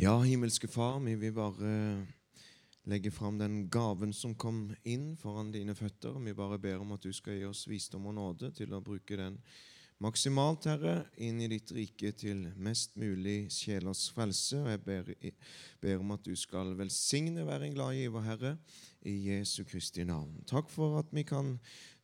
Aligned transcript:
Ja, 0.00 0.20
himmelske 0.20 0.68
Far, 0.68 1.00
vi 1.00 1.12
vil 1.14 1.32
bare 1.36 2.06
legge 2.88 3.10
fram 3.10 3.36
den 3.38 3.66
gaven 3.68 4.14
som 4.16 4.32
kom 4.32 4.70
inn 4.88 5.10
foran 5.20 5.50
dine 5.52 5.74
føtter. 5.76 6.14
Vi 6.24 6.32
bare 6.32 6.56
ber 6.58 6.80
om 6.80 6.94
at 6.96 7.04
du 7.04 7.12
skal 7.12 7.36
gi 7.36 7.44
oss 7.44 7.66
visdom 7.68 8.06
og 8.08 8.14
nåde 8.16 8.48
til 8.56 8.72
å 8.72 8.80
bruke 8.80 9.18
den 9.20 9.36
maksimalt, 10.00 10.64
Herre, 10.70 10.94
inn 11.20 11.42
i 11.44 11.48
ditt 11.50 11.70
rike 11.76 12.10
til 12.16 12.46
mest 12.60 12.94
mulig 13.00 13.50
sjelers 13.52 14.06
frelse. 14.14 14.56
Og 14.62 14.70
jeg 14.72 14.80
ber, 14.86 15.10
ber, 15.82 15.98
om 16.00 16.14
at 16.14 16.24
du 16.24 16.32
skal 16.38 16.72
velsigne 16.78 17.44
hver 17.44 17.66
en 17.66 17.74
glad 17.76 17.98
giver, 17.98 18.24
Herre, 18.24 18.54
i 19.04 19.14
Jesu 19.28 19.62
Kristi 19.68 20.04
navn. 20.08 20.38
Takk 20.48 20.72
for 20.72 20.98
at 21.00 21.12
vi 21.12 21.24
kan 21.28 21.54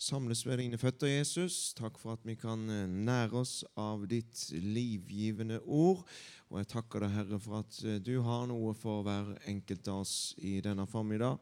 samles 0.01 0.45
ved 0.46 0.61
dine 0.61 0.80
føtter, 0.80 1.09
Jesus. 1.09 1.73
Takk 1.77 1.96
for 2.01 2.16
at 2.16 2.27
vi 2.29 2.37
kan 2.41 2.69
eh, 2.73 2.84
nære 2.88 3.41
oss 3.41 3.62
av 3.80 4.05
ditt 4.10 4.45
livgivende 4.52 5.62
ord. 5.65 6.05
Og 6.51 6.60
jeg 6.60 6.70
takker 6.77 7.05
deg, 7.05 7.16
Herre, 7.16 7.41
for 7.41 7.62
at 7.62 7.80
eh, 7.84 8.01
du 8.05 8.19
har 8.27 8.45
noe 8.52 8.77
for 8.77 9.06
hver 9.09 9.33
enkelt 9.48 9.88
av 9.92 10.05
oss 10.05 10.34
i 10.45 10.59
denne 10.65 10.84
formiddag. 10.91 11.41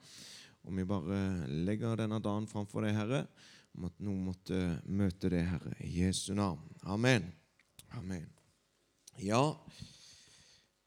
Og 0.65 0.79
vi 0.79 0.87
bare 0.89 1.19
legger 1.51 1.99
denne 2.01 2.23
dagen 2.23 2.47
framfor 2.49 2.87
deg, 2.87 2.97
Herre 2.97 3.25
om 3.75 3.89
at 3.89 3.97
noen 4.07 4.23
måtte 4.29 4.59
møte 4.87 5.31
det, 5.33 5.43
Herre, 5.49 5.75
i 5.83 6.05
Jesu 6.05 6.33
navn. 6.37 6.63
Amen. 6.87 7.27
Amen. 7.99 8.29
Ja, 9.23 9.43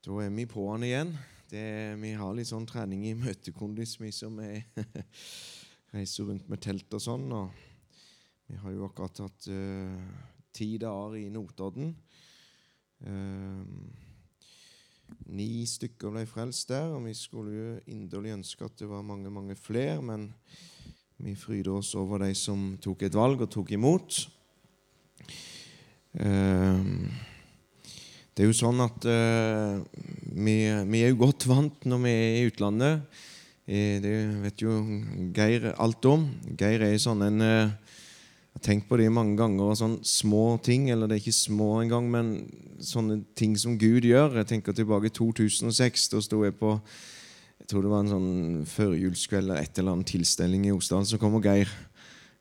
da 0.04 0.20
er 0.24 0.32
vi 0.36 0.46
på 0.48 0.70
han 0.72 0.86
igjen. 0.88 1.12
Det, 1.48 1.64
vi 2.00 2.14
har 2.20 2.36
litt 2.36 2.50
sånn 2.50 2.68
trening 2.68 3.06
i 3.08 3.16
møtekondis, 3.16 3.98
vi 4.00 4.12
som 4.16 4.40
er, 4.44 4.66
reiser 5.96 6.28
rundt 6.28 6.48
med 6.52 6.64
telt 6.64 6.92
og 6.96 7.04
sånn. 7.04 7.28
og 7.32 8.48
Vi 8.48 8.60
har 8.60 8.76
jo 8.76 8.88
akkurat 8.88 9.24
hatt 9.26 9.48
uh, 9.52 10.26
ti 10.56 10.74
dager 10.80 11.16
i 11.20 11.28
Notodden. 11.32 11.94
Uh, 13.04 13.64
ni 15.32 15.64
stykker 15.68 16.12
ble 16.12 16.24
frelst 16.28 16.72
der, 16.72 16.92
og 16.96 17.04
vi 17.08 17.16
skulle 17.16 17.56
jo 17.56 17.70
inderlig 17.96 18.36
ønske 18.36 18.68
at 18.68 18.80
det 18.80 18.88
var 18.92 19.08
mange, 19.08 19.32
mange 19.32 19.56
flere. 19.60 20.02
men 20.02 20.32
vi 21.18 21.34
fryder 21.36 21.80
oss 21.80 21.96
over 21.98 22.22
de 22.22 22.34
som 22.38 22.76
tok 22.82 23.08
et 23.08 23.16
valg 23.18 23.42
og 23.42 23.50
tok 23.50 23.72
imot. 23.74 24.20
Ehm, 26.22 27.10
det 28.38 28.46
er 28.46 28.52
jo 28.52 28.58
sånn 28.58 28.84
at 28.86 29.08
eh, 29.10 29.80
vi, 30.38 30.60
er 30.70 31.10
jo 31.10 31.24
godt 31.24 31.48
vant 31.50 31.88
når 31.90 32.04
vi 32.04 32.14
er 32.14 32.38
i 32.38 32.46
utlandet. 32.52 33.24
Eh, 33.66 33.98
det 34.04 34.14
vet 34.44 34.62
jo 34.62 34.78
Geir 35.34 35.72
alt 35.74 36.06
om. 36.06 36.30
Geir 36.54 36.86
er 36.86 36.98
sånn 37.02 37.26
en 37.26 37.42
Jeg 37.42 37.66
eh, 37.66 37.76
har 38.58 38.66
tenkt 38.66 38.88
på 38.90 39.02
det 39.02 39.10
mange 39.14 39.38
ganger. 39.42 39.74
sånn 39.74 40.00
Små 40.06 40.60
ting, 40.62 40.92
eller 40.94 41.10
det 41.10 41.18
er 41.18 41.26
ikke 41.26 41.42
små 41.50 41.82
engang, 41.82 42.12
men 42.14 42.34
sånne 42.78 43.24
ting 43.38 43.58
som 43.58 43.78
Gud 43.78 44.06
gjør. 44.06 44.38
Jeg 44.38 44.54
tenker 44.54 44.74
tilbake 44.78 45.10
i 45.10 45.18
2006. 45.18 46.10
Da 46.14 46.22
sto 46.22 46.44
jeg 46.46 46.58
på 46.62 46.78
jeg 47.68 47.74
tror 47.74 47.84
det 47.84 47.90
var 47.92 48.04
en 48.06 48.12
sånn 48.14 48.60
førjulskveld 48.72 49.50
eller 49.50 49.58
et 49.60 49.80
eller 49.82 49.98
annet 49.98 50.08
tilstelning 50.08 50.70
i 50.70 50.72
Osdal. 50.72 51.02
Så 51.04 51.18
kommer 51.20 51.42
Geir 51.44 51.68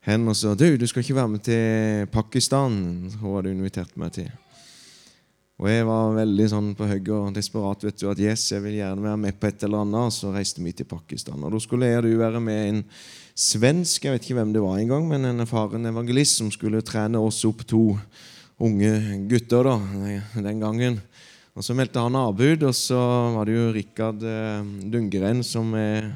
hen 0.07 0.23
og 0.23 0.37
sa 0.39 0.53
du, 0.55 0.69
du 0.79 0.85
skal 0.87 1.03
ikke 1.03 1.17
være 1.17 1.31
med 1.33 1.41
til 1.43 2.05
Pakistan. 2.13 2.77
Hun 3.19 3.33
hadde 3.33 3.51
invitert 3.51 3.91
meg 3.99 4.13
til? 4.15 4.29
Og 5.59 5.67
jeg 5.67 5.83
var 5.83 6.15
veldig 6.15 6.47
sånn 6.47 6.69
på 6.79 6.87
hugget 6.87 7.11
og 7.17 7.35
desperat. 7.35 7.83
vet 7.83 7.99
du, 7.99 8.05
at 8.07 8.23
yes, 8.23 8.45
jeg 8.53 8.63
vil 8.63 8.77
gjerne 8.77 9.03
være 9.03 9.19
med 9.25 9.35
på 9.35 9.49
et 9.49 9.67
eller 9.67 9.83
annet. 9.83 10.15
Så 10.15 10.31
reiste 10.31 10.63
vi 10.63 10.71
til 10.71 10.87
Pakistan. 10.87 11.43
Og 11.43 11.51
Da 11.51 11.59
skulle 11.59 11.91
jeg 11.91 11.99
og 11.99 12.07
du 12.07 12.15
være 12.23 12.39
med 12.47 12.63
en 12.69 12.81
svensk 13.35 14.07
jeg 14.07 14.15
vet 14.15 14.23
ikke 14.29 14.39
hvem 14.39 14.55
det 14.55 14.63
var 14.63 14.79
engang, 14.79 15.11
men 15.11 15.27
en 15.27 15.43
erfaren 15.43 15.91
evangelist 15.91 16.39
som 16.39 16.55
skulle 16.55 16.79
trene 16.87 17.19
oss 17.19 17.43
opp 17.43 17.67
to 17.67 17.99
unge 18.63 19.27
gutter 19.27 19.73
da, 19.73 19.75
den 20.39 20.63
gangen. 20.63 21.01
Og 21.57 21.65
Så 21.65 21.73
meldte 21.73 21.99
han 21.99 22.15
avbud, 22.15 22.67
og 22.69 22.75
så 22.77 22.99
var 23.33 23.49
det 23.49 23.55
jo 23.55 23.71
Rikard 23.73 24.21
Dungeren 24.93 25.41
som 25.43 25.73
er 25.73 26.11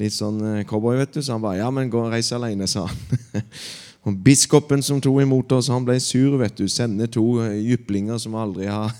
litt 0.00 0.14
sånn 0.16 0.40
eh, 0.44 0.64
cowboy, 0.68 0.98
vet 1.00 1.16
du. 1.16 1.22
Så 1.22 1.34
han 1.34 1.44
bare 1.44 1.60
'Ja, 1.60 1.70
men 1.70 1.90
gå 1.90 2.00
og 2.04 2.12
reis 2.12 2.32
aleine', 2.32 2.68
sa 2.68 2.86
han. 2.86 3.42
og 4.06 4.18
Biskopen 4.24 4.82
som 4.82 5.00
tok 5.00 5.22
imot 5.22 5.52
oss, 5.52 5.68
han 5.72 5.84
ble 5.84 5.98
sur. 6.00 6.36
vet 6.38 6.56
du. 6.56 6.68
Sende 6.68 7.08
to 7.08 7.40
eh, 7.42 7.58
jyplinger 7.72 8.18
som 8.18 8.34
aldri 8.34 8.66
har 8.66 8.92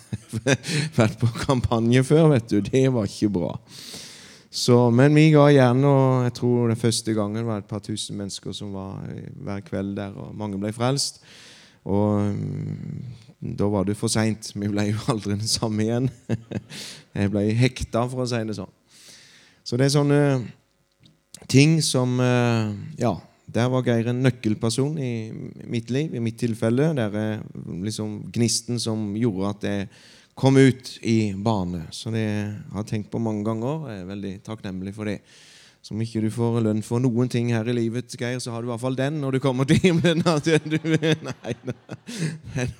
vært 0.98 1.20
på 1.20 1.30
kampanje 1.44 2.02
før. 2.04 2.30
vet 2.34 2.48
du. 2.48 2.60
Det 2.60 2.88
var 2.92 3.04
ikke 3.04 3.32
bra. 3.32 3.54
Så, 4.50 4.90
men 4.90 5.14
vi 5.14 5.30
ga 5.34 5.50
igjen, 5.50 5.84
og 5.84 6.24
jeg 6.24 6.32
tror 6.38 6.68
det 6.70 6.80
første 6.80 7.12
gangen 7.12 7.44
var 7.44 7.60
et 7.60 7.68
par 7.68 7.82
tusen 7.84 8.16
mennesker 8.16 8.54
som 8.56 8.72
var 8.72 9.02
hver 9.44 9.60
kveld 9.60 9.96
der, 9.98 10.14
og 10.16 10.32
mange 10.34 10.56
ble 10.56 10.72
frelst. 10.72 11.20
Og 11.86 12.34
mm, 12.34 13.54
da 13.56 13.68
var 13.70 13.86
det 13.86 13.96
for 13.98 14.12
seint. 14.12 14.50
Vi 14.54 14.70
ble 14.70 14.88
jo 14.90 14.98
aldri 15.12 15.36
den 15.36 15.50
samme 15.50 15.86
igjen. 15.86 16.10
Jeg 17.16 17.32
ble 17.32 17.46
hekta, 17.58 18.06
for 18.10 18.24
å 18.24 18.28
si 18.30 18.42
det 18.48 18.58
sånn. 18.58 18.74
Så 19.66 19.78
det 19.78 19.88
er 19.88 19.96
sånne 19.96 20.20
ting 21.50 21.80
som 21.82 22.20
eh, 22.22 22.74
Ja, 23.02 23.16
der 23.46 23.70
var 23.70 23.86
Geir 23.86 24.10
en 24.10 24.22
nøkkelperson 24.24 24.98
i 24.98 25.12
mitt 25.70 25.90
liv, 25.94 26.14
i 26.14 26.22
mitt 26.22 26.38
tilfelle. 26.42 26.90
Der 26.98 27.14
er 27.16 27.42
liksom 27.86 28.20
gnisten 28.34 28.80
som 28.82 29.08
gjorde 29.18 29.52
at 29.54 29.66
jeg 29.66 29.88
kom 30.36 30.58
ut 30.60 30.90
i 31.06 31.32
bane. 31.32 31.86
Så 31.94 32.12
det 32.14 32.26
har 32.26 32.82
jeg 32.82 32.90
tenkt 32.90 33.12
på 33.12 33.22
mange 33.22 33.46
ganger. 33.46 33.86
Jeg 33.90 34.02
er 34.02 34.10
veldig 34.10 34.32
takknemlig 34.46 34.94
for 34.96 35.08
det. 35.08 35.20
Som 35.86 36.02
ikke 36.02 36.18
du 36.18 36.26
får 36.34 36.64
lønn 36.64 36.82
for 36.82 36.98
noen 36.98 37.28
ting 37.30 37.52
her 37.54 37.62
i 37.70 37.74
livet, 37.76 38.10
Geir, 38.18 38.42
så 38.42 38.50
har 38.50 38.58
du 38.58 38.66
i 38.66 38.72
hvert 38.72 38.82
fall 38.82 38.98
den 38.98 39.22
når 39.22 39.30
du 39.36 39.38
kommer 39.44 39.62
til 39.70 39.78
himmelen. 39.84 40.18
At 40.26 40.42
du, 40.66 40.74
nei, 41.22 41.22
nei, 41.22 41.54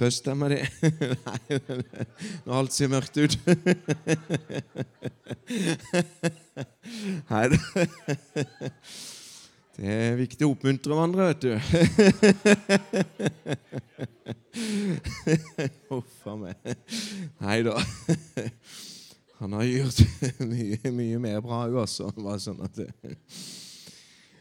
Trøst 0.00 0.24
deg 0.24 0.32
med 0.40 0.48
det. 0.54 0.64
Nei, 1.26 1.40
når 2.46 2.54
alt 2.56 2.72
ser 2.72 2.88
mørkt 2.88 3.16
ut. 3.20 3.36
Nei 7.28 7.44
Det 9.76 9.84
er 9.84 10.16
viktig 10.16 10.44
å 10.46 10.50
oppmuntre 10.54 10.94
hverandre, 10.96 11.26
vet 11.34 11.42
du. 11.44 11.52
Huff 15.90 16.24
a 16.24 16.34
meg. 16.46 16.56
Nei 17.44 17.58
da. 17.68 17.76
Han 19.40 19.56
har 19.56 19.64
gjort 19.64 20.00
mye, 20.52 20.92
mye 20.92 21.18
mer 21.22 21.40
bra 21.44 21.64
òg, 21.64 21.78
altså. 21.86 22.10
Sånn 22.42 22.60
at 22.66 22.76
det. 22.76 22.90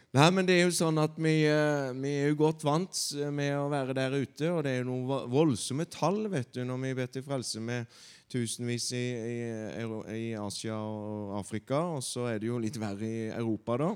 Nei, 0.09 0.25
men 0.33 0.47
det 0.47 0.55
er 0.57 0.63
jo 0.65 0.73
sånn 0.73 0.97
at 0.99 1.19
vi, 1.21 1.33
eh, 1.45 1.91
vi, 1.93 2.11
er 2.17 2.31
jo 2.31 2.39
godt 2.39 2.65
vant 2.65 3.01
med 3.31 3.53
å 3.59 3.67
være 3.69 3.93
der 3.93 4.15
ute, 4.17 4.49
og 4.49 4.63
det 4.65 4.71
er 4.73 4.79
jo 4.81 4.87
noen 4.89 5.29
voldsomme 5.29 5.85
tall 5.93 6.23
vet 6.33 6.49
du, 6.57 6.63
når 6.65 6.81
vi 6.81 6.93
ber 6.97 7.11
til 7.13 7.23
frelse 7.27 7.61
med 7.61 7.99
tusenvis 8.29 8.89
i, 8.97 9.03
i, 9.05 9.85
i, 10.17 10.23
Asia 10.37 10.79
og 10.81 11.35
Afrika, 11.37 11.83
og 11.93 12.01
så 12.03 12.25
er 12.31 12.41
det 12.41 12.49
jo 12.49 12.57
litt 12.61 12.79
verre 12.81 13.05
i 13.05 13.27
Europa, 13.29 13.77
da. 13.83 13.91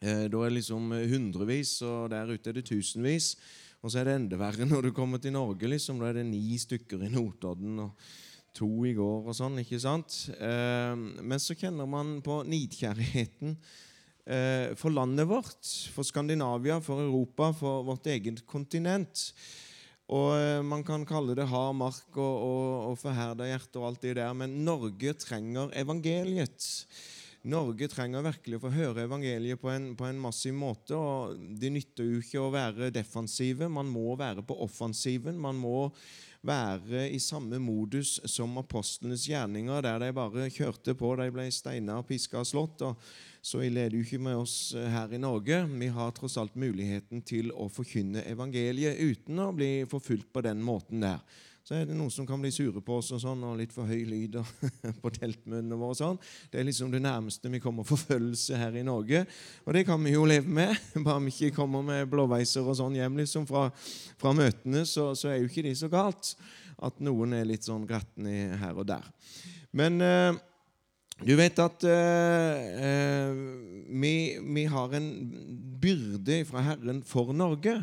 Eh, 0.00 0.24
da 0.30 0.44
er 0.44 0.54
det 0.54 0.60
liksom 0.60 0.94
hundrevis, 1.10 1.80
og 1.84 2.12
der 2.14 2.30
ute 2.30 2.52
er 2.52 2.60
det 2.60 2.68
tusenvis. 2.70 3.34
Og 3.82 3.92
så 3.92 4.00
er 4.00 4.08
det 4.08 4.16
enda 4.16 4.38
verre 4.40 4.64
når 4.66 4.88
du 4.88 4.94
kommer 4.96 5.20
til 5.22 5.34
Norge, 5.34 5.68
liksom. 5.68 5.98
Da 6.00 6.08
er 6.08 6.20
det 6.20 6.28
ni 6.30 6.56
stykker 6.58 7.02
i 7.02 7.10
Notodden. 7.12 7.82
og 7.84 8.08
to 8.56 8.68
i 8.88 8.94
går 8.96 9.28
og 9.28 9.36
sånn, 9.36 9.60
ikke 9.62 9.80
sant? 9.82 10.16
Eh, 10.36 10.94
men 10.96 11.42
så 11.42 11.56
kjenner 11.58 11.88
man 11.90 12.16
på 12.24 12.40
nidkjærligheten 12.48 13.54
eh, 13.54 14.72
for 14.78 14.94
landet 14.94 15.28
vårt, 15.30 15.62
for 15.94 16.08
Skandinavia, 16.08 16.80
for 16.84 17.04
Europa, 17.04 17.52
for 17.56 17.86
vårt 17.86 18.08
eget 18.12 18.42
kontinent. 18.48 19.28
Og 20.12 20.36
eh, 20.38 20.62
Man 20.62 20.84
kan 20.86 21.06
kalle 21.08 21.34
det 21.38 21.48
hard 21.50 21.76
mark 21.78 22.16
og, 22.16 22.22
og, 22.46 22.72
og 22.92 22.98
forherda 23.00 23.48
hjerte 23.48 23.82
og 23.82 23.90
alt 23.90 24.06
det 24.06 24.16
der, 24.20 24.32
men 24.38 24.62
Norge 24.66 25.16
trenger 25.20 25.74
evangeliet. 25.76 26.66
Norge 27.46 27.86
trenger 27.90 28.24
virkelig 28.26 28.58
å 28.58 28.62
få 28.64 28.72
høre 28.74 29.04
evangeliet 29.06 29.60
på 29.62 29.70
en, 29.70 29.92
på 29.98 30.06
en, 30.08 30.18
massiv 30.18 30.54
måte. 30.58 30.96
og 30.98 31.36
Det 31.60 31.70
nytter 31.70 32.08
jo 32.08 32.22
ikke 32.22 32.42
å 32.42 32.50
være 32.54 32.90
defensive. 32.94 33.68
Man 33.70 33.90
må 33.90 34.16
være 34.18 34.42
på 34.46 34.56
offensiven. 34.64 35.38
Man 35.38 35.58
må 35.62 35.92
være 36.46 37.06
i 37.12 37.18
samme 37.22 37.58
modus 37.62 38.16
som 38.30 38.56
apostlenes 38.60 39.26
gjerninger, 39.28 39.82
der 39.84 40.00
de 40.02 40.12
bare 40.16 40.50
kjørte 40.52 40.94
på. 40.98 41.14
De 41.18 41.28
ble 41.34 41.48
steina, 41.54 41.98
piska 42.06 42.40
og 42.42 42.48
slått. 42.48 42.84
og 42.86 43.02
Så 43.42 43.64
ille 43.66 43.84
er 43.84 43.90
det 43.90 44.00
jo 44.00 44.06
ikke 44.06 44.22
med 44.26 44.38
oss 44.40 44.74
her 44.74 45.12
i 45.12 45.20
Norge. 45.22 45.64
Vi 45.70 45.90
har 45.92 46.14
tross 46.16 46.38
alt 46.40 46.56
muligheten 46.58 47.22
til 47.26 47.52
å 47.52 47.68
forkynne 47.72 48.24
evangeliet 48.30 49.00
uten 49.00 49.42
å 49.42 49.52
bli 49.56 49.72
forfulgt 49.90 50.32
på 50.32 50.44
den 50.46 50.62
måten 50.64 51.04
der 51.04 51.20
så 51.66 51.74
er 51.74 51.88
det 51.88 51.96
noen 51.98 52.12
som 52.14 52.26
kan 52.28 52.38
bli 52.38 52.52
sure 52.54 52.78
på 52.78 53.00
oss 53.00 53.08
og 53.16 53.18
sånn, 53.24 53.40
og 53.42 53.56
litt 53.58 53.72
for 53.74 53.90
høy 53.90 54.04
lyd 54.06 54.36
på 55.02 55.10
teltmøtene 55.16 55.74
våre. 55.74 55.96
og 55.96 55.98
sånn. 55.98 56.20
Det 56.52 56.60
er 56.60 56.68
liksom 56.68 56.92
det 56.92 57.00
nærmeste 57.02 57.50
vi 57.50 57.58
kommer 57.62 57.86
forfølgelse 57.88 58.60
her 58.60 58.76
i 58.78 58.84
Norge. 58.86 59.24
Og 59.64 59.74
det 59.74 59.82
kan 59.88 59.98
vi 60.06 60.14
jo 60.14 60.22
leve 60.30 60.46
med. 60.46 60.78
Bare 61.06 61.24
vi 61.24 61.34
ikke 61.34 61.56
kommer 61.58 61.82
med 61.82 62.06
blåveiser 62.12 62.62
og 62.62 62.78
sånn 62.78 62.94
hjem 62.94 63.18
liksom 63.18 63.48
fra, 63.50 63.66
fra 64.14 64.34
møtene, 64.38 64.84
så, 64.86 65.08
så, 65.18 65.32
er 65.32 65.40
jo 65.40 65.50
ikke 65.50 65.66
de 65.66 65.74
så 65.74 65.90
galt 65.90 66.36
at 66.86 67.02
noen 67.02 67.34
er 67.34 67.48
litt 67.50 67.66
sånn 67.66 67.88
gretne 67.88 68.60
her 68.60 68.78
og 68.78 68.86
der. 68.86 69.10
Men 69.74 69.98
eh, 70.04 70.38
du 71.26 71.34
vet 71.34 71.58
at 71.66 71.82
eh, 71.90 72.66
eh, 72.86 73.44
vi, 73.90 74.16
vi 74.38 74.68
har 74.70 74.94
en 74.94 75.10
byrde 75.82 76.44
fra 76.46 76.62
Herren 76.70 77.02
for 77.02 77.34
Norge. 77.34 77.80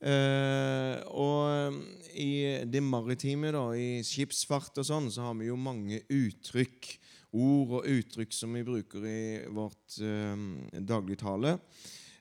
Eh, 0.00 0.96
og 1.12 1.76
i 2.16 2.64
det 2.64 2.80
maritime, 2.82 3.52
da, 3.52 3.66
i 3.76 4.00
skipsfart 4.06 4.80
og 4.80 4.86
sånn, 4.86 5.10
så 5.12 5.28
har 5.28 5.38
vi 5.38 5.50
jo 5.50 5.60
mange 5.60 6.02
uttrykk. 6.08 6.96
Ord 7.30 7.76
og 7.78 7.84
uttrykk 7.86 8.32
som 8.34 8.56
vi 8.56 8.64
bruker 8.66 9.04
i 9.06 9.20
vårt 9.54 10.00
uh, 10.02 10.32
dagligtale. 10.82 11.52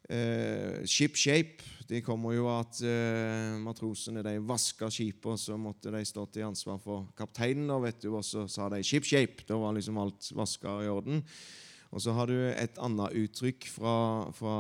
Uh, 0.06 0.86
ship 0.86 1.18
shape. 1.18 1.66
Det 1.90 2.04
kommer 2.06 2.36
jo 2.36 2.46
av 2.46 2.68
at 2.68 2.82
uh, 2.86 3.56
matrosene 3.58 4.22
de 4.22 4.36
vaska 4.46 4.92
skipet, 4.94 5.32
og 5.34 5.42
så 5.42 5.58
måtte 5.58 5.90
de 5.96 6.04
stå 6.06 6.28
til 6.30 6.46
ansvar 6.52 6.78
for 6.84 7.10
kapteinen. 7.18 7.72
Og 7.74 7.88
vet 7.88 8.06
du, 8.06 8.12
og 8.14 8.22
så 8.22 8.46
sa 8.46 8.70
de 8.70 8.84
'ship 8.86 9.10
shape'. 9.10 9.48
Da 9.50 9.58
var 9.58 9.74
liksom 9.74 9.98
alt 9.98 10.30
vaska 10.38 10.78
i 10.86 10.94
orden. 10.94 11.26
Og 11.90 12.04
så 12.04 12.14
har 12.14 12.30
du 12.30 12.36
et 12.38 12.76
annet 12.82 13.16
uttrykk 13.24 13.66
fra, 13.74 13.94
fra, 14.38 14.58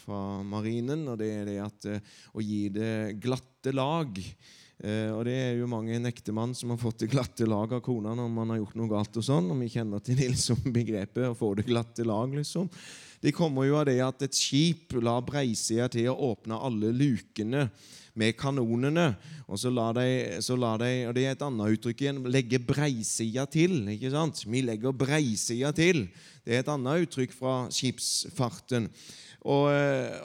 fra 0.00 0.22
marinen, 0.42 1.04
og 1.12 1.20
det 1.20 1.28
er 1.34 1.44
det 1.46 1.60
at 1.62 1.86
eh, 1.90 2.16
å 2.34 2.42
gi 2.42 2.64
det 2.74 2.94
glatte 3.22 3.74
lag. 3.74 4.18
Eh, 4.80 5.10
og 5.12 5.22
det 5.28 5.36
er 5.36 5.60
jo 5.60 5.68
mange 5.70 5.94
en 5.94 6.08
ektemann 6.10 6.56
som 6.56 6.72
har 6.72 6.80
fått 6.80 7.04
det 7.04 7.10
glatte 7.12 7.46
lag 7.46 7.76
av 7.76 7.82
kona 7.84 8.16
når 8.18 8.32
man 8.34 8.50
har 8.54 8.62
gjort 8.62 8.80
noe 8.80 8.90
galt. 8.90 9.20
Og 9.20 9.26
sånn, 9.26 9.52
og 9.52 9.62
vi 9.62 9.70
kjenner 9.76 10.02
til 10.02 10.18
liksom, 10.24 10.64
begrepet 10.78 11.30
å 11.30 11.38
få 11.38 11.52
det 11.60 11.68
glatte 11.68 12.06
lag. 12.08 12.34
liksom. 12.34 12.70
Det 13.20 13.34
kommer 13.36 13.68
jo 13.68 13.78
av 13.78 13.86
det 13.86 13.98
at 14.02 14.26
et 14.26 14.36
skip 14.36 14.96
la 15.04 15.18
breisida 15.22 15.90
til 15.92 16.08
å 16.10 16.32
åpne 16.32 16.58
alle 16.58 16.90
lukene 16.96 17.68
med 18.20 18.36
kanonene. 18.38 19.12
Og 19.50 19.58
så 19.58 19.72
la 19.74 19.88
de, 19.96 20.08
så 20.44 20.56
la 20.58 20.76
de 20.80 20.90
og 21.08 21.16
det 21.16 21.24
er 21.26 21.34
et 21.34 21.46
annet 21.46 21.76
uttrykk 21.76 22.04
igjen, 22.04 22.20
legge 22.30 22.60
breisida 22.62 23.46
til. 23.50 23.80
ikke 23.94 24.12
sant? 24.14 24.44
Vi 24.46 24.62
legger 24.66 24.94
breisida 24.94 25.72
til. 25.76 26.06
Det 26.44 26.54
er 26.54 26.62
et 26.62 26.70
annet 26.72 27.06
uttrykk 27.06 27.34
fra 27.34 27.56
skipsfarten. 27.72 28.88
Og, 29.40 29.70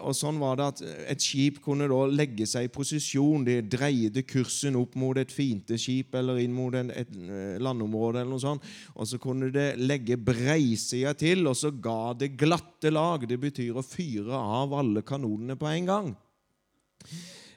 og, 0.03 0.11
sånn 0.11 0.39
var 0.41 0.57
det 0.59 0.65
at 0.65 0.81
Et 1.13 1.23
skip 1.23 1.61
kunne 1.63 1.87
da 1.87 1.99
legge 2.11 2.43
seg 2.49 2.67
i 2.67 2.71
posisjon. 2.71 3.45
De 3.47 3.61
dreide 3.63 4.25
kursen 4.27 4.75
opp 4.75 4.97
mot 4.99 5.15
et 5.17 5.31
fiendeskip 5.31 6.17
eller 6.19 6.41
inn 6.43 6.55
mot 6.55 6.75
en, 6.75 6.91
et 6.91 7.13
landområde. 7.63 8.21
eller 8.21 8.33
noe 8.33 8.43
sånt, 8.43 8.65
Og 8.95 9.07
så 9.07 9.19
kunne 9.21 9.51
det 9.55 9.77
legge 9.79 10.19
breisida 10.19 11.15
til, 11.15 11.47
og 11.47 11.55
så 11.55 11.71
ga 11.71 12.13
det 12.13 12.35
glatte 12.35 12.91
lag. 12.91 13.23
Det 13.27 13.39
betyr 13.39 13.79
å 13.79 13.85
fyre 13.85 14.35
av 14.35 14.75
alle 14.75 15.01
kanonene 15.01 15.55
på 15.55 15.71
en 15.71 15.91
gang. 15.91 16.13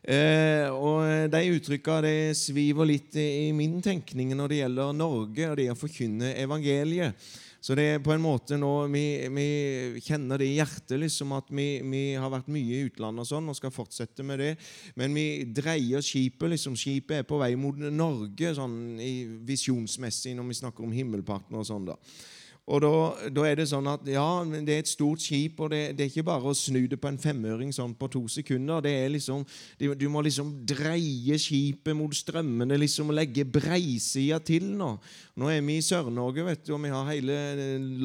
Eh, 0.02 0.68
og 0.70 1.30
De 1.32 1.42
uttrykka 1.56 1.98
sviver 2.36 2.88
litt 2.88 3.18
i 3.18 3.50
min 3.56 3.80
tenkning 3.82 4.34
når 4.36 4.48
det 4.48 4.62
gjelder 4.62 4.96
Norge 4.96 5.50
og 5.50 5.60
det 5.60 5.68
å 5.72 5.78
forkynne 5.78 6.34
evangeliet. 6.38 7.28
Så 7.60 7.74
det 7.74 7.84
er 7.90 8.02
på 8.02 8.12
en 8.14 8.22
måte 8.22 8.56
nå 8.56 8.70
Vi, 8.92 9.04
vi 9.34 9.48
kjenner 10.06 10.38
det 10.38 10.46
i 10.46 10.56
hjertet, 10.60 10.94
liksom, 11.02 11.34
at 11.36 11.50
vi, 11.50 11.66
vi, 11.82 12.02
har 12.14 12.30
vært 12.32 12.50
mye 12.54 12.78
i 12.78 12.86
utlandet 12.86 13.24
og 13.24 13.30
sånn, 13.32 13.50
og 13.50 13.58
skal 13.58 13.74
fortsette 13.74 14.24
med 14.26 14.40
det. 14.42 14.52
Men 14.98 15.16
vi 15.16 15.44
dreier 15.54 16.04
skipet. 16.04 16.48
liksom 16.54 16.78
Skipet 16.78 17.20
er 17.20 17.28
på 17.28 17.40
vei 17.42 17.54
mot 17.58 17.76
Norge 17.76 18.54
sånn 18.56 18.78
visjonsmessig 19.48 20.36
når 20.38 20.52
vi 20.52 20.60
snakker 20.62 20.86
om 20.86 20.94
himmelpartner 20.94 21.60
og 21.60 21.66
sånn. 21.66 21.90
da. 21.90 21.98
Og 22.68 22.82
da, 22.84 22.90
da, 23.32 23.44
er 23.48 23.56
det 23.56 23.68
sånn 23.70 23.86
at 23.88 24.04
ja, 24.10 24.26
det 24.44 24.74
er 24.74 24.82
et 24.82 24.90
stort 24.90 25.22
skip, 25.24 25.60
og 25.64 25.70
det, 25.72 25.94
det, 25.96 26.04
er 26.04 26.10
ikke 26.10 26.26
bare 26.28 26.50
å 26.50 26.56
snu 26.56 26.82
det 26.90 26.98
på 27.00 27.08
en 27.08 27.20
femøring 27.20 27.72
sånn 27.72 27.94
på 27.96 28.10
to 28.12 28.26
sekunder. 28.28 28.82
det 28.84 28.92
er 28.92 29.14
liksom, 29.14 29.46
Du 29.78 30.08
må 30.12 30.20
liksom 30.24 30.52
dreie 30.68 31.38
skipet 31.40 31.96
mot 31.96 32.12
strømmene 32.12 32.76
liksom, 32.76 33.14
legge 33.16 33.46
breisida 33.48 34.40
til 34.44 34.68
nå. 34.76 34.90
Nå 35.38 35.48
er 35.52 35.62
vi 35.64 35.78
i 35.78 35.84
Sør-Norge, 35.86 36.44
vet 36.44 36.66
du, 36.66 36.74
og 36.74 36.82
vi 36.82 36.92
har 36.92 37.08
hele 37.08 37.38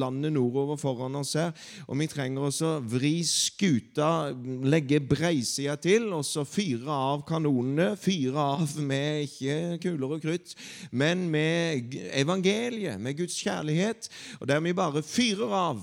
landet 0.00 0.32
nordover 0.32 0.80
foran 0.80 1.20
oss 1.20 1.34
her. 1.36 1.52
Og 1.88 1.98
vi 2.00 2.08
trenger 2.08 2.48
også 2.48 2.76
vri 2.88 3.18
skuta, 3.26 4.30
legge 4.64 5.02
breisida 5.04 5.76
til, 5.76 6.08
og 6.14 6.24
så 6.24 6.46
fyre 6.48 6.88
av 6.94 7.26
kanonene. 7.28 7.92
Fyre 8.00 8.48
av 8.54 8.78
med 8.80 9.26
ikke 9.26 9.80
kuler 9.82 10.16
og 10.16 10.24
krutt, 10.24 10.56
men 10.94 11.26
med 11.28 11.98
evangeliet, 12.14 12.96
med 13.02 13.18
Guds 13.18 13.36
kjærlighet. 13.44 14.08
og 14.40 14.53
der 14.54 14.62
vi 14.62 14.74
bare 14.76 15.02
fyrer 15.02 15.50
av 15.50 15.82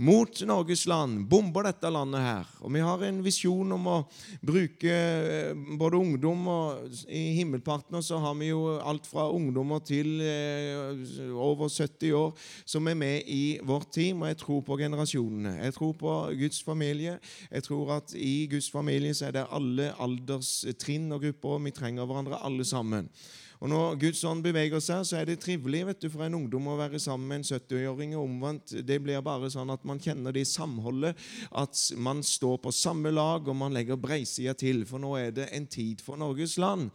mot 0.00 0.40
Norges 0.48 0.86
land, 0.88 1.26
bomber 1.28 1.66
dette 1.68 1.88
landet 1.92 2.22
her. 2.24 2.48
Og 2.64 2.72
vi 2.72 2.80
har 2.84 3.02
en 3.04 3.18
visjon 3.24 3.74
om 3.76 3.88
å 3.88 3.96
bruke 4.44 4.92
eh, 4.92 5.50
både 5.80 6.00
ungdom 6.00 6.46
og 6.48 6.94
I 7.08 7.22
himmelpartner 7.36 8.04
så 8.04 8.20
har 8.22 8.38
vi 8.38 8.48
jo 8.48 8.78
alt 8.80 9.08
fra 9.08 9.26
ungdommer 9.32 9.82
til 9.84 10.22
eh, 10.24 11.04
over 11.36 11.68
70 11.68 12.16
år 12.16 12.32
som 12.64 12.88
er 12.88 12.96
med 12.96 13.28
i 13.28 13.58
vårt 13.64 13.90
team, 13.96 14.24
og 14.24 14.32
jeg 14.32 14.40
tror 14.40 14.64
på 14.68 14.80
generasjonene. 14.80 15.58
Jeg 15.66 15.76
tror 15.76 15.92
på 16.00 16.16
Guds 16.40 16.62
familie. 16.64 17.18
Jeg 17.50 17.68
tror 17.68 17.94
at 18.00 18.16
i 18.16 18.48
Guds 18.52 18.70
familie 18.72 19.16
så 19.16 19.28
er 19.28 19.36
det 19.36 19.48
alle 19.52 19.92
alderstrinn 20.00 21.12
og 21.12 21.28
grupper, 21.28 21.58
og 21.58 21.68
vi 21.68 21.76
trenger 21.76 22.08
hverandre 22.08 22.40
alle 22.44 22.68
sammen. 22.68 23.12
Og 23.60 23.68
Når 23.68 23.98
Guds 24.00 24.22
ånd 24.24 24.40
beveger 24.40 24.80
seg, 24.80 25.04
så 25.04 25.18
er 25.20 25.26
det 25.28 25.42
trivelig 25.42 25.82
vet 25.90 26.00
du, 26.00 26.08
for 26.08 26.24
en 26.24 26.38
ungdom 26.38 26.70
å 26.72 26.78
være 26.78 27.00
sammen 27.02 27.28
med 27.28 27.42
en 27.42 27.48
70-åring. 27.60 28.14
og 28.16 28.24
omvendt. 28.24 28.72
Det 28.88 28.96
blir 29.04 29.20
bare 29.20 29.50
sånn 29.52 29.70
at 29.70 29.84
man 29.84 30.00
kjenner 30.00 30.32
det 30.32 30.46
i 30.46 30.48
samholdet, 30.48 31.18
at 31.52 31.82
man 31.96 32.22
står 32.24 32.56
på 32.64 32.72
samme 32.72 33.12
lag, 33.12 33.44
og 33.48 33.56
man 33.56 33.76
legger 33.76 34.00
breisida 34.00 34.54
til. 34.56 34.86
For 34.88 34.98
nå 34.98 35.12
er 35.20 35.34
det 35.36 35.50
en 35.52 35.66
tid 35.68 36.00
for 36.00 36.16
Norges 36.16 36.56
land. 36.56 36.88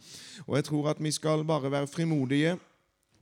Og 0.48 0.56
jeg 0.58 0.66
tror 0.66 0.90
at 0.90 1.02
vi 1.02 1.14
skal 1.14 1.46
bare 1.46 1.70
være 1.70 1.86
frimodige. 1.86 2.56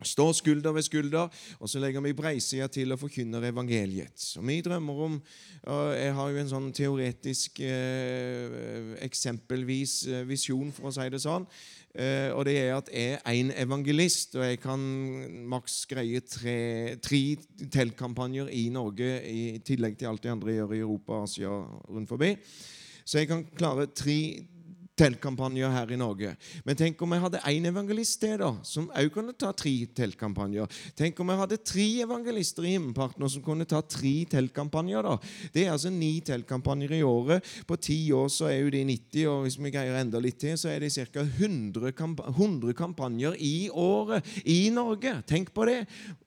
Stå 0.02 0.32
skulder 0.32 0.73
ved 0.75 0.82
skulder, 0.82 1.29
og 1.61 1.69
så 1.70 1.81
legger 1.81 2.02
vi 2.05 2.12
breisida 2.17 2.67
til 2.67 2.93
og 2.93 3.00
forkynner 3.00 3.46
evangeliet. 3.49 4.26
Og 4.38 4.46
Vi 4.46 4.61
drømmer 4.61 5.05
om 5.05 5.23
og 5.64 5.94
Jeg 5.96 6.14
har 6.14 6.29
jo 6.29 6.41
en 6.41 6.50
sånn 6.50 6.73
teoretisk 6.76 7.61
eh, 7.64 8.99
eksempelvis 9.00 9.94
eh, 10.08 10.26
visjon, 10.29 10.73
for 10.73 10.91
å 10.91 10.93
si 10.93 11.08
det 11.08 11.23
sånn. 11.23 11.46
Eh, 11.94 12.29
og 12.35 12.44
det 12.44 12.56
er 12.58 12.75
at 12.75 12.91
jeg 12.93 13.17
er 13.17 13.32
én 13.32 13.52
evangelist, 13.55 14.35
og 14.37 14.44
jeg 14.44 14.61
kan 14.61 14.81
maks 15.49 15.85
greie 15.88 16.20
tre, 16.20 16.99
tre 17.00 17.23
teltkampanjer 17.73 18.50
i 18.52 18.67
Norge 18.75 19.20
i 19.31 19.61
tillegg 19.64 19.97
til 19.97 20.11
alt 20.11 20.25
de 20.25 20.32
andre 20.35 20.58
gjør 20.58 20.75
i 20.75 20.82
Europa 20.82 21.23
Asia 21.23 21.55
rundt 21.88 22.11
forbi. 22.11 22.35
Så 23.05 23.20
jeg 23.20 23.31
kan 23.31 23.47
klare 23.56 23.87
tre 23.93 24.19
teltkampanjer 24.99 25.73
her 25.75 25.91
i 25.91 25.99
Norge. 25.99 26.35
Men 26.67 26.79
tenk 26.79 27.00
om 27.02 27.14
jeg 27.14 27.25
hadde 27.25 27.43
én 27.50 27.67
evangelist 27.67 28.20
til, 28.23 28.37
da, 28.38 28.50
som 28.67 28.87
også 28.93 29.12
kunne 29.14 29.35
ta 29.38 29.50
tre 29.56 29.73
teltkampanjer. 29.96 30.70
Tenk 30.99 31.19
om 31.20 31.32
jeg 31.32 31.41
hadde 31.41 31.58
tre 31.67 31.87
evangelister 32.05 32.67
i 32.67 32.75
Himmelpartner 32.76 33.31
som 33.31 33.43
kunne 33.44 33.67
ta 33.67 33.82
tre 33.82 34.14
teltkampanjer. 34.31 35.02
da. 35.02 35.17
Det 35.55 35.67
er 35.67 35.73
altså 35.73 35.91
ni 35.91 36.20
teltkampanjer 36.25 36.94
i 36.99 37.02
året. 37.02 37.43
På 37.67 37.76
ti 37.76 38.12
år 38.12 38.29
så 38.31 38.50
er 38.52 38.61
jo 38.62 38.70
de 38.70 38.85
90, 38.85 39.26
og 39.31 39.43
hvis 39.43 39.58
vi 39.58 39.75
greier 39.75 39.99
enda 39.99 40.23
litt 40.23 40.38
til, 40.38 40.56
så 40.58 40.70
er 40.70 40.81
det 40.81 40.93
ca. 40.94 41.25
100, 41.25 41.93
kamp 41.93 42.23
100 42.29 42.75
kampanjer 42.79 43.35
i 43.38 43.69
året 43.70 44.23
i 44.45 44.71
Norge. 44.71 45.23
Tenk 45.26 45.54
på 45.54 45.66
det! 45.66 45.83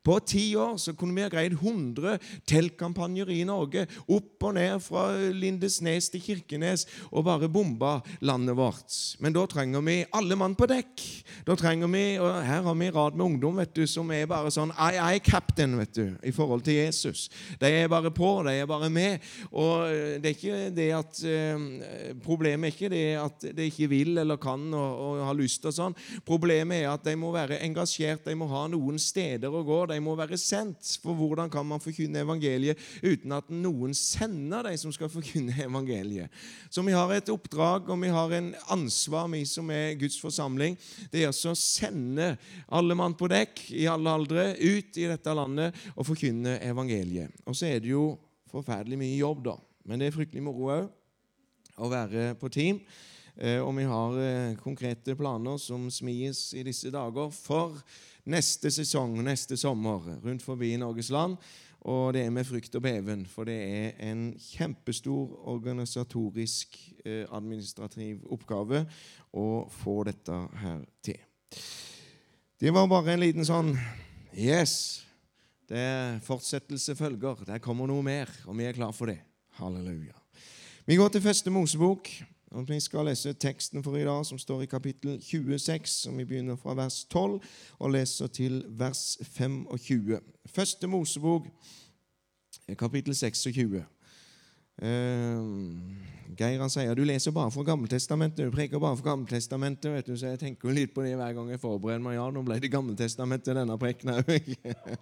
På 0.08 0.20
ti 0.24 0.56
år 0.56 0.78
så 0.80 0.94
kunne 0.96 1.18
vi 1.18 1.24
ha 1.26 1.28
greid 1.28 1.58
100 1.58 2.16
teltkampanjer 2.48 3.28
i 3.34 3.42
Norge. 3.48 3.84
Opp 4.08 4.46
og 4.48 4.54
ned 4.56 4.80
fra 4.80 5.10
Lindesnes 5.36 6.08
til 6.14 6.24
Kirkenes 6.24 6.86
og 7.12 7.26
bare 7.28 7.50
bomba 7.52 7.98
landet 8.24 8.57
vårt. 8.58 8.94
Men 9.24 9.36
da 9.36 9.46
trenger 9.50 9.84
vi 9.86 9.98
alle 10.18 10.38
mann 10.40 10.56
på 10.58 10.68
dekk. 10.70 11.04
Da 11.48 11.56
trenger 11.60 11.90
vi, 11.92 12.04
og 12.20 12.42
Her 12.44 12.66
har 12.66 12.76
vi 12.76 12.90
rad 12.92 13.18
med 13.18 13.26
ungdom 13.26 13.62
vet 13.62 13.74
du, 13.76 13.86
som 13.90 14.10
er 14.12 14.28
bare 14.30 14.52
sånn 14.54 14.74
I, 14.74 14.98
I, 14.98 15.22
captain, 15.24 15.78
vet 15.80 15.94
du, 15.96 16.06
i 16.26 16.34
forhold 16.36 16.66
til 16.66 16.80
Jesus. 16.82 17.28
De 17.62 17.70
er 17.70 17.92
bare 17.92 18.12
på, 18.14 18.32
de 18.48 18.56
er 18.58 18.70
bare 18.70 18.90
med. 18.94 19.24
Og 19.52 19.88
eh, 19.88 20.18
det 20.22 20.32
er 20.32 20.38
ikke 20.38 20.60
det 20.76 20.90
at 20.98 21.22
eh, 21.28 22.16
Problemet 22.24 22.70
er 22.70 22.76
ikke 22.76 22.92
det 22.92 23.06
at 23.22 23.46
de 23.56 23.68
ikke 23.70 23.90
vil 23.92 24.18
eller 24.22 24.40
kan 24.42 24.64
og, 24.74 25.02
og 25.04 25.24
har 25.28 25.38
lyst 25.38 25.66
og 25.68 25.76
sånn. 25.76 25.98
Problemet 26.28 26.84
er 26.84 26.92
at 26.92 27.06
de 27.06 27.16
må 27.20 27.32
være 27.36 27.62
engasjert, 27.66 28.26
de 28.26 28.36
må 28.38 28.50
ha 28.52 28.66
noen 28.72 29.00
steder 29.02 29.54
å 29.54 29.64
gå, 29.68 29.80
de 29.92 30.00
må 30.04 30.16
være 30.18 30.40
sendt. 30.40 30.98
For 31.04 31.18
hvordan 31.18 31.52
kan 31.54 31.68
man 31.68 31.84
forkynne 31.84 32.24
evangeliet 32.26 32.82
uten 33.04 33.36
at 33.38 33.52
noen 33.54 33.96
sender 33.98 34.68
de 34.68 34.76
som 34.80 34.94
skal 34.96 35.12
forkynne 35.12 35.56
evangeliet? 35.68 36.34
Så 36.70 36.84
vi 36.86 36.96
har 36.96 37.12
et 37.14 37.32
oppdrag, 37.32 37.90
og 37.90 38.02
vi 38.02 38.12
har 38.14 38.34
en 38.38 38.47
ansvar, 38.74 39.28
vi 39.32 39.44
som 39.48 39.70
er 39.74 39.98
Guds 40.00 40.18
forsamling. 40.22 40.78
Det 41.12 41.24
er 41.24 41.32
å 41.32 41.56
sende 41.58 42.34
alle 42.68 42.98
mann 42.98 43.16
på 43.18 43.30
dekk 43.32 43.66
i 43.76 43.88
alle 43.92 44.14
aldre 44.14 44.50
ut 44.60 45.00
i 45.00 45.08
dette 45.10 45.36
landet 45.36 45.76
og 45.96 46.08
forkynne 46.08 46.58
evangeliet. 46.68 47.34
Og 47.46 47.58
så 47.58 47.72
er 47.72 47.84
det 47.84 47.94
jo 47.94 48.12
forferdelig 48.52 49.00
mye 49.00 49.20
jobb, 49.20 49.44
da. 49.50 49.58
Men 49.88 50.00
det 50.00 50.10
er 50.10 50.18
fryktelig 50.18 50.44
moro 50.44 50.72
òg 50.74 50.88
å 51.78 51.92
være 51.92 52.32
på 52.40 52.50
team. 52.54 52.82
Eh, 53.38 53.60
og 53.62 53.76
vi 53.78 53.86
har 53.86 54.18
eh, 54.18 54.58
konkrete 54.64 55.14
planer 55.18 55.60
som 55.62 55.86
smies 55.94 56.50
i 56.58 56.64
disse 56.66 56.90
dager 56.94 57.30
for 57.36 57.78
neste 58.28 58.72
sesong, 58.74 59.20
neste 59.24 59.58
sommer, 59.60 60.18
rundt 60.24 60.44
forbi 60.44 60.74
Norges 60.82 61.12
land. 61.14 61.38
Og 61.88 62.12
det 62.16 62.26
er 62.26 62.34
med 62.36 62.44
frykt 62.44 62.76
og 62.76 62.84
beven, 62.84 63.24
for 63.32 63.48
det 63.48 63.56
er 63.56 64.10
en 64.10 64.34
kjempestor 64.42 65.38
organisatorisk, 65.48 66.76
eh, 67.06 67.24
administrativ 67.32 68.26
oppgave 68.28 68.84
å 69.32 69.48
få 69.72 70.02
dette 70.10 70.36
her 70.64 70.82
til. 71.02 71.22
Det 72.60 72.74
var 72.74 72.90
bare 72.92 73.14
en 73.14 73.24
liten 73.24 73.48
sånn 73.48 73.76
Yes! 74.38 75.04
Det 75.68 75.80
er 75.80 76.20
fortsettelse 76.24 76.94
følger. 76.96 77.42
Der 77.48 77.60
kommer 77.60 77.88
noe 77.90 78.04
mer, 78.04 78.30
og 78.48 78.56
vi 78.56 78.68
er 78.68 78.76
klar 78.76 78.94
for 78.96 79.12
det. 79.12 79.18
Halleluja. 79.60 80.16
Vi 80.88 80.96
går 80.96 81.10
til 81.12 81.24
første 81.26 81.52
Mosebok, 81.52 82.08
Og 82.52 82.70
Vi 82.70 82.80
skal 82.80 83.06
lese 83.06 83.34
teksten 83.34 83.84
for 83.84 83.98
i 83.98 84.06
dag, 84.06 84.26
som 84.26 84.40
står 84.40 84.62
i 84.64 84.70
kapittel 84.72 85.20
26, 85.22 85.88
som 85.88 86.18
vi 86.18 86.26
begynner 86.26 86.56
fra 86.56 86.74
vers 86.74 87.04
12 87.12 87.42
og 87.80 87.92
leser 87.92 88.28
til 88.28 88.64
vers 88.70 89.18
25. 89.22 90.20
Første 90.46 90.88
Mosebok, 90.88 91.48
kapittel 92.78 93.16
26. 93.16 93.84
Uh, 94.78 95.44
Geir 96.38 96.62
han 96.62 96.70
sier 96.70 96.94
du 96.94 97.02
leser 97.08 97.34
bare 97.34 97.52
fra 97.52 97.64
Gammeltestamentet. 97.66 98.46
Du 98.46 98.54
preker 98.54 98.80
bare 98.80 98.98
fra 98.98 99.10
Gammeltestamentet. 99.10 99.92
vet 99.92 100.08
du, 100.08 100.18
Så 100.18 100.28
jeg 100.28 100.40
tenker 100.40 100.72
litt 100.72 100.94
på 100.94 101.02
det 101.02 101.16
hver 101.18 101.34
gang 101.34 101.50
jeg 101.50 101.60
forbereder 101.60 102.04
meg. 102.04 102.16
Ja, 102.16 102.30
nå 102.32 102.44
ble 102.46 102.60
det 102.62 102.72
Gammeltestamentet 102.72 103.58
denne 103.58 103.78
preken 103.78 104.14
òg. 104.14 104.28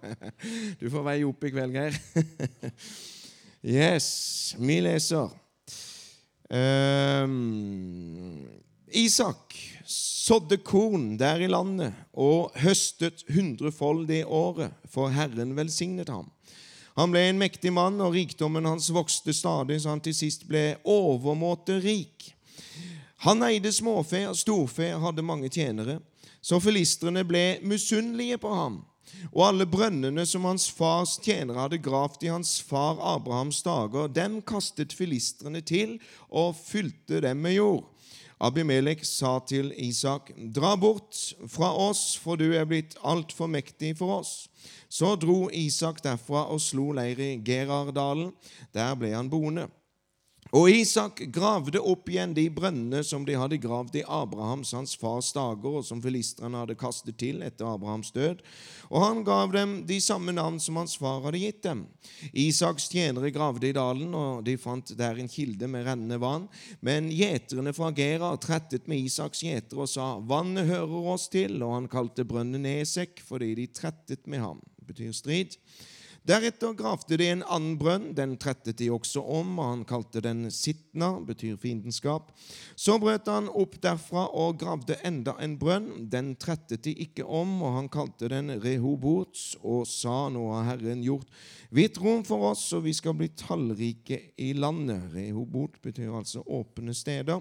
Du 0.80 0.88
får 0.90 1.04
veie 1.12 1.26
opp 1.28 1.44
i 1.44 1.50
kveld, 1.52 1.76
Geir. 1.76 2.00
Yes, 3.66 4.54
vi 4.58 4.80
leser. 4.80 5.45
Uh, 6.46 7.26
Isak 8.96 9.54
sådde 10.26 10.56
korn 10.56 11.16
der 11.18 11.42
i 11.42 11.48
landet 11.50 11.94
og 12.12 12.54
høstet 12.62 13.24
hundrefold 13.34 14.06
det 14.08 14.24
året, 14.24 14.72
for 14.90 15.10
Herren 15.14 15.56
velsignet 15.56 16.08
ham. 16.08 16.30
Han 16.96 17.12
ble 17.12 17.26
en 17.28 17.38
mektig 17.38 17.72
mann, 17.76 18.00
og 18.00 18.14
rikdommen 18.16 18.64
hans 18.64 18.88
vokste 18.94 19.34
stadig, 19.36 19.82
så 19.82 19.92
han 19.92 20.00
til 20.00 20.16
sist 20.16 20.46
ble 20.48 20.78
overmåte 20.88 21.76
rik. 21.84 22.30
Han 23.26 23.44
eide 23.44 23.72
småfe 23.72 24.22
og 24.30 24.38
storfe 24.38 24.88
hadde 25.02 25.24
mange 25.24 25.50
tjenere, 25.52 25.98
så 26.40 26.60
filistrene 26.62 27.24
ble 27.26 27.58
misunnelige 27.66 28.38
på 28.40 28.52
ham. 28.54 28.80
Og 29.32 29.42
alle 29.48 29.66
brønnene 29.70 30.26
som 30.28 30.46
hans 30.48 30.68
fars 30.72 31.16
tjenere 31.22 31.66
hadde 31.66 31.82
gravd 31.82 32.24
i 32.26 32.32
hans 32.32 32.56
far 32.64 33.00
Abrahams 33.14 33.62
dager, 33.66 34.08
dem 34.08 34.40
kastet 34.46 34.94
filistrene 34.96 35.62
til 35.64 35.98
og 36.28 36.56
fylte 36.58 37.20
dem 37.24 37.44
med 37.44 37.58
jord. 37.58 37.84
Abimelek 38.36 39.00
sa 39.08 39.38
til 39.48 39.70
Isak, 39.80 40.28
dra 40.36 40.74
bort 40.76 41.16
fra 41.48 41.70
oss, 41.72 42.18
for 42.20 42.36
du 42.36 42.50
er 42.52 42.66
blitt 42.68 42.98
altfor 43.00 43.48
mektig 43.48 43.94
for 43.96 44.18
oss. 44.18 44.34
Så 44.92 45.14
dro 45.16 45.46
Isak 45.48 46.02
derfra 46.04 46.44
og 46.52 46.60
slo 46.60 46.90
leir 46.96 47.20
i 47.22 47.30
Gerardalen. 47.40 48.34
Der 48.76 48.92
ble 48.98 49.14
han 49.16 49.32
boende. 49.32 49.70
Og 50.54 50.68
Isak 50.70 51.18
gravde 51.34 51.80
opp 51.82 52.06
igjen 52.06 52.30
de 52.36 52.44
brønnene 52.54 53.00
som 53.04 53.24
de 53.26 53.34
hadde 53.34 53.58
gravd 53.58 53.96
i 53.98 54.04
Abrahams, 54.06 54.70
hans 54.76 54.92
fars 54.98 55.32
dager, 55.34 55.80
og 55.80 55.86
som 55.88 55.98
filistrene 56.02 56.60
hadde 56.62 56.76
kastet 56.78 57.16
til 57.18 57.40
etter 57.42 57.66
Abrahams 57.66 58.12
død. 58.14 58.44
Og 58.86 59.02
han 59.02 59.24
gav 59.26 59.50
dem 59.56 59.80
de 59.88 59.98
samme 60.00 60.30
navn 60.36 60.60
som 60.62 60.78
hans 60.78 60.94
far 61.00 61.24
hadde 61.24 61.40
gitt 61.42 61.64
dem. 61.66 61.82
Isaks 62.30 62.86
tjenere 62.92 63.32
gravde 63.34 63.66
i 63.66 63.74
dalen, 63.74 64.14
og 64.14 64.44
de 64.46 64.54
fant 64.60 64.94
der 64.94 65.18
en 65.18 65.32
kilde 65.32 65.66
med 65.72 65.88
rennende 65.88 66.20
vann. 66.22 66.46
Men 66.78 67.10
gjeterne 67.10 67.74
fra 67.74 67.90
Gera 67.96 68.30
trettet 68.38 68.86
med 68.86 69.02
Isaks 69.02 69.42
gjetere 69.42 69.82
og 69.82 69.90
sa, 69.90 70.12
vannet 70.22 70.70
hører 70.70 71.10
oss 71.16 71.26
til, 71.32 71.58
og 71.66 71.74
han 71.74 71.90
kalte 71.90 72.28
brønnen 72.28 72.70
Esek 72.76 73.18
fordi 73.26 73.50
de 73.58 73.66
trettet 73.74 74.30
med 74.30 74.46
ham. 74.46 74.62
Det 74.78 74.94
betyr 74.94 75.12
strid. 75.16 75.58
Deretter 76.26 76.72
gravde 76.74 77.16
de 77.20 77.26
en 77.30 77.42
annen 77.46 77.76
brønn. 77.78 78.08
Den 78.18 78.32
trettet 78.42 78.80
de 78.80 78.88
også 78.90 79.20
om, 79.22 79.52
og 79.62 79.68
han 79.68 79.84
kalte 79.86 80.18
den 80.24 80.48
Sitna, 80.50 81.12
betyr 81.22 81.54
fiendenskap. 81.62 82.32
Så 82.74 82.96
brøt 82.98 83.30
han 83.30 83.46
opp 83.46 83.76
derfra 83.84 84.24
og 84.34 84.58
gravde 84.58 84.98
enda 85.06 85.36
en 85.38 85.54
brønn. 85.60 86.08
Den 86.10 86.34
trettet 86.42 86.82
de 86.82 86.96
ikke 87.06 87.22
om, 87.22 87.60
og 87.62 87.76
han 87.78 87.90
kalte 87.94 88.32
den 88.32 88.56
Rehobots, 88.58 89.52
og 89.62 89.86
sa, 89.86 90.26
nå 90.34 90.48
har 90.50 90.72
Herren 90.72 91.04
gjort 91.06 91.30
hvitt 91.70 92.00
rom 92.02 92.26
for 92.26 92.50
oss, 92.50 92.72
og 92.74 92.88
vi 92.88 92.96
skal 92.96 93.14
bli 93.14 93.30
tallrike 93.38 94.18
i 94.42 94.50
landet. 94.58 95.12
Rehobot 95.14 95.78
betyr 95.84 96.10
altså 96.10 96.42
åpne 96.42 96.94
steder. 96.94 97.38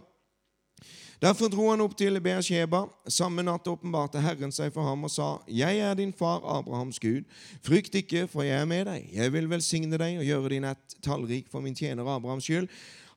Derfor 1.22 1.48
dro 1.48 1.69
han 1.69 1.81
opp 1.81 1.95
til 1.98 2.19
Beersheba. 2.19 2.84
Samme 3.07 3.43
natt 3.45 3.67
åpenbarte 3.72 4.19
Herren 4.19 4.51
seg 4.51 4.74
for 4.75 4.84
ham 4.84 5.07
og 5.07 5.13
sa, 5.13 5.29
Jeg 5.48 5.79
er 5.79 5.95
din 5.95 6.12
far 6.13 6.43
Abrahams 6.43 7.00
Gud. 7.00 7.24
Frykt 7.63 7.95
ikke, 7.95 8.27
for 8.27 8.43
jeg 8.43 8.60
er 8.60 8.67
med 8.67 8.86
deg. 8.89 9.07
Jeg 9.13 9.31
vil 9.34 9.50
velsigne 9.50 9.98
deg 9.98 10.19
og 10.19 10.27
gjøre 10.27 10.51
din 10.57 10.67
ett 10.67 10.98
tallrik 11.05 11.48
for 11.51 11.63
min 11.63 11.75
tjener 11.75 12.07
Abrahams 12.17 12.43
skyld. 12.43 12.67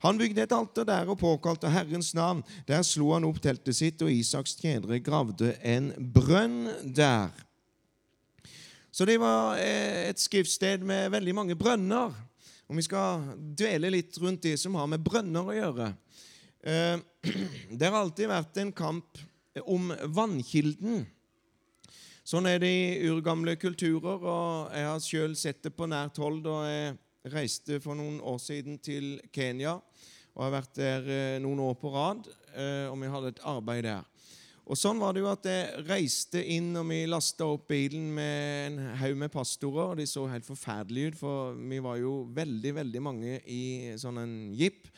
Han 0.07 0.19
bygde 0.19 0.45
et 0.45 0.55
alter 0.55 0.87
der 0.87 1.11
og 1.11 1.19
påkalte 1.19 1.71
Herrens 1.75 2.12
navn. 2.14 2.45
Der 2.69 2.85
slo 2.87 3.11
han 3.17 3.26
opp 3.26 3.40
teltet 3.43 3.75
sitt, 3.75 4.02
og 4.02 4.12
Isaks 4.14 4.55
tjenere 4.61 5.00
gravde 5.02 5.57
en 5.67 5.90
brønn 5.99 6.69
der. 6.95 7.35
Så 8.95 9.05
det 9.05 9.19
var 9.21 9.59
eh, 9.59 10.07
et 10.09 10.23
skriftsted 10.23 10.87
med 10.87 11.11
veldig 11.11 11.35
mange 11.35 11.59
brønner. 11.59 12.14
Og 12.69 12.76
Vi 12.76 12.83
skal 12.87 13.26
dvele 13.59 13.90
litt 13.90 14.14
rundt 14.23 14.43
det 14.47 14.59
som 14.61 14.76
har 14.78 14.87
med 14.87 15.02
brønner 15.02 15.50
å 15.50 15.57
gjøre. 15.57 15.93
Det 17.78 17.88
har 17.88 17.99
alltid 17.99 18.30
vært 18.30 18.61
en 18.62 18.73
kamp 18.76 19.20
om 19.66 19.92
vannkilden. 20.14 21.06
Sånn 22.28 22.49
er 22.50 22.61
det 22.61 22.68
i 22.68 23.08
urgamle 23.08 23.54
kulturer, 23.56 24.20
og 24.20 24.75
jeg 24.76 24.88
har 24.88 25.04
sjøl 25.04 25.37
sett 25.38 25.62
det 25.64 25.73
på 25.73 25.88
nært 25.88 26.20
hold 26.20 26.42
da 26.44 26.58
jeg 26.68 26.97
reiste 27.32 27.78
for 27.80 27.97
noen 27.99 28.18
år 28.20 28.38
siden 28.42 28.76
til 28.85 29.16
Kenya. 29.32 29.78
Og 30.37 30.44
har 30.44 30.54
vært 30.61 30.76
der 30.78 31.08
eh, 31.08 31.40
noen 31.42 31.62
år 31.64 31.75
på 31.80 31.90
rad, 31.94 32.28
eh, 32.52 32.87
og 32.90 32.99
vi 33.00 33.11
hadde 33.11 33.32
et 33.32 33.42
arbeid 33.49 33.88
der. 33.88 34.04
Og 34.68 34.76
Sånn 34.76 35.00
var 35.00 35.14
det 35.16 35.23
jo 35.23 35.30
at 35.30 35.47
jeg 35.49 35.85
reiste 35.88 36.42
inn, 36.52 36.75
og 36.76 36.85
vi 36.90 37.00
lasta 37.08 37.47
opp 37.49 37.70
bilen 37.73 38.11
med 38.12 38.66
en 38.66 38.80
haug 39.00 39.16
med 39.16 39.32
pastorer. 39.32 39.94
og 39.94 39.97
De 39.97 40.04
så 40.06 40.26
helt 40.28 40.44
forferdelige 40.44 41.14
ut, 41.14 41.18
for 41.23 41.56
vi 41.56 41.80
var 41.80 41.97
jo 41.97 42.18
veldig, 42.37 42.75
veldig 42.82 43.02
mange 43.02 43.38
i 43.49 43.62
sånn 43.97 44.20
en 44.20 44.35
jeep. 44.58 44.90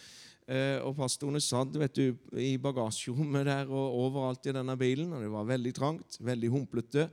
Eh, 0.50 0.80
og 0.82 0.96
pastorene 0.98 1.38
satt 1.42 1.76
vet 1.78 1.94
du, 1.94 2.16
i 2.34 2.56
bagasjerommet 2.58 3.46
der 3.46 3.70
og 3.70 4.00
overalt 4.02 4.48
i 4.50 4.54
denne 4.56 4.74
bilen. 4.78 5.12
og 5.14 5.22
Det 5.22 5.30
var 5.30 5.46
veldig 5.52 5.72
trangt, 5.76 6.18
veldig 6.18 6.50
humplete. 6.50 7.06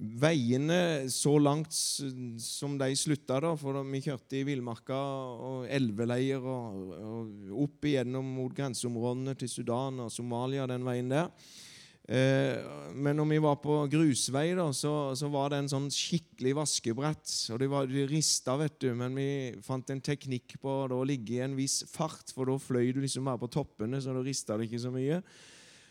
Veiene 0.00 1.10
så 1.12 1.34
langt 1.36 1.76
som 1.76 2.78
de 2.80 2.88
slutta, 2.96 3.36
da, 3.44 3.50
for 3.60 3.82
vi 3.84 4.00
kjørte 4.06 4.38
i 4.38 4.46
villmarka 4.48 4.96
og 4.96 5.66
elveleier 5.68 6.40
og, 6.40 6.94
og 6.96 7.58
opp 7.66 7.84
igjennom 7.90 8.30
mot 8.38 8.54
grenseområdene 8.56 9.36
til 9.36 9.52
Sudan 9.52 10.00
og 10.06 10.14
Somalia, 10.14 10.64
den 10.70 10.88
veien 10.88 11.12
der. 11.12 11.28
Eh, 12.10 12.58
men 12.90 13.14
når 13.14 13.28
vi 13.30 13.38
var 13.44 13.58
på 13.62 13.74
grusvei, 13.92 14.48
da, 14.58 14.64
så, 14.74 15.12
så, 15.14 15.28
var 15.30 15.52
det 15.52 15.60
en 15.62 15.70
sånn 15.70 15.86
skikkelig 15.94 16.56
vaskebrett. 16.58 17.34
Og 17.54 17.60
De, 17.62 17.68
var, 17.70 17.86
de 17.86 18.06
rista, 18.10 18.56
vet 18.58 18.80
du, 18.82 18.88
men 18.98 19.14
vi 19.14 19.28
fant 19.62 19.94
en 19.94 20.02
teknikk 20.02 20.56
på 20.62 20.74
da, 20.90 20.98
å 20.98 21.06
ligge 21.06 21.38
i 21.38 21.44
en 21.44 21.54
viss 21.58 21.84
fart, 21.92 22.34
for 22.34 22.50
da 22.50 22.58
fløy 22.58 22.90
du 22.96 23.00
liksom 23.04 23.30
bare 23.30 23.42
på 23.44 23.52
toppene, 23.54 24.02
så 24.02 24.16
da 24.16 24.24
rista 24.26 24.58
det 24.58 24.66
ikke 24.66 24.82
så 24.82 24.94
mye. 24.94 25.20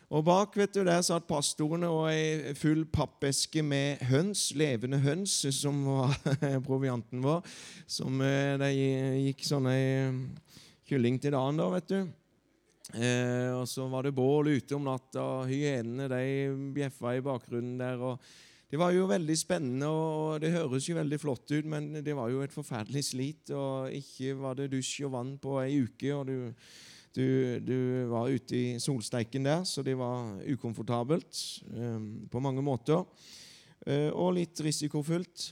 Og 0.10 0.26
bak 0.26 0.56
vet 0.58 0.74
du, 0.74 0.82
der 0.84 1.04
satt 1.06 1.28
pastorene 1.30 1.88
og 1.94 2.08
ei 2.10 2.56
full 2.58 2.82
pappeske 2.90 3.62
med 3.64 4.02
høns, 4.10 4.50
levende 4.58 5.00
høns, 5.04 5.38
som 5.56 5.84
var 5.86 6.18
provianten 6.68 7.22
vår. 7.24 7.46
Som 7.88 8.20
eh, 8.26 8.58
de 8.60 8.74
gikk 9.30 9.46
sånn 9.48 9.70
ei 9.72 9.84
kylling 10.90 11.22
til 11.22 11.38
dagen, 11.38 11.62
da, 11.62 11.70
vet 11.78 11.94
du. 11.94 12.00
Eh, 12.90 13.52
og 13.54 13.68
så 13.70 13.86
var 13.86 14.08
det 14.08 14.16
bål 14.18 14.50
ute 14.56 14.74
om 14.74 14.88
natta, 14.88 15.22
og 15.22 15.50
hyenene 15.52 16.08
de 16.10 16.22
bjeffa 16.74 17.14
i 17.18 17.26
bakgrunnen 17.26 17.78
der. 17.78 18.02
og 18.02 18.18
Det 18.70 18.80
var 18.82 18.94
jo 18.94 19.06
veldig 19.10 19.38
spennende, 19.38 19.88
og 19.88 20.42
det 20.42 20.54
høres 20.56 20.90
jo 20.90 20.98
veldig 20.98 21.20
flott 21.22 21.52
ut, 21.52 21.66
men 21.70 22.02
det 22.02 22.16
var 22.18 22.30
jo 22.34 22.42
et 22.42 22.54
forferdelig 22.54 23.04
slit. 23.12 23.52
og 23.52 23.94
Ikke 23.94 24.34
var 24.40 24.58
det 24.58 24.72
dusj 24.74 25.06
og 25.06 25.14
vann 25.14 25.36
på 25.38 25.60
ei 25.62 25.84
uke, 25.84 26.14
og 26.16 26.26
du, 26.26 26.54
du, 27.14 27.60
du 27.62 27.78
var 28.10 28.30
ute 28.30 28.58
i 28.58 28.80
solsteiken 28.82 29.46
der, 29.46 29.64
så 29.64 29.86
det 29.86 29.98
var 29.98 30.42
ukomfortabelt 30.50 31.44
eh, 31.70 32.00
på 32.32 32.42
mange 32.42 32.66
måter. 32.66 33.06
Eh, 33.86 34.10
og 34.10 34.34
litt 34.40 34.60
risikofullt. 34.66 35.52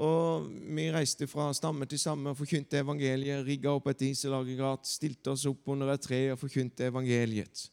Og 0.00 0.46
Vi 0.48 0.86
reiste 0.92 1.26
fra 1.28 1.50
stamme 1.52 1.86
til 1.86 2.00
stamme 2.00 2.32
og 2.32 2.38
forkynte 2.38 2.80
evangeliet. 2.80 3.44
Rigga 3.44 3.74
opp 3.76 3.90
et 3.92 4.00
dieselaggregat, 4.00 4.88
stilte 4.88 5.34
oss 5.34 5.44
opp 5.46 5.68
under 5.68 5.92
et 5.92 6.00
tre 6.00 6.22
og 6.32 6.40
forkynte 6.40 6.88
evangeliet. 6.88 7.66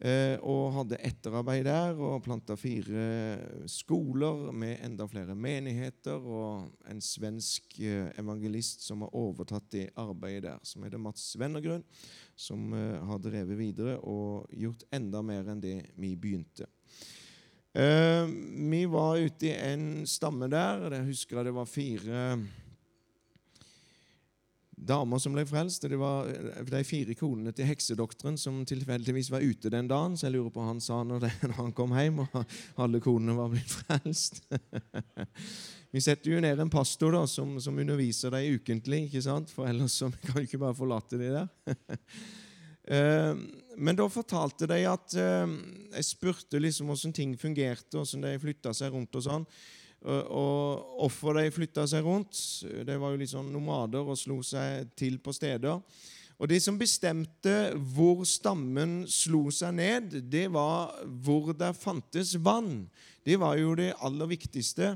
Eh, 0.00 0.38
og 0.48 0.70
hadde 0.72 0.96
etterarbeid 1.04 1.66
der 1.66 1.98
og 2.00 2.22
planta 2.24 2.54
fire 2.56 3.66
skoler 3.68 4.46
med 4.56 4.78
enda 4.86 5.04
flere 5.04 5.36
menigheter. 5.36 6.16
Og 6.16 6.70
en 6.88 7.04
svensk 7.04 7.76
eh, 7.84 8.08
evangelist 8.16 8.86
som 8.86 9.04
har 9.04 9.12
overtatt 9.12 9.68
det 9.74 9.90
arbeidet 10.00 10.46
der, 10.48 10.64
som 10.64 10.86
heter 10.86 11.02
Mats 11.02 11.28
Wennergrunn, 11.36 11.84
som 12.32 12.72
eh, 12.72 12.96
har 13.04 13.20
drevet 13.20 13.60
videre 13.60 13.98
og 14.00 14.48
gjort 14.56 14.88
enda 14.96 15.20
mer 15.20 15.52
enn 15.52 15.60
det 15.60 15.82
vi 16.00 16.16
begynte. 16.16 16.70
Uh, 17.70 18.26
vi 18.70 18.82
var 18.90 19.20
ute 19.22 19.46
i 19.46 19.54
en 19.54 20.06
stamme 20.06 20.48
der. 20.50 20.88
Jeg 20.90 21.06
husker 21.12 21.44
det 21.46 21.54
var 21.54 21.68
fire 21.70 22.24
damer 24.80 25.20
som 25.20 25.34
ble 25.34 25.44
frelst. 25.46 25.84
Det 25.86 25.98
var 26.00 26.28
de 26.66 26.82
fire 26.86 27.14
konene 27.18 27.52
til 27.56 27.68
heksedoktoren 27.68 28.38
som 28.40 28.62
tilfeldigvis 28.66 29.30
var 29.32 29.44
ute 29.44 29.72
den 29.72 29.88
dagen. 29.90 30.16
Så 30.16 30.26
jeg 30.26 30.36
lurer 30.36 30.52
på 30.54 30.62
hva 30.62 30.72
han 30.72 30.82
sa 30.82 31.02
når, 31.06 31.28
han 31.60 31.74
kom 31.76 31.94
hjem 31.96 32.22
og 32.24 32.40
alle 32.80 33.02
konene 33.04 33.36
var 33.38 33.52
blitt 33.52 33.76
frelst. 33.82 34.42
vi 35.94 36.02
setter 36.02 36.34
jo 36.34 36.42
ned 36.42 36.60
en 36.62 36.72
pastor 36.72 37.14
da, 37.16 37.24
som, 37.30 37.58
som 37.62 37.78
underviser 37.78 38.34
dem 38.34 38.58
ukentlig, 38.58 39.06
ikke 39.08 39.24
sant? 39.26 39.52
for 39.52 39.68
ellers 39.70 39.98
så 40.00 40.10
kan 40.24 40.40
vi 40.40 40.48
ikke 40.48 40.62
bare 40.62 40.78
forlate 40.78 41.20
de 41.20 41.32
der. 41.38 41.50
uh, 42.90 43.34
men 43.80 43.98
da 43.98 44.06
fortalte 44.12 44.68
de 44.70 44.78
at 44.88 45.14
eh, 45.18 45.52
Jeg 45.96 46.08
spurte 46.12 46.60
liksom 46.60 46.92
hvordan 46.92 47.16
ting 47.16 47.34
fungerte, 47.40 47.96
hvordan 47.96 48.26
de 48.28 48.38
flytta 48.42 48.74
seg 48.76 48.94
rundt 48.94 49.16
og 49.18 49.26
sånn. 49.26 49.46
Og 50.00 50.94
hvorfor 50.96 51.36
de 51.36 51.50
flytta 51.52 51.82
seg 51.90 52.06
rundt. 52.06 52.38
De 52.88 52.94
var 52.96 53.12
jo 53.12 53.26
sånn 53.28 53.50
nomader 53.52 54.00
og 54.00 54.16
slo 54.16 54.38
seg 54.46 54.94
til 54.96 55.18
på 55.20 55.34
steder. 55.36 55.76
Og 56.40 56.48
Det 56.48 56.56
som 56.64 56.78
bestemte 56.80 57.54
hvor 57.92 58.24
stammen 58.24 59.02
slo 59.12 59.50
seg 59.52 59.74
ned, 59.76 60.14
det 60.32 60.46
var 60.52 60.94
hvor 61.20 61.52
det 61.52 61.74
fantes 61.76 62.32
vann. 62.40 62.86
Det 63.20 63.36
var 63.36 63.58
jo 63.60 63.74
det 63.76 63.92
aller 64.00 64.30
viktigste. 64.30 64.94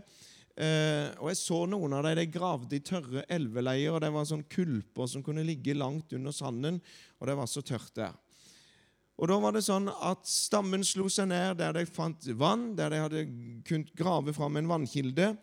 Eh, 0.56 1.12
og 1.20 1.28
Jeg 1.28 1.40
så 1.42 1.60
noen 1.68 1.98
av 1.98 2.06
dem 2.06 2.16
de 2.22 2.30
gravde 2.32 2.78
i 2.78 2.80
tørre 2.80 3.26
elveleier. 3.28 3.92
og 3.92 4.00
Det 4.00 4.12
var 4.14 4.24
sånn 4.24 4.48
kulper 4.48 5.06
som 5.10 5.22
kunne 5.22 5.44
ligge 5.44 5.76
langt 5.76 6.16
under 6.16 6.32
sanden, 6.32 6.80
og 7.20 7.28
det 7.28 7.36
var 7.36 7.46
så 7.46 7.60
tørt 7.60 7.92
der. 7.94 8.16
Og 9.14 9.30
da 9.30 9.36
var 9.38 9.54
det 9.54 9.62
sånn 9.62 9.86
at 9.92 10.26
Stammen 10.26 10.82
slo 10.86 11.06
seg 11.12 11.28
ned 11.30 11.60
der 11.60 11.76
de 11.76 11.84
fant 11.86 12.26
vann, 12.38 12.72
der 12.78 12.90
de 12.90 13.02
hadde 13.04 13.22
kunnet 13.68 13.92
grave 13.98 14.34
fram 14.34 14.58
en 14.58 14.70
vannkilde. 14.70 15.34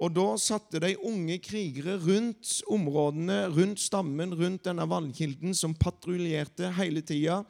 Og 0.00 0.14
Da 0.16 0.26
satte 0.40 0.80
de 0.80 0.94
unge 1.04 1.36
krigere 1.44 1.98
rundt 2.00 2.62
områdene, 2.72 3.50
rundt 3.52 3.82
stammen, 3.82 4.32
rundt 4.32 4.64
denne 4.64 4.86
vannkilden, 4.88 5.52
som 5.54 5.74
patruljerte 5.76 6.70
hele 6.78 7.02
tida. 7.04 7.42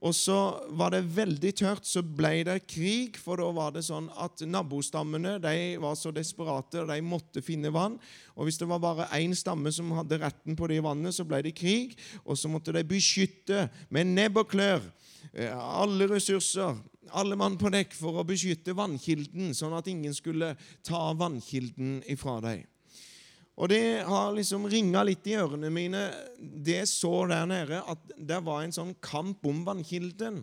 Og 0.00 0.14
så 0.16 0.38
var 0.72 0.94
det 0.94 1.02
veldig 1.12 1.52
tørt, 1.58 1.84
så 1.84 2.00
ble 2.00 2.46
det 2.48 2.62
krig, 2.70 3.18
for 3.20 3.36
da 3.42 3.50
var 3.52 3.74
det 3.76 3.84
sånn 3.84 4.08
at 4.16 4.40
nabostammene 4.48 5.36
de 5.42 5.56
var 5.82 5.98
så 6.00 6.14
desperate, 6.16 6.80
og 6.80 6.88
de 6.88 6.96
måtte 7.04 7.44
finne 7.44 7.72
vann. 7.74 7.98
Og 8.38 8.48
hvis 8.48 8.60
det 8.62 8.70
var 8.70 8.80
bare 8.80 9.10
én 9.18 9.36
stamme 9.36 9.72
som 9.74 9.92
hadde 9.98 10.20
retten 10.22 10.56
på 10.56 10.70
det 10.72 10.80
vannet, 10.84 11.12
så 11.12 11.28
ble 11.28 11.42
det 11.44 11.52
krig. 11.58 11.98
Og 12.24 12.40
så 12.40 12.48
måtte 12.48 12.72
de 12.72 12.86
beskytte 12.88 13.66
med 13.92 14.14
nebb 14.14 14.40
og 14.40 14.48
klør 14.54 14.80
eh, 15.34 15.52
alle 15.52 16.08
ressurser 16.08 16.80
alle 17.10 17.36
mann 17.36 17.58
på 17.58 17.70
dekk 17.72 17.96
for 17.98 18.20
å 18.20 18.26
beskytte 18.26 18.76
vannkilden, 18.78 19.50
sånn 19.56 19.74
at 19.76 19.88
ingen 19.90 20.14
skulle 20.14 20.54
ta 20.86 21.10
vannkilden 21.18 22.00
ifra 22.10 22.38
dem. 22.44 22.62
Og 23.60 23.68
det 23.68 24.04
har 24.08 24.32
liksom 24.32 24.64
ringa 24.70 25.02
litt 25.04 25.26
i 25.28 25.36
ørene 25.36 25.68
mine, 25.72 26.06
det 26.38 26.78
jeg 26.78 26.88
så 26.88 27.26
der 27.28 27.44
nede, 27.50 27.82
at 27.84 28.14
det 28.16 28.40
var 28.46 28.62
en 28.62 28.72
sånn 28.74 28.94
kamp 29.04 29.44
om 29.46 29.60
vannkilden. 29.66 30.40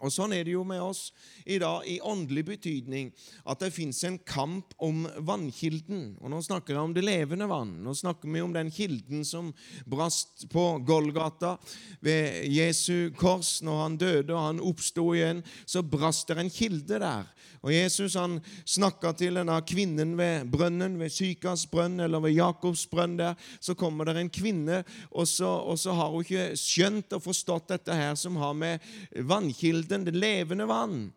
Og 0.00 0.12
Sånn 0.14 0.32
er 0.34 0.44
det 0.46 0.54
jo 0.54 0.62
med 0.66 0.80
oss 0.82 1.10
i 1.42 1.58
dag 1.60 1.82
i 1.90 1.98
åndelig 2.06 2.44
betydning, 2.52 3.10
at 3.50 3.62
det 3.62 3.72
fins 3.74 3.98
en 4.06 4.18
kamp 4.22 4.74
om 4.78 5.02
vannkilden. 5.26 6.14
Og 6.20 6.30
Nå 6.30 6.40
snakker 6.46 6.76
jeg 6.76 6.82
om 6.82 6.94
det 6.94 7.04
levende 7.04 7.48
vann. 7.50 7.72
Nå 7.84 7.94
snakker 7.98 8.30
vi 8.30 8.44
om 8.44 8.54
den 8.54 8.70
kilden 8.74 9.24
som 9.26 9.50
brast 9.90 10.46
på 10.52 10.64
Golgata 10.86 11.56
ved 12.04 12.46
Jesu 12.50 13.10
kors 13.18 13.58
når 13.66 13.82
han 13.82 13.98
døde 14.00 14.36
og 14.36 14.46
han 14.46 14.62
oppsto 14.70 15.10
igjen. 15.16 15.42
Så 15.66 15.82
brast 15.82 16.30
det 16.30 16.38
en 16.40 16.52
kilde 16.54 17.02
der. 17.02 17.26
Og 17.60 17.74
Jesus 17.74 18.14
han 18.16 18.38
snakka 18.64 19.12
til 19.18 19.36
denne 19.36 19.58
kvinnen 19.68 20.14
ved 20.16 20.48
brønnen, 20.52 20.96
ved 21.00 21.12
Sykas 21.12 21.66
brønn 21.68 22.00
eller 22.00 22.22
ved 22.24 22.32
Jakobs 22.38 22.86
brønn 22.88 23.18
der. 23.18 23.34
Så 23.60 23.74
kommer 23.76 24.08
det 24.08 24.16
en 24.16 24.32
kvinne, 24.32 24.80
og 25.10 25.28
så, 25.28 25.50
og 25.60 25.76
så 25.78 25.92
har 25.98 26.08
hun 26.14 26.24
ikke 26.24 26.56
skjønt 26.56 27.12
og 27.18 27.24
forstått 27.26 27.68
dette 27.74 27.96
her 27.96 28.14
som 28.16 28.38
har 28.40 28.56
med 28.56 28.80
vann 29.28 29.39
vannkilden, 29.40 30.04
det 30.04 30.16
levende 30.16 30.66
vann. 30.68 31.10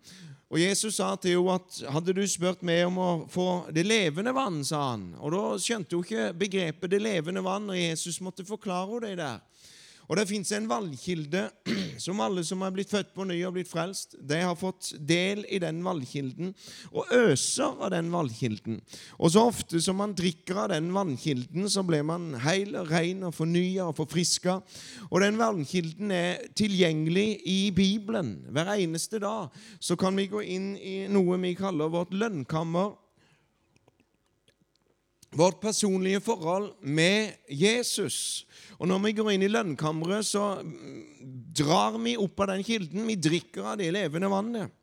Og 0.54 0.60
Jesus 0.62 1.00
sa 1.00 1.16
til 1.18 1.40
henne 1.40 1.56
at 1.58 1.80
hadde 1.96 2.14
du 2.14 2.22
spurt 2.30 2.62
meg 2.62 2.86
om 2.86 3.00
å 3.02 3.10
få 3.32 3.48
det 3.74 3.88
levende 3.88 4.34
vann, 4.36 4.62
sa 4.66 4.92
han. 4.92 5.16
Og 5.18 5.34
da 5.34 5.42
skjønte 5.58 5.98
hun 5.98 6.06
ikke 6.06 6.28
begrepet 6.38 6.94
det 6.94 7.02
levende 7.02 7.42
vann, 7.44 7.72
og 7.72 7.80
Jesus 7.80 8.22
måtte 8.22 8.46
forklare 8.46 9.00
henne 9.00 9.10
det 9.10 9.18
der. 9.24 9.42
Og 10.10 10.18
det 10.20 10.26
fins 10.30 10.52
en 10.56 10.68
vannkilde 10.70 11.46
som 12.04 12.22
alle 12.24 12.44
som 12.46 12.64
har 12.66 12.74
blitt 12.76 12.92
født 12.92 13.14
på 13.16 13.26
ny 13.28 13.38
og 13.48 13.56
blitt 13.56 13.70
frelst, 13.72 14.18
de 14.20 14.40
har 14.44 14.58
fått 14.60 14.92
del 15.00 15.44
i 15.48 15.60
den 15.64 15.82
vannkilden 15.86 16.54
og 16.92 17.12
øser 17.16 17.80
av 17.80 17.94
den 17.94 18.12
vannkilden. 18.14 18.82
Og 19.20 19.34
så 19.34 19.46
ofte 19.52 19.82
som 19.84 20.00
man 20.02 20.16
drikker 20.18 20.64
av 20.66 20.74
den 20.74 20.92
vannkilden, 20.96 21.70
så 21.72 21.86
blir 21.88 22.04
man 22.08 22.34
heil 22.44 22.76
og 22.80 22.92
ren 22.92 23.24
og 23.30 23.36
fornya 23.38 23.90
og 23.90 23.98
forfriska. 24.02 24.60
Og 25.10 25.24
den 25.24 25.40
vannkilden 25.40 26.12
er 26.14 26.44
tilgjengelig 26.58 27.28
i 27.50 27.60
Bibelen. 27.76 28.36
Hver 28.54 28.74
eneste 28.76 29.22
dag 29.24 29.54
så 29.80 29.98
kan 30.00 30.18
vi 30.20 30.30
gå 30.32 30.44
inn 30.44 30.74
i 30.78 30.98
noe 31.12 31.40
vi 31.44 31.56
kaller 31.58 31.92
vårt 31.92 32.14
lønnkammer 32.16 32.94
vårt 35.38 35.62
personlige 35.62 36.22
forhold 36.24 36.72
med 36.82 37.34
Jesus. 37.50 38.46
Og 38.80 38.88
Når 38.88 39.04
vi 39.06 39.16
går 39.18 39.32
inn 39.34 39.46
i 39.46 39.52
lønnkammeret, 39.52 40.26
så 40.28 40.62
drar 41.58 41.98
vi 41.98 42.18
opp 42.20 42.40
av 42.44 42.54
den 42.54 42.64
kilden. 42.68 43.08
Vi 43.08 43.16
drikker 43.16 43.74
av 43.74 43.78
det 43.82 43.92
levende 43.96 44.32
vannet. 44.32 44.80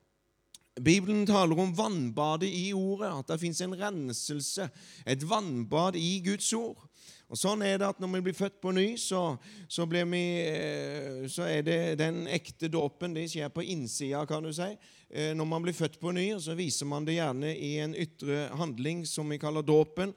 Bibelen 0.80 1.26
taler 1.28 1.58
om 1.58 1.74
vannbadet 1.76 2.48
i 2.48 2.70
ordet, 2.72 3.10
at 3.10 3.32
det 3.32 3.40
fins 3.42 3.60
en 3.60 3.74
renselse, 3.76 4.70
et 5.04 5.24
vannbad 5.28 5.98
i 5.98 6.20
Guds 6.24 6.52
ord. 6.56 6.86
Og 7.30 7.38
Sånn 7.38 7.60
er 7.62 7.76
det 7.78 7.86
at 7.86 8.00
når 8.02 8.10
vi 8.16 8.20
blir 8.26 8.34
født 8.34 8.56
på 8.58 8.72
ny, 8.74 8.88
så, 8.98 9.36
så, 9.70 9.84
vi, 9.86 10.22
eh, 10.50 11.28
så 11.30 11.44
er 11.46 11.62
det 11.62 11.78
den 12.00 12.24
ekte 12.26 12.66
dåpen. 12.66 13.14
Det 13.14 13.28
skjer 13.30 13.52
på 13.54 13.62
innsida, 13.62 14.24
kan 14.26 14.42
du 14.42 14.50
si. 14.54 14.66
Eh, 15.06 15.30
når 15.38 15.46
man 15.46 15.62
blir 15.62 15.76
født 15.76 16.00
på 16.02 16.10
ny, 16.16 16.26
så 16.42 16.58
viser 16.58 16.90
man 16.90 17.06
det 17.06 17.20
gjerne 17.20 17.54
i 17.54 17.76
en 17.84 17.94
ytre 17.94 18.48
handling 18.58 19.04
som 19.06 19.30
vi 19.30 19.38
kaller 19.38 19.62
dåpen. 19.62 20.10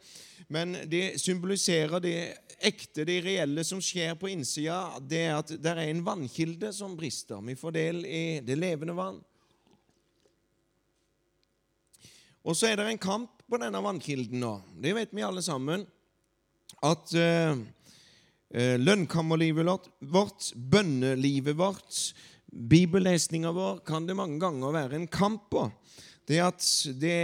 Men 0.49 0.73
det 0.89 1.21
symboliserer 1.21 2.01
det 2.01 2.17
ekte, 2.57 3.05
det 3.05 3.21
reelle 3.27 3.61
som 3.67 3.81
skjer 3.81 4.17
på 4.17 4.33
innsida. 4.33 4.81
Det 4.97 5.21
er 5.27 5.37
at 5.37 5.53
det 5.53 5.69
er 5.69 5.85
en 5.85 6.05
vannkilde 6.05 6.73
som 6.73 6.97
brister. 6.97 7.45
Vi 7.45 7.59
får 7.61 7.77
del 7.77 8.05
i 8.09 8.25
det 8.41 8.57
levende 8.57 8.97
vann. 8.97 9.21
Og 12.41 12.57
så 12.57 12.71
er 12.71 12.81
det 12.81 12.89
en 12.89 13.05
kamp 13.05 13.45
på 13.45 13.61
denne 13.61 13.85
vannkilden 13.85 14.41
nå. 14.41 14.55
Det 14.81 14.97
vet 14.97 15.13
vi 15.13 15.23
alle 15.23 15.45
sammen 15.45 15.85
at 16.83 17.15
uh, 17.15 17.55
lønnkammerlivet 18.53 19.65
vårt, 20.13 20.51
bønnelivet 20.53 21.57
vårt, 21.57 22.01
bibellesninga 22.53 23.53
vår, 23.55 23.79
kan 23.87 24.05
det 24.05 24.17
mange 24.17 24.37
ganger 24.41 24.75
være 24.75 24.99
en 24.99 25.07
kamp 25.09 25.47
på. 25.53 25.63
Det 26.27 26.37
at 26.39 26.65
det 27.01 27.15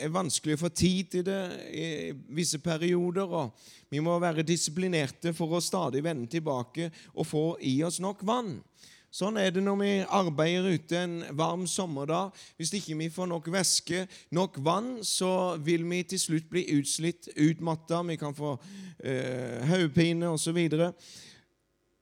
er 0.00 0.12
vanskelig 0.12 0.56
å 0.56 0.60
få 0.62 0.70
tid 0.72 1.10
til 1.12 1.24
det 1.26 1.40
i 1.68 1.88
visse 2.36 2.60
perioder, 2.64 3.28
og 3.28 3.92
vi 3.92 4.00
må 4.00 4.14
være 4.22 4.46
disiplinerte 4.46 5.34
for 5.36 5.56
å 5.56 5.64
stadig 5.64 6.00
vende 6.04 6.30
tilbake 6.32 6.88
og 7.14 7.28
få 7.28 7.44
i 7.68 7.76
oss 7.84 8.00
nok 8.00 8.24
vann. 8.26 8.54
Sånn 9.16 9.38
er 9.40 9.52
det 9.54 9.62
når 9.64 9.76
vi 9.80 9.92
arbeider 10.12 10.74
ute 10.76 10.98
en 11.00 11.14
varm 11.38 11.62
sommerdag. 11.70 12.34
Hvis 12.58 12.74
ikke 12.76 12.98
vi 12.98 13.06
får 13.08 13.30
nok 13.30 13.46
væske, 13.48 14.02
nok 14.36 14.58
vann, 14.60 14.98
så 15.00 15.56
vil 15.64 15.86
vi 15.88 16.02
til 16.04 16.20
slutt 16.20 16.50
bli 16.50 16.66
utslitt, 16.74 17.30
utmatta. 17.32 18.02
Vi 18.10 18.18
kan 18.20 18.36
få 18.36 18.58
eh, 19.00 19.64
hodepine 19.70 20.28
osv. 20.34 20.60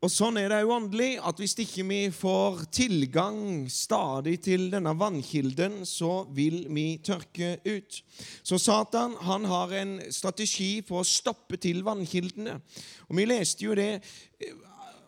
Og 0.05 0.11
sånn 0.11 0.41
er 0.43 0.51
det 0.51 0.59
òg 0.65 0.75
åndelig, 0.75 1.13
at 1.23 1.39
hvis 1.39 1.55
ikke 1.63 1.87
vi 1.87 2.01
får 2.13 2.67
tilgang 2.75 3.39
stadig 3.73 4.35
til 4.45 4.67
denne 4.75 4.97
vannkilden, 4.99 5.85
så 5.87 6.27
vil 6.35 6.65
vi 6.67 6.99
tørke 6.99 7.55
ut. 7.63 8.03
Så 8.43 8.59
Satan 8.59 9.15
han 9.23 9.47
har 9.49 9.79
en 9.79 9.97
strategi 10.11 10.83
for 10.85 11.05
å 11.05 11.09
stoppe 11.09 11.63
til 11.63 11.87
vannkildene. 11.87 12.59
Og 13.07 13.17
Vi 13.23 13.31
leste 13.31 13.71
jo 13.71 13.79
det 13.79 14.03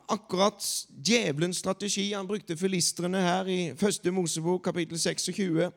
akkurat 0.08 0.62
djevelens 0.90 1.60
strategi. 1.62 2.12
Han 2.12 2.28
brukte 2.28 2.56
filistrene 2.56 3.22
her 3.22 3.48
i 3.50 3.60
første 3.78 4.10
Mosebok, 4.10 4.64
kapittel 4.64 4.98
26. 4.98 5.70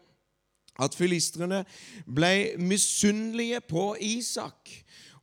At 0.80 0.96
filistrene 0.96 1.64
ble 2.08 2.56
misunnelige 2.58 3.62
på 3.68 3.96
Isak. 4.00 4.72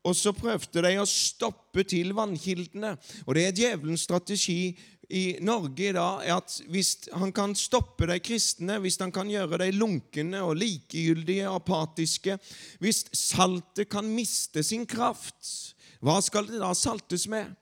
Og 0.06 0.14
så 0.14 0.30
prøvde 0.36 0.82
de 0.84 0.92
å 1.00 1.06
stoppe 1.08 1.82
til 1.88 2.12
vannkildene. 2.14 2.94
Og 3.26 3.34
det 3.34 3.46
er 3.46 3.56
djevelens 3.56 4.04
strategi 4.06 4.76
i 5.10 5.36
Norge 5.44 5.88
i 5.88 5.94
dag, 5.94 6.22
at 6.34 6.56
hvis 6.70 7.08
han 7.14 7.32
kan 7.34 7.54
stoppe 7.58 8.08
de 8.10 8.18
kristne, 8.22 8.78
hvis 8.82 8.98
han 9.02 9.12
kan 9.14 9.30
gjøre 9.30 9.60
de 9.62 9.70
lunkne 9.74 10.42
og 10.42 10.58
likegyldige 10.58 11.46
og 11.50 11.60
apatiske, 11.60 12.38
hvis 12.82 13.04
saltet 13.14 13.90
kan 13.90 14.08
miste 14.10 14.62
sin 14.66 14.86
kraft, 14.86 15.74
hva 16.02 16.18
skal 16.22 16.50
det 16.50 16.58
da 16.62 16.72
saltes 16.74 17.28
med? 17.30 17.54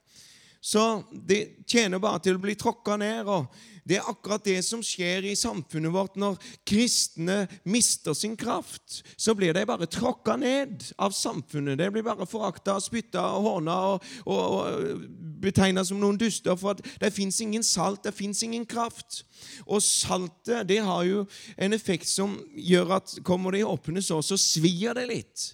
Så 0.64 1.04
det 1.12 1.66
tjener 1.68 2.00
bare 2.00 2.22
til 2.24 2.38
å 2.38 2.40
bli 2.40 2.54
tråkka 2.56 2.94
ned. 2.96 3.28
og 3.28 3.52
Det 3.84 3.98
er 3.98 4.06
akkurat 4.08 4.46
det 4.46 4.62
som 4.64 4.80
skjer 4.80 5.26
i 5.28 5.34
samfunnet 5.36 5.92
vårt 5.92 6.14
når 6.16 6.38
kristne 6.64 7.42
mister 7.68 8.16
sin 8.16 8.32
kraft. 8.32 9.02
Så 9.20 9.34
blir 9.36 9.52
de 9.52 9.66
bare 9.68 9.84
tråkka 9.84 10.38
ned 10.40 10.86
av 10.96 11.12
samfunnet. 11.12 11.76
De 11.76 11.90
blir 11.92 12.06
bare 12.06 12.24
forakta, 12.24 12.78
spytta 12.80 13.26
og 13.36 13.44
håna 13.44 13.74
og, 13.90 14.06
og, 14.24 14.40
og 14.40 15.04
betegna 15.44 15.84
som 15.84 16.00
noen 16.00 16.16
duster. 16.16 16.56
For 16.56 16.72
at 16.72 16.80
det 17.02 17.12
fins 17.12 17.42
ingen 17.44 17.66
salt, 17.66 18.00
det 18.08 18.16
fins 18.16 18.40
ingen 18.46 18.64
kraft. 18.64 19.20
Og 19.66 19.84
saltet 19.84 20.64
det 20.72 20.80
har 20.80 21.04
jo 21.04 21.26
en 21.60 21.76
effekt 21.76 22.08
som 22.08 22.38
gjør 22.56 22.96
at 23.02 23.18
kommer 23.20 23.52
det 23.52 23.66
i 23.66 23.68
åpne 23.68 24.00
sår, 24.00 24.24
så 24.32 24.40
svir 24.40 24.96
det 24.96 25.10
litt. 25.12 25.50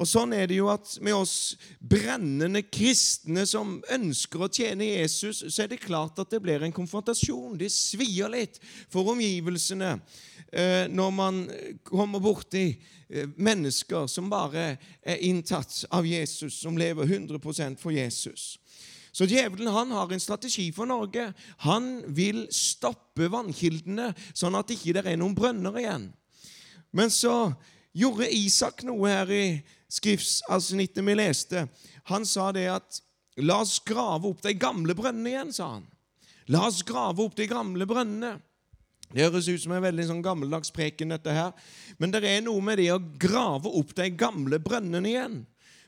Og 0.00 0.08
sånn 0.08 0.32
er 0.34 0.48
det 0.48 0.56
jo 0.56 0.70
at 0.72 0.94
med 1.04 1.14
oss 1.14 1.54
brennende 1.78 2.62
kristne 2.64 3.44
som 3.48 3.76
ønsker 3.92 4.44
å 4.44 4.50
tjene 4.52 4.88
Jesus, 4.88 5.42
så 5.46 5.64
er 5.64 5.72
det 5.72 5.82
klart 5.84 6.18
at 6.22 6.32
det 6.32 6.40
blir 6.42 6.64
en 6.64 6.74
konfrontasjon. 6.74 7.58
Det 7.60 7.70
svir 7.72 8.30
litt 8.32 8.58
for 8.92 9.12
omgivelsene 9.12 9.92
eh, 10.52 10.88
når 10.90 11.12
man 11.16 11.42
kommer 11.86 12.22
borti 12.24 12.64
eh, 12.72 13.28
mennesker 13.36 14.08
som 14.10 14.32
bare 14.32 14.72
er 15.02 15.22
inntatt 15.28 15.84
av 15.92 16.08
Jesus, 16.08 16.62
som 16.64 16.78
lever 16.80 17.06
100% 17.06 17.80
for 17.82 17.94
Jesus. 17.94 18.56
Så 19.12 19.28
djevelen 19.28 19.68
han 19.68 19.92
har 19.92 20.08
en 20.08 20.20
strategi 20.24 20.70
for 20.72 20.88
Norge. 20.88 21.28
Han 21.68 21.98
vil 22.16 22.46
stoppe 22.48 23.28
vannkildene, 23.28 24.14
sånn 24.32 24.56
at 24.56 24.70
det 24.70 24.78
ikke 24.80 25.04
er 25.04 25.20
noen 25.20 25.36
brønner 25.36 25.76
igjen. 25.82 26.08
Men 26.96 27.12
så 27.12 27.52
gjorde 27.96 28.30
Isak 28.32 28.84
noe 28.88 29.10
her 29.10 29.32
i 29.32 29.46
skriftsavsnittet 29.92 31.04
vi 31.06 31.16
leste. 31.18 31.66
Han 32.10 32.26
sa 32.28 32.50
det 32.52 32.68
at 32.72 33.02
La 33.40 33.62
oss 33.62 33.78
grave 33.80 34.28
opp 34.28 34.42
de 34.44 34.52
gamle 34.52 34.92
brønnene 34.92 35.30
igjen, 35.30 35.52
sa 35.56 35.70
han. 35.78 35.86
La 36.52 36.66
oss 36.66 36.82
grave 36.84 37.22
opp 37.24 37.36
de 37.38 37.46
gamle 37.48 37.86
brønnene. 37.88 38.34
Det 39.12 39.24
høres 39.24 39.48
ut 39.48 39.62
som 39.62 39.72
en 39.76 39.84
veldig 39.84 40.04
sånn 40.08 40.20
gammeldags 40.24 40.72
preken, 40.72 41.12
dette 41.12 41.32
her. 41.32 41.52
Men 42.00 42.12
det 42.12 42.22
er 42.28 42.42
noe 42.44 42.60
med 42.64 42.80
det 42.80 42.90
å 42.92 43.00
grave 43.20 43.72
opp 43.72 43.94
de 43.96 44.10
gamle 44.12 44.60
brønnene 44.60 45.08
igjen. 45.08 45.40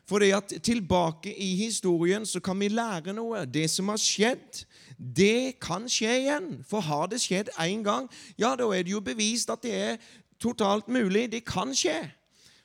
For 0.05 0.21
det 0.21 0.31
at 0.37 0.51
tilbake 0.65 1.31
i 1.33 1.55
historien 1.57 2.27
så 2.29 2.41
kan 2.43 2.59
vi 2.61 2.69
lære 2.69 3.15
noe. 3.17 3.41
Det 3.49 3.65
som 3.73 3.89
har 3.89 4.01
skjedd, 4.01 4.61
det 4.97 5.57
kan 5.61 5.89
skje 5.89 6.11
igjen. 6.19 6.51
For 6.69 6.85
har 6.85 7.09
det 7.09 7.23
skjedd 7.23 7.49
én 7.61 7.81
gang, 7.85 8.05
ja, 8.37 8.53
da 8.57 8.69
er 8.69 8.85
det 8.85 8.93
jo 8.93 9.01
bevist 9.05 9.49
at 9.49 9.65
det 9.65 9.73
er 9.73 9.97
totalt 10.41 10.87
mulig. 10.91 11.29
Det 11.31 11.45
kan 11.47 11.73
skje. 11.75 11.99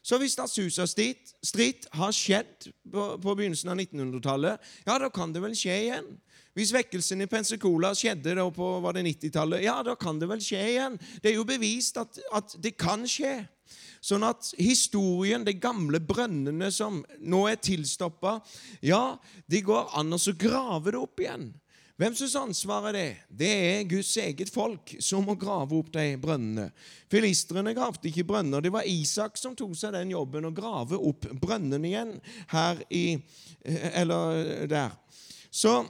Så 0.03 0.17
hvis 0.17 0.39
Azusa 0.41 0.87
Street 0.89 1.87
har 1.93 2.13
skjedd 2.17 2.71
på, 2.89 3.03
på 3.21 3.35
begynnelsen 3.37 3.69
av 3.69 3.81
1900-tallet, 3.83 4.71
ja, 4.87 4.97
da 4.99 5.11
kan 5.13 5.35
det 5.35 5.43
vel 5.45 5.57
skje 5.57 5.77
igjen. 5.85 6.09
Hvis 6.57 6.73
vekkelsen 6.75 7.23
i 7.23 7.29
Pensacola 7.31 7.93
skjedde 7.95 8.35
da 8.39 8.47
på 8.51 8.71
var 8.83 8.97
det 8.97 9.05
90-tallet, 9.07 9.63
ja, 9.69 9.77
da 9.87 9.95
kan 10.01 10.19
det 10.19 10.29
vel 10.31 10.41
skje 10.43 10.63
igjen. 10.73 10.97
Det 11.21 11.31
er 11.31 11.37
jo 11.37 11.47
bevist 11.49 12.01
at, 12.01 12.19
at 12.33 12.57
det 12.65 12.75
kan 12.81 13.05
skje. 13.09 13.43
Sånn 14.01 14.25
at 14.25 14.49
historien, 14.57 15.45
de 15.45 15.53
gamle 15.61 16.01
brønnene 16.01 16.71
som 16.73 17.03
nå 17.21 17.45
er 17.51 17.61
tilstoppa, 17.61 18.39
ja, 18.81 19.19
de 19.47 19.61
går 19.63 19.93
an 20.01 20.17
å 20.17 20.21
grave 20.33 20.95
det 20.95 21.01
opp 21.01 21.21
igjen. 21.21 21.51
Hvem 22.01 22.15
syns 22.17 22.35
ansvaret 22.41 22.95
det? 22.97 23.09
Det 23.29 23.49
er 23.53 23.89
Guds 23.91 24.15
eget 24.17 24.49
folk 24.49 24.95
som 25.05 25.27
må 25.29 25.35
grave 25.37 25.77
opp 25.77 25.91
de 25.93 26.15
brønnene. 26.17 26.71
Filistrene 27.13 27.75
gravde 27.77 28.09
ikke 28.09 28.25
brønner. 28.25 28.65
Det 28.65 28.73
var 28.73 28.89
Isak 28.89 29.37
som 29.37 29.53
tok 29.53 29.75
seg 29.77 29.93
den 29.93 30.15
jobben 30.15 30.49
å 30.49 30.55
grave 30.57 30.97
opp 30.97 31.29
brønnene 31.43 31.91
igjen 31.91 32.15
her 32.55 32.81
i 32.89 33.05
Eller 34.01 34.65
der. 34.71 34.97
Så 35.53 35.83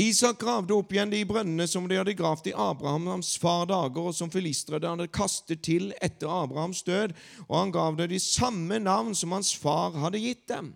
Isak 0.00 0.40
gravde 0.40 0.72
opp 0.72 0.96
igjen 0.96 1.12
de 1.12 1.20
brønnene 1.28 1.68
som 1.68 1.84
de 1.88 2.00
hadde 2.00 2.16
gravd 2.16 2.48
i 2.48 2.56
Abrahams 2.56 3.34
far 3.36 3.68
dager, 3.68 4.08
og 4.08 4.16
som 4.16 4.32
filistrene 4.32 4.94
hadde 4.94 5.12
kastet 5.12 5.60
til 5.68 5.92
etter 6.00 6.32
Abrahams 6.32 6.80
død, 6.88 7.12
og 7.50 7.54
han 7.58 7.76
gav 7.76 8.00
dem 8.00 8.08
de 8.14 8.20
samme 8.20 8.80
navn 8.80 9.12
som 9.12 9.36
hans 9.36 9.52
far 9.60 9.92
hadde 9.96 10.24
gitt 10.24 10.46
dem. 10.48 10.72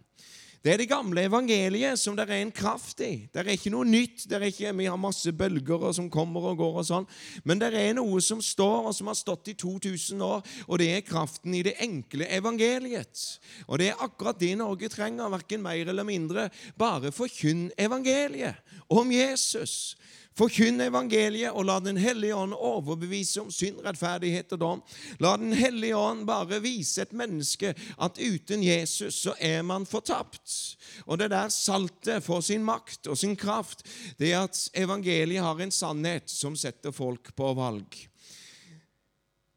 Det 0.62 0.70
er 0.70 0.78
det 0.78 0.92
gamle 0.92 1.24
evangeliet 1.26 1.98
som 1.98 2.14
det 2.14 2.28
er 2.28 2.38
en 2.38 2.52
kraft 2.54 3.00
i. 3.02 3.26
Det 3.34 3.40
er 3.42 3.48
ikke 3.50 3.72
noe 3.74 3.86
nytt. 3.88 4.28
Det 4.30 4.36
er 4.36 4.44
ikke, 4.46 4.70
Vi 4.78 4.84
har 4.86 4.96
masse 4.96 5.32
bølger 5.34 5.88
som 5.92 6.10
kommer 6.10 6.52
og 6.52 6.56
går, 6.60 6.76
og 6.78 6.86
sånn. 6.86 7.06
men 7.44 7.58
det 7.58 7.74
er 7.74 7.94
noe 7.98 8.20
som 8.22 8.38
står, 8.40 8.86
og 8.86 8.94
som 8.94 9.10
har 9.10 9.18
stått 9.18 9.48
i 9.48 9.54
2000 9.58 10.22
år, 10.22 10.46
og 10.68 10.78
det 10.78 10.88
er 10.94 11.00
kraften 11.00 11.54
i 11.54 11.62
det 11.62 11.74
enkle 11.82 12.30
evangeliet. 12.30 13.40
Og 13.66 13.78
det 13.78 13.88
er 13.88 14.04
akkurat 14.06 14.38
det 14.38 14.54
Norge 14.56 14.88
trenger, 14.88 15.28
verken 15.34 15.62
mer 15.62 15.88
eller 15.88 16.04
mindre. 16.04 16.48
Bare 16.78 17.10
forkynn 17.10 17.72
evangeliet 17.76 18.54
om 18.88 19.10
Jesus. 19.10 19.96
Forkynn 20.38 20.80
evangeliet, 20.80 21.52
og 21.52 21.66
la 21.68 21.78
Den 21.80 21.98
hellige 22.00 22.36
ånd 22.36 22.54
overbevise 22.56 23.42
om 23.42 23.50
synd, 23.52 23.82
rettferdighet 23.84 24.54
og 24.56 24.60
dom. 24.62 24.84
La 25.20 25.34
Den 25.36 25.52
hellige 25.56 25.96
ånd 25.98 26.24
bare 26.28 26.60
vise 26.64 27.04
et 27.04 27.12
menneske 27.16 27.74
at 27.74 28.20
uten 28.20 28.64
Jesus 28.64 29.22
så 29.26 29.34
er 29.40 29.62
man 29.66 29.86
fortapt. 29.88 30.76
Og 31.06 31.18
det 31.20 31.30
der 31.34 31.52
saltet 31.52 32.24
får 32.24 32.46
sin 32.48 32.64
makt 32.64 33.10
og 33.12 33.18
sin 33.18 33.36
kraft, 33.36 33.84
det 34.18 34.32
er 34.32 34.46
at 34.46 34.62
evangeliet 34.74 35.44
har 35.44 35.60
en 35.60 35.74
sannhet 35.74 36.32
som 36.32 36.56
setter 36.56 36.94
folk 36.96 37.34
på 37.36 37.52
valg. 37.58 38.00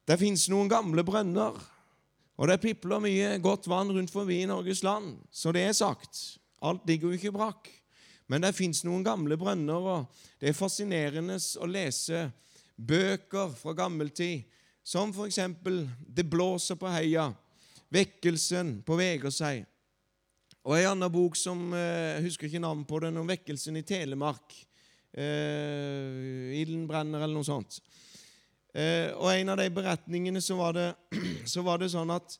Det 0.05 0.19
fins 0.21 0.49
noen 0.51 0.69
gamle 0.69 1.01
brønner, 1.05 1.55
og 2.35 2.49
det 2.51 2.59
pipler 2.61 3.01
mye 3.01 3.38
godt 3.41 3.69
vann 3.71 3.93
rundt 3.95 4.11
forbi 4.11 4.41
i 4.43 4.49
Norges 4.49 4.83
land. 4.83 5.15
Så 5.31 5.55
det 5.55 5.63
er 5.65 5.73
sagt. 5.77 6.38
Alt 6.65 6.83
ligger 6.88 7.09
jo 7.09 7.17
ikke 7.17 7.33
brakk. 7.33 7.71
Men 8.27 8.41
det 8.41 8.55
fins 8.57 8.81
noen 8.85 9.03
gamle 9.05 9.38
brønner, 9.38 9.85
og 9.85 10.25
det 10.41 10.49
er 10.49 10.57
fascinerende 10.57 11.38
å 11.61 11.69
lese 11.69 12.25
bøker 12.75 13.53
fra 13.55 13.75
gammeltid, 13.77 14.43
som 14.83 15.13
f.eks. 15.13 15.39
'Det 15.61 16.29
blåser 16.29 16.75
på 16.75 16.88
heia', 16.88 17.33
'Vekkelsen 17.91 18.83
på 18.85 18.97
seg'. 19.29 19.65
Og 20.65 20.79
en 20.79 20.88
annen 20.95 21.11
bok 21.11 21.35
som 21.38 21.59
jeg 21.77 22.17
eh, 22.17 22.23
husker 22.25 22.47
ikke 22.47 22.59
navnet 22.59 22.88
på 22.89 22.99
den, 22.99 23.17
om 23.17 23.27
vekkelsen 23.27 23.77
i 23.77 23.83
Telemark. 23.85 24.55
Eh, 25.13 26.57
Ilden 26.57 26.88
brenner, 26.89 27.21
eller 27.21 27.35
noe 27.38 27.45
sånt. 27.45 27.77
Eh, 28.73 29.13
og 29.13 29.29
en 29.29 29.53
av 29.53 29.59
de 29.61 29.69
beretningene 29.69 30.41
så 30.41 30.57
var 30.57 30.73
det, 30.73 30.88
så 31.53 31.61
var 31.61 31.77
det 31.83 31.91
sånn 31.93 32.09
at 32.09 32.39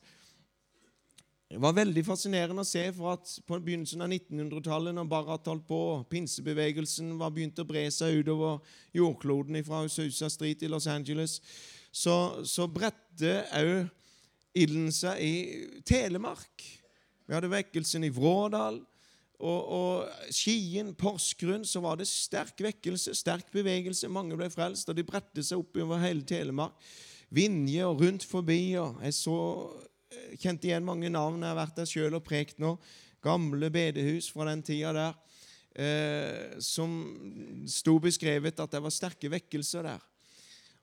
det 1.46 1.60
var 1.62 1.76
veldig 1.76 2.02
fascinerende 2.02 2.64
å 2.64 2.66
se 2.66 2.82
for 2.96 3.12
at 3.12 3.30
på 3.46 3.58
begynnelsen 3.62 4.02
av 4.02 4.10
1900-tallet, 4.10 4.96
når 4.96 5.06
Barrat 5.10 5.46
holdt 5.46 5.68
på, 5.68 5.78
pinsebevegelsen 6.10 7.12
var 7.20 7.30
begynt 7.34 7.60
å 7.62 7.66
bre 7.68 7.84
seg 7.94 8.18
utover 8.18 8.58
jordkloden 8.96 9.60
fra 9.66 9.84
Susa 9.86 10.30
Street 10.32 10.64
i 10.66 10.70
Los 10.72 10.88
Angeles, 10.90 11.38
så, 11.94 12.42
så 12.42 12.66
bredte 12.66 13.38
òg 13.54 13.86
ilden 14.58 14.90
seg 14.94 15.22
i 15.22 15.80
Telemark. 15.86 16.66
Vi 17.26 17.34
hadde 17.36 17.52
vekkelsen 17.52 18.06
i 18.06 18.12
Vrådal. 18.12 18.82
Og, 19.36 19.66
og 19.68 20.30
Skien, 20.32 20.94
Porsgrunn, 20.96 21.66
så 21.68 21.82
var 21.84 21.98
det 22.00 22.08
sterk 22.08 22.62
vekkelse, 22.64 23.12
sterk 23.14 23.50
bevegelse. 23.52 24.08
Mange 24.08 24.38
ble 24.38 24.48
frelst, 24.50 24.88
og 24.88 24.96
de 24.96 25.04
bredte 25.06 25.44
seg 25.44 25.60
oppover 25.60 26.00
hele 26.00 26.24
Telemark. 26.26 26.74
Vinje 27.36 27.84
og 27.84 28.00
rundt 28.00 28.24
forbi. 28.24 28.78
og 28.80 29.02
Jeg 29.04 29.14
så 29.18 29.36
kjent 30.40 30.64
igjen 30.66 30.86
mange 30.86 31.10
navn. 31.12 31.42
Jeg 31.42 31.52
har 31.52 31.58
vært 31.58 31.78
der 31.80 31.90
sjøl 31.90 32.18
og 32.18 32.24
prekt 32.26 32.60
nå. 32.62 32.76
Gamle 33.24 33.70
bedehus 33.72 34.30
fra 34.32 34.48
den 34.50 34.62
tida 34.66 34.92
der. 34.96 35.22
Eh, 35.76 36.56
som 36.64 36.92
sto 37.68 37.98
beskrevet 38.00 38.60
at 38.62 38.72
det 38.72 38.80
var 38.80 38.94
sterke 38.94 39.30
vekkelser 39.32 39.84
der. 39.84 40.04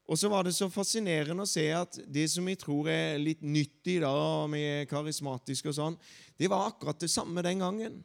Og 0.04 0.20
så 0.20 0.28
var 0.30 0.44
det 0.44 0.52
så 0.54 0.68
fascinerende 0.70 1.46
å 1.46 1.50
se 1.50 1.64
at 1.74 1.96
det 2.12 2.28
som 2.30 2.46
vi 2.46 2.58
tror 2.60 2.90
er 2.92 3.22
litt 3.22 3.42
nytt 3.42 3.88
i 3.88 4.02
dag, 4.04 4.50
med 4.52 4.90
karismatisk 4.92 5.72
og 5.72 5.78
sånn, 5.78 5.96
det 6.38 6.50
var 6.52 6.68
akkurat 6.68 7.00
det 7.00 7.10
samme 7.10 7.42
den 7.46 7.64
gangen. 7.64 8.02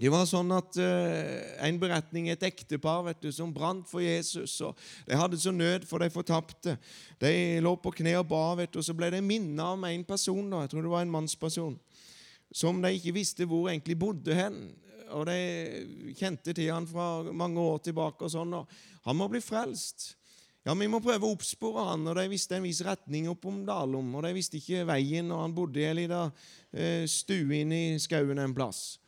Det 0.00 0.08
var 0.08 0.24
sånn 0.24 0.48
at 0.56 0.76
uh, 0.80 1.66
En 1.66 1.78
beretning 1.80 2.30
et 2.32 2.44
ektepar 2.48 3.04
vet 3.06 3.20
du, 3.22 3.28
som 3.34 3.52
brant 3.52 3.84
for 3.88 4.00
Jesus. 4.00 4.54
og 4.64 4.78
De 5.06 5.18
hadde 5.18 5.40
så 5.40 5.52
nød, 5.52 5.84
for 5.88 6.00
de 6.00 6.08
fortapte. 6.10 6.78
De 7.20 7.60
lå 7.62 7.74
på 7.76 7.92
kne 7.98 8.16
og 8.18 8.30
ba, 8.30 8.44
vet 8.58 8.72
du, 8.72 8.80
og 8.80 8.86
så 8.86 8.96
ble 8.96 9.10
de 9.12 9.20
minnet 9.24 9.62
om 9.62 9.84
en 9.84 10.06
person. 10.08 10.48
da, 10.48 10.64
jeg 10.64 10.72
tror 10.72 10.86
det 10.86 10.94
var 10.94 11.04
en 11.04 11.12
mannsperson, 11.12 11.76
som 12.52 12.80
de 12.82 12.94
ikke 12.96 13.14
visste 13.20 13.46
hvor 13.48 13.68
egentlig 13.68 13.98
bodde 14.00 14.34
hen. 14.36 14.58
Og 15.12 15.26
De 15.28 16.14
kjente 16.16 16.54
til 16.56 16.72
han 16.72 16.88
fra 16.88 17.28
mange 17.28 17.60
år 17.60 17.84
tilbake. 17.84 18.24
og 18.24 18.32
sånn, 18.32 18.54
og 18.54 18.66
Han 19.04 19.16
må 19.16 19.28
bli 19.28 19.44
frelst. 19.44 20.16
Ja, 20.64 20.74
Vi 20.74 20.88
må 20.88 21.02
prøve 21.02 21.26
å 21.26 21.36
oppspore 21.36 21.84
han, 21.90 22.06
og 22.08 22.16
De 22.16 22.26
visste 22.32 22.56
en 22.56 22.64
viss 22.64 22.80
retning 22.86 23.28
opp 23.28 23.44
om 23.44 23.60
Dalom. 23.66 24.14
og 24.14 24.24
De 24.24 24.32
visste 24.32 24.56
ikke 24.56 24.86
veien, 24.88 25.30
og 25.30 25.42
han 25.42 25.54
bodde 25.54 25.80
i 25.80 25.84
ei 25.84 25.94
lita 25.94 26.24
uh, 26.32 27.04
stue 27.06 27.60
inne 27.60 27.80
i 27.92 27.98
skauen 28.00 28.38
en 28.38 28.54
plass. 28.54 29.01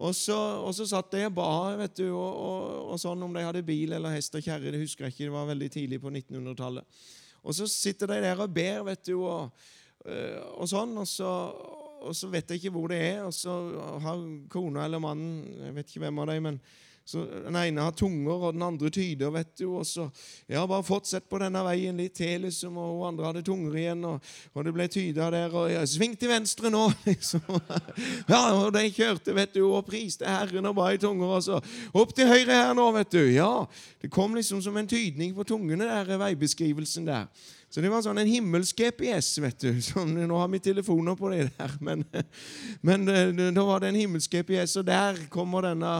Og 0.00 0.14
så, 0.16 0.36
og 0.64 0.70
så 0.74 0.86
satt 0.88 1.10
de 1.12 1.26
og 1.26 1.34
ba 1.36 1.50
vet 1.80 1.96
du, 1.98 2.06
og, 2.08 2.30
og, 2.30 2.60
og, 2.92 3.00
sånn 3.02 3.22
om 3.26 3.34
de 3.34 3.42
hadde 3.44 3.64
bil 3.66 3.92
eller 3.96 4.14
hest 4.14 4.36
og 4.38 4.44
kjerre. 4.44 4.72
Det 4.72 4.80
husker 4.80 5.06
jeg 5.06 5.16
ikke, 5.16 5.26
det 5.26 5.34
var 5.34 5.50
veldig 5.50 5.70
tidlig 5.74 6.00
på 6.00 6.12
1900-tallet. 6.12 7.02
Og 7.40 7.56
så 7.56 7.66
sitter 7.70 8.14
de 8.14 8.20
der 8.24 8.40
og 8.40 8.52
ber, 8.54 8.82
vet 8.88 9.04
du, 9.08 9.16
øh, 9.24 10.40
og 10.56 10.68
sånn. 10.68 10.94
Og 11.00 11.08
så, 11.08 11.30
og 12.00 12.16
så, 12.16 12.30
vet 12.32 12.50
jeg 12.50 12.62
ikke 12.62 12.74
hvor 12.76 12.92
det 12.92 13.00
er. 13.10 13.22
Og 13.26 13.34
så 13.36 13.56
har 14.04 14.24
kona 14.52 14.86
eller 14.86 15.02
mannen 15.02 15.44
Jeg 15.66 15.76
vet 15.76 15.92
ikke 15.92 16.04
hvem 16.06 16.22
av 16.22 16.32
dem, 16.32 16.48
men 16.48 16.60
så 17.10 17.24
Den 17.26 17.56
ene 17.58 17.82
har 17.82 17.94
tunger, 17.96 18.44
og 18.46 18.54
den 18.54 18.62
andre 18.62 18.90
tyder. 18.90 19.30
vet 19.34 19.50
du, 19.58 19.66
og 19.80 19.86
så, 19.86 20.08
ja, 20.48 20.62
Bare 20.66 20.86
fortsett 20.86 21.26
på 21.28 21.40
denne 21.42 21.62
veien 21.66 21.96
litt 21.98 22.14
til, 22.14 22.44
liksom, 22.46 22.76
og 22.78 22.92
hun 22.94 23.08
andre 23.08 23.26
hadde 23.26 23.42
tunger 23.46 23.78
igjen. 23.80 24.04
Og, 24.06 24.30
og 24.54 24.64
det 24.66 24.74
ble 24.76 24.86
tyder 24.88 25.34
der. 25.34 25.54
og 25.54 25.70
ja, 25.72 25.84
Sving 25.86 26.14
til 26.18 26.30
venstre 26.30 26.70
nå! 26.70 26.84
liksom. 27.08 27.42
Ja, 28.30 28.42
og 28.54 28.70
De 28.76 28.84
kjørte 28.94 29.34
vet 29.34 29.54
du, 29.56 29.64
og 29.66 29.86
priste 29.88 30.28
Herren 30.28 30.70
og 30.70 30.76
ba 30.78 30.92
i 30.94 31.00
tunger. 31.02 31.36
og 31.38 31.42
så 31.42 31.60
Opp 31.94 32.14
til 32.14 32.30
høyre 32.30 32.54
her 32.54 32.74
nå, 32.78 32.86
vet 32.94 33.10
du. 33.12 33.22
Ja, 33.34 33.66
Det 34.02 34.10
kom 34.10 34.34
liksom 34.38 34.62
som 34.62 34.76
en 34.76 34.88
tydning 34.88 35.34
på 35.34 35.44
tungene, 35.44 35.90
der 35.90 36.20
veibeskrivelsen 36.20 37.10
der. 37.10 37.26
Så 37.70 37.78
det 37.78 37.90
var 37.92 38.02
sånn 38.02 38.18
en 38.18 38.26
himmelsk 38.26 38.80
GPS, 38.82 39.28
vet 39.38 39.60
du. 39.62 39.76
Sånn, 39.90 40.16
nå 40.26 40.38
har 40.40 40.48
vi 40.50 40.58
telefoner 40.62 41.14
på 41.14 41.30
det 41.30 41.44
der, 41.54 41.76
men, 41.78 42.02
men 42.86 43.06
da 43.54 43.64
var 43.66 43.84
det 43.84 43.92
en 43.92 44.00
himmelsk 44.00 44.34
GPS, 44.34 44.74
og 44.80 44.88
der 44.88 45.20
kommer 45.30 45.68
denne 45.68 45.92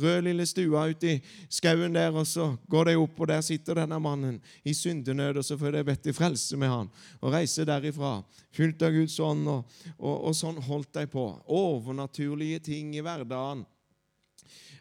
røde 0.00 0.24
lille 0.24 0.48
stua 0.48 0.86
ut 0.88 1.04
i 1.04 1.18
skauen 1.52 1.92
der, 1.92 2.16
og 2.16 2.24
så 2.28 2.48
går 2.72 2.88
de 2.88 2.96
opp, 3.02 3.20
og 3.20 3.28
der 3.28 3.44
sitter 3.44 3.82
denne 3.82 4.00
mannen 4.00 4.40
i 4.64 4.72
syndenød, 4.72 5.42
og 5.42 5.44
så 5.44 5.60
får 5.60 5.76
de 5.76 5.86
bedt 5.90 6.06
til 6.08 6.16
frelse 6.16 6.56
med 6.56 6.72
han, 6.72 6.92
og 7.20 7.36
reiser 7.36 7.68
derifra, 7.68 8.22
fylt 8.56 8.88
av 8.88 8.96
Guds 8.96 9.20
ånd, 9.20 9.44
og, 9.52 9.80
og, 9.98 10.14
og 10.30 10.38
sånn 10.38 10.64
holdt 10.64 10.94
de 10.96 11.10
på. 11.12 11.28
Overnaturlige 11.60 12.64
ting 12.72 12.96
i 12.96 13.04
hverdagen. 13.04 13.68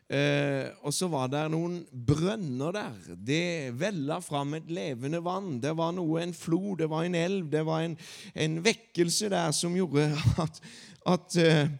Eh, 0.07 0.69
og 0.87 0.93
så 0.95 1.09
var 1.11 1.27
det 1.27 1.41
noen 1.51 1.81
brønner 1.91 2.71
der. 2.75 3.15
Det 3.27 3.73
vella 3.75 4.21
fram 4.23 4.55
et 4.55 4.69
levende 4.71 5.19
vann. 5.23 5.57
Det 5.59 5.73
var 5.75 5.91
noe, 5.97 6.21
en 6.23 6.35
flod, 6.35 6.77
det 6.79 6.87
var 6.91 7.03
en 7.03 7.17
elv, 7.19 7.49
det 7.51 7.65
var 7.67 7.83
en, 7.83 7.97
en 8.31 8.55
vekkelse 8.63 9.27
der 9.33 9.51
som 9.55 9.75
gjorde 9.75 10.07
at, 10.45 10.61
at, 11.11 11.37
eh, 11.43 11.73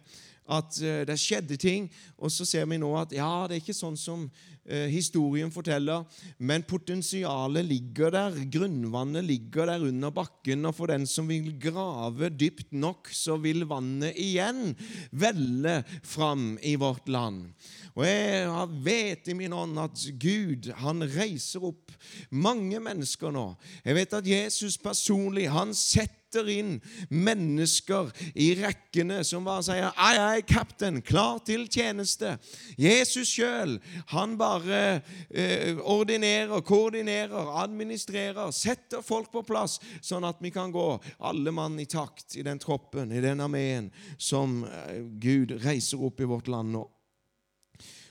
at, 0.58 0.80
eh, 0.82 1.00
det 1.08 1.16
skjedde 1.20 1.56
ting. 1.56 1.88
Og 2.18 2.32
så 2.34 2.44
ser 2.48 2.68
vi 2.68 2.80
nå 2.80 2.92
at 3.00 3.16
ja, 3.16 3.32
det 3.48 3.56
er 3.56 3.64
ikke 3.64 3.76
sånn 3.76 3.96
som 3.96 4.28
historien 4.68 5.50
forteller, 5.52 6.04
men 6.38 6.64
potensialet 6.68 7.66
ligger 7.66 8.12
der. 8.14 8.36
Grunnvannet 8.52 9.24
ligger 9.24 9.70
der 9.70 9.86
under 9.88 10.12
bakken, 10.14 10.66
og 10.68 10.76
for 10.76 10.92
den 10.92 11.06
som 11.08 11.28
vil 11.30 11.50
grave 11.60 12.30
dypt 12.34 12.72
nok, 12.76 13.08
så 13.12 13.38
vil 13.40 13.64
vannet 13.70 14.18
igjen 14.20 14.74
velle 15.10 15.80
fram 16.04 16.58
i 16.62 16.76
vårt 16.80 17.08
land. 17.08 17.48
Og 17.96 18.04
jeg 18.06 18.68
vet 18.84 19.32
i 19.32 19.38
min 19.38 19.56
ånd 19.56 19.80
at 19.82 20.04
Gud 20.20 20.70
han 20.82 21.02
reiser 21.02 21.64
opp 21.66 21.96
mange 22.30 22.78
mennesker 22.82 23.32
nå. 23.34 23.48
Jeg 23.82 23.98
vet 23.98 24.20
at 24.20 24.30
Jesus 24.30 24.78
personlig 24.80 25.48
han 25.50 25.74
setter 25.74 26.17
inn 26.36 26.80
mennesker 27.10 28.10
i 28.34 28.50
rekkene 28.58 29.22
som 29.24 29.44
bare 29.44 29.62
sier 29.62 29.92
'Ai, 29.96 30.16
ai, 30.18 30.40
kaptein, 30.42 31.00
klar 31.02 31.38
til 31.38 31.68
tjeneste'. 31.68 32.38
Jesus 32.78 33.28
sjøl, 33.28 33.80
han 34.08 34.36
bare 34.38 35.02
eh, 35.30 35.76
ordinerer, 35.80 36.60
koordinerer, 36.60 37.62
administrerer, 37.62 38.50
setter 38.50 39.00
folk 39.02 39.32
på 39.32 39.42
plass, 39.42 39.80
sånn 40.02 40.24
at 40.24 40.36
vi 40.40 40.50
kan 40.50 40.72
gå 40.72 41.00
alle 41.20 41.50
mann 41.50 41.78
i 41.80 41.86
takt 41.86 42.36
i 42.36 42.42
den 42.42 42.58
troppen, 42.58 43.12
i 43.12 43.20
den 43.20 43.40
armeen 43.40 43.90
som 44.18 44.64
eh, 44.64 45.02
Gud 45.18 45.56
reiser 45.64 46.02
opp 46.02 46.20
i 46.20 46.28
vårt 46.28 46.48
land 46.48 46.72
nå. 46.72 46.88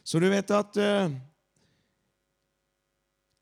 Så 0.04 0.20
du 0.20 0.30
vet 0.30 0.52
at 0.52 0.78
eh, 0.78 1.12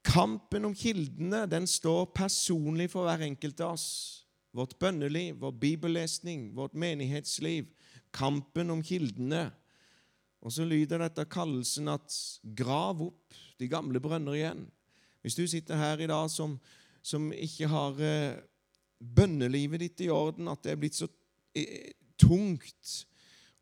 kampen 0.06 0.66
om 0.66 0.76
kildene 0.76 1.46
den 1.50 1.68
står 1.70 2.08
personlig 2.16 2.90
for 2.94 3.06
hver 3.06 3.26
enkelt 3.26 3.62
av 3.62 3.76
oss. 3.76 4.25
Vårt 4.56 4.78
bønneliv, 4.80 5.36
vår 5.42 5.52
bibellesning, 5.60 6.50
vårt 6.56 6.76
menighetsliv. 6.80 7.68
Kampen 8.16 8.72
om 8.72 8.84
kildene. 8.86 9.50
Og 10.46 10.54
så 10.56 10.66
lyder 10.68 11.02
dette 11.02 11.26
kallelsen 11.28 11.90
at 11.92 12.16
grav 12.56 13.02
opp 13.04 13.36
de 13.60 13.68
gamle 13.72 14.00
brønner 14.00 14.38
igjen. 14.38 14.66
Hvis 15.26 15.36
du 15.36 15.44
sitter 15.50 15.80
her 15.80 16.00
i 16.00 16.08
dag 16.08 16.30
som, 16.32 16.60
som 17.02 17.32
ikke 17.34 17.68
har 17.72 18.00
eh, 18.00 18.38
bønnelivet 19.00 19.82
ditt 19.82 20.06
i 20.06 20.12
orden, 20.14 20.48
at 20.52 20.62
det 20.64 20.76
er 20.76 20.80
blitt 20.80 21.00
så 21.00 21.10
eh, 21.58 21.92
tungt 22.22 23.00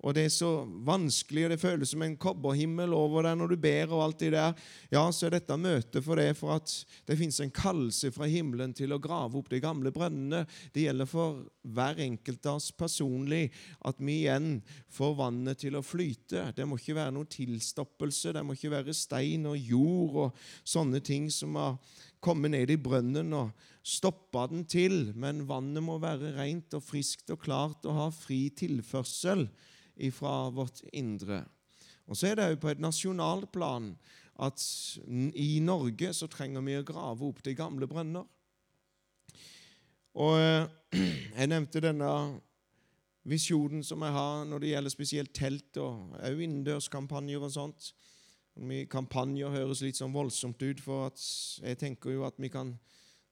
og 0.03 0.11
det 0.17 0.25
er 0.27 0.33
så 0.35 0.49
vanskelig, 0.83 1.45
og 1.45 1.53
det 1.53 1.61
føles 1.61 1.93
som 1.93 2.01
en 2.03 2.17
kobberhimmel 2.19 2.91
over 2.95 3.23
deg 3.23 3.37
når 3.39 3.53
du 3.53 3.55
ber, 3.63 3.93
og 3.95 4.01
alt 4.03 4.19
det 4.19 4.33
der, 4.35 4.57
ja, 4.91 5.03
så 5.15 5.29
er 5.29 5.37
dette 5.37 5.55
møtet 5.55 6.03
for 6.03 6.19
det, 6.19 6.33
for 6.35 6.57
at 6.57 6.73
det 7.07 7.17
fins 7.21 7.39
en 7.39 7.53
kallelse 7.55 8.11
fra 8.11 8.27
himmelen 8.27 8.75
til 8.75 8.91
å 8.91 8.99
grave 9.03 9.39
opp 9.39 9.47
de 9.53 9.61
gamle 9.63 9.93
brønnene. 9.95 10.43
Det 10.75 10.83
gjelder 10.89 11.07
for 11.07 11.45
hver 11.63 12.03
enkelt 12.03 12.51
av 12.51 12.59
oss 12.59 12.73
personlig 12.75 13.45
at 13.87 14.03
vi 14.03 14.19
igjen 14.25 14.57
får 14.91 15.15
vannet 15.23 15.63
til 15.63 15.79
å 15.79 15.85
flyte. 15.85 16.49
Det 16.51 16.67
må 16.67 16.81
ikke 16.81 16.99
være 16.99 17.15
noen 17.15 17.31
tilstoppelse, 17.31 18.35
det 18.35 18.43
må 18.43 18.57
ikke 18.57 18.75
være 18.75 18.97
stein 18.97 19.47
og 19.47 19.55
jord 19.55 20.23
og 20.27 20.47
sånne 20.67 20.99
ting 20.99 21.31
som 21.31 21.55
har 21.55 21.79
kommet 22.23 22.51
ned 22.51 22.71
i 22.75 22.79
brønnen 22.79 23.31
og 23.39 23.55
stoppa 23.87 24.49
den 24.51 24.67
til, 24.67 25.13
men 25.15 25.45
vannet 25.47 25.83
må 25.83 25.95
være 26.03 26.35
rent 26.35 26.75
og 26.75 26.83
friskt 26.83 27.31
og 27.31 27.39
klart 27.43 27.87
og 27.87 27.97
ha 27.97 28.11
fri 28.15 28.49
tilførsel 28.55 29.47
fra 30.11 30.49
vårt 30.53 30.81
indre. 30.93 31.43
Og 32.07 32.17
så 32.19 32.29
er 32.29 32.37
det 32.37 32.49
òg 32.51 32.61
på 32.61 32.71
et 32.73 32.83
nasjonalt 32.83 33.51
plan 33.53 33.93
at 34.43 34.63
i 35.37 35.59
Norge 35.63 36.09
så 36.17 36.27
trenger 36.31 36.63
vi 36.65 36.77
å 36.79 36.85
grave 36.87 37.27
opp 37.27 37.43
de 37.45 37.53
gamle 37.55 37.87
brønner. 37.87 38.25
Og 40.13 40.39
eh, 40.39 40.65
jeg 41.39 41.49
nevnte 41.49 41.83
denne 41.83 42.09
visjonen 43.29 43.83
som 43.87 44.03
jeg 44.03 44.13
har 44.13 44.43
når 44.49 44.63
det 44.63 44.73
gjelder 44.73 44.93
spesielt 44.93 45.33
telt 45.37 45.79
og 45.81 46.17
òg 46.19 46.41
innendørskampanjer 46.43 47.45
og 47.45 47.53
sånt. 47.53 47.93
Kampanjer 48.91 49.53
høres 49.53 49.81
litt 49.81 49.97
sånn 49.97 50.13
voldsomt 50.13 50.61
ut, 50.61 50.81
for 50.83 51.09
jeg 51.63 51.79
tenker 51.81 52.13
jo 52.13 52.27
at 52.27 52.37
vi 52.37 52.51
kan 52.53 52.75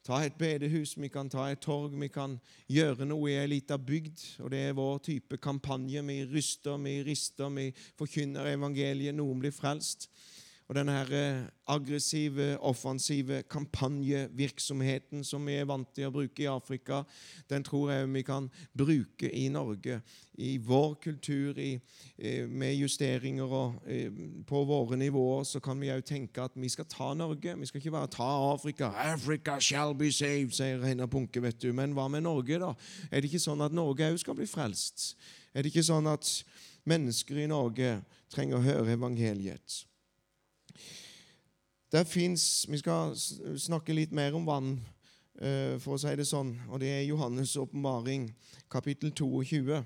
ta 0.04 0.24
et 0.26 0.38
bedehus, 0.38 0.96
vi 0.98 1.10
kan 1.14 1.30
ta 1.30 1.48
et 1.52 1.62
torg, 1.62 1.94
vi 1.94 2.10
kan 2.10 2.40
gjøre 2.72 3.06
noe 3.06 3.30
i 3.30 3.38
ei 3.38 3.50
lita 3.52 3.78
bygd. 3.78 4.24
Og 4.42 4.52
det 4.54 4.62
er 4.68 4.78
vår 4.78 5.02
type 5.06 5.38
kampanje. 5.42 6.02
Vi 6.08 6.18
ryster, 6.32 6.78
vi 6.82 6.96
rister, 7.06 7.50
vi 7.54 7.70
forkynner 8.00 8.50
evangeliet. 8.56 9.16
Noen 9.18 9.42
blir 9.44 9.54
frelst. 9.54 10.10
Og 10.72 10.76
denne 10.78 10.94
her 10.96 11.10
eh, 11.12 11.42
aggressive, 11.68 12.58
offensive 12.64 13.42
kampanjevirksomheten 13.52 15.26
som 15.28 15.44
vi 15.44 15.58
er 15.60 15.66
vant 15.68 15.90
til 15.92 16.08
å 16.08 16.14
bruke 16.16 16.46
i 16.46 16.48
Afrika, 16.48 17.02
den 17.52 17.66
tror 17.68 17.90
jeg 17.92 18.08
vi 18.14 18.22
kan 18.24 18.48
bruke 18.80 19.28
i 19.36 19.50
Norge. 19.52 19.98
I 20.40 20.54
vår 20.64 20.96
kultur, 21.04 21.60
i, 21.60 21.74
eh, 22.16 22.48
med 22.48 22.78
justeringer 22.80 23.52
og, 23.52 23.84
eh, 23.84 24.08
på 24.48 24.64
våre 24.64 24.96
nivåer, 24.96 25.44
så 25.44 25.60
kan 25.60 25.76
vi 25.80 25.92
òg 25.92 26.06
tenke 26.08 26.40
at 26.40 26.56
vi 26.56 26.70
skal 26.70 26.86
ta 26.86 27.14
Norge. 27.14 27.58
Vi 27.60 27.66
skal 27.66 27.82
ikke 27.82 27.92
bare 27.92 28.08
ta 28.08 28.54
Afrika. 28.54 28.94
'Africa 28.96 29.60
shall 29.60 29.94
be 29.94 30.08
saved', 30.08 30.56
sier 30.56 30.80
Reinar 30.80 31.08
Punke. 31.08 31.42
vet 31.42 31.60
du. 31.60 31.74
Men 31.74 31.94
hva 31.94 32.08
med 32.08 32.24
Norge, 32.24 32.60
da? 32.60 32.74
Er 33.12 33.20
det 33.20 33.30
ikke 33.30 33.44
sånn 33.44 33.66
at 33.66 33.74
Norge 33.74 34.14
òg 34.14 34.20
skal 34.20 34.36
bli 34.36 34.46
frelst? 34.46 35.16
Er 35.54 35.64
det 35.64 35.74
ikke 35.74 35.84
sånn 35.84 36.08
at 36.08 36.44
mennesker 36.88 37.44
i 37.44 37.48
Norge 37.48 38.06
trenger 38.30 38.56
å 38.56 38.64
høre 38.64 38.96
evangeliet? 38.96 39.91
Der 41.92 42.04
fins 42.04 42.66
Vi 42.70 42.78
skal 42.78 43.16
snakke 43.60 43.94
litt 43.94 44.12
mer 44.12 44.36
om 44.36 44.46
vann, 44.48 44.80
eh, 45.42 45.78
for 45.80 45.98
å 45.98 46.00
si 46.00 46.14
det 46.16 46.24
sånn. 46.24 46.54
Og 46.70 46.80
det 46.80 46.88
er 46.88 47.10
Johannes' 47.10 47.58
åpenbaring, 47.60 48.30
kapittel 48.72 49.12
22. 49.12 49.84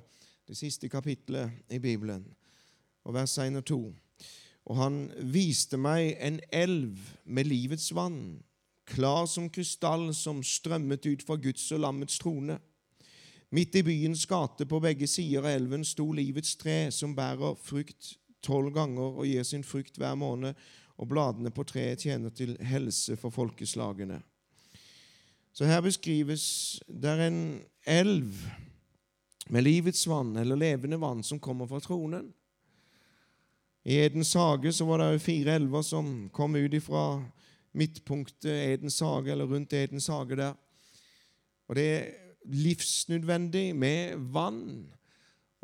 Det 0.47 0.57
siste 0.57 0.89
kapittelet 0.89 1.49
i 1.71 1.79
Bibelen, 1.79 2.25
og 3.05 3.13
vers 3.13 3.37
1 3.37 3.57
og 3.57 3.65
2. 3.65 3.93
Og 4.65 4.75
han 4.77 5.11
viste 5.33 5.77
meg 5.77 6.15
en 6.19 6.39
elv 6.53 6.93
med 7.25 7.47
livets 7.47 7.89
vann, 7.95 8.43
klar 8.85 9.25
som 9.25 9.49
krystall, 9.49 10.13
som 10.13 10.43
strømmet 10.43 11.05
ut 11.05 11.23
fra 11.25 11.35
Guds 11.35 11.71
og 11.71 11.79
lammets 11.79 12.19
trone. 12.19 12.59
Midt 13.51 13.75
i 13.75 13.81
byens 13.81 14.25
gate 14.25 14.65
på 14.65 14.79
begge 14.79 15.07
sider 15.07 15.39
av 15.39 15.45
elven 15.45 15.83
sto 15.83 16.11
livets 16.11 16.55
tre, 16.55 16.91
som 16.91 17.15
bærer 17.15 17.57
frukt 17.57 18.17
tolv 18.43 18.73
ganger 18.73 19.17
og 19.17 19.25
gir 19.25 19.43
sin 19.43 19.63
frukt 19.63 19.97
hver 19.97 20.15
måned 20.15 20.53
og 20.95 21.09
bladene 21.11 21.51
på 21.51 21.65
treet 21.67 22.05
tjener 22.05 22.31
til 22.35 22.55
helse 22.63 23.17
for 23.19 23.33
folkeslagene. 23.33 24.21
Så 25.55 25.67
her 25.67 25.81
beskrives 25.83 26.45
det 26.87 27.11
er 27.11 27.27
en 27.27 27.41
elv 27.87 28.31
med 29.49 29.63
livets 29.63 30.07
vann, 30.09 30.33
eller 30.37 30.57
levende 30.59 30.99
vann, 30.99 31.23
som 31.23 31.39
kommer 31.39 31.67
fra 31.69 31.79
tronen. 31.79 32.31
I 33.85 33.99
Edens 34.01 34.33
hage 34.33 34.71
så 34.73 34.87
var 34.89 35.03
det 35.03 35.21
fire 35.21 35.55
elver 35.59 35.83
som 35.85 36.29
kom 36.33 36.55
ut 36.57 36.75
fra 36.83 37.21
midtpunktet 37.77 38.49
Edens 38.49 38.99
hage, 38.99 39.31
eller 39.31 39.45
rundt 39.45 39.73
Edens 39.77 40.07
hage 40.09 40.39
der. 40.39 40.55
Og 41.69 41.77
det 41.77 41.85
er 41.93 42.07
livsnødvendig 42.45 43.75
med 43.75 44.17
vann. 44.33 44.87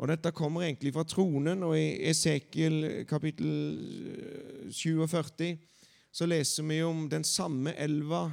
Og 0.02 0.08
Dette 0.10 0.32
kommer 0.34 0.64
egentlig 0.66 0.90
fra 0.96 1.04
tronen, 1.06 1.60
og 1.62 1.76
i 1.78 2.08
Esekiel 2.10 3.04
kapittel 3.06 3.52
47 4.74 5.44
eh, 5.46 5.60
så 6.10 6.26
leser 6.26 6.66
vi 6.66 6.80
om 6.82 7.04
den 7.06 7.22
samme 7.22 7.70
elva 7.78 8.24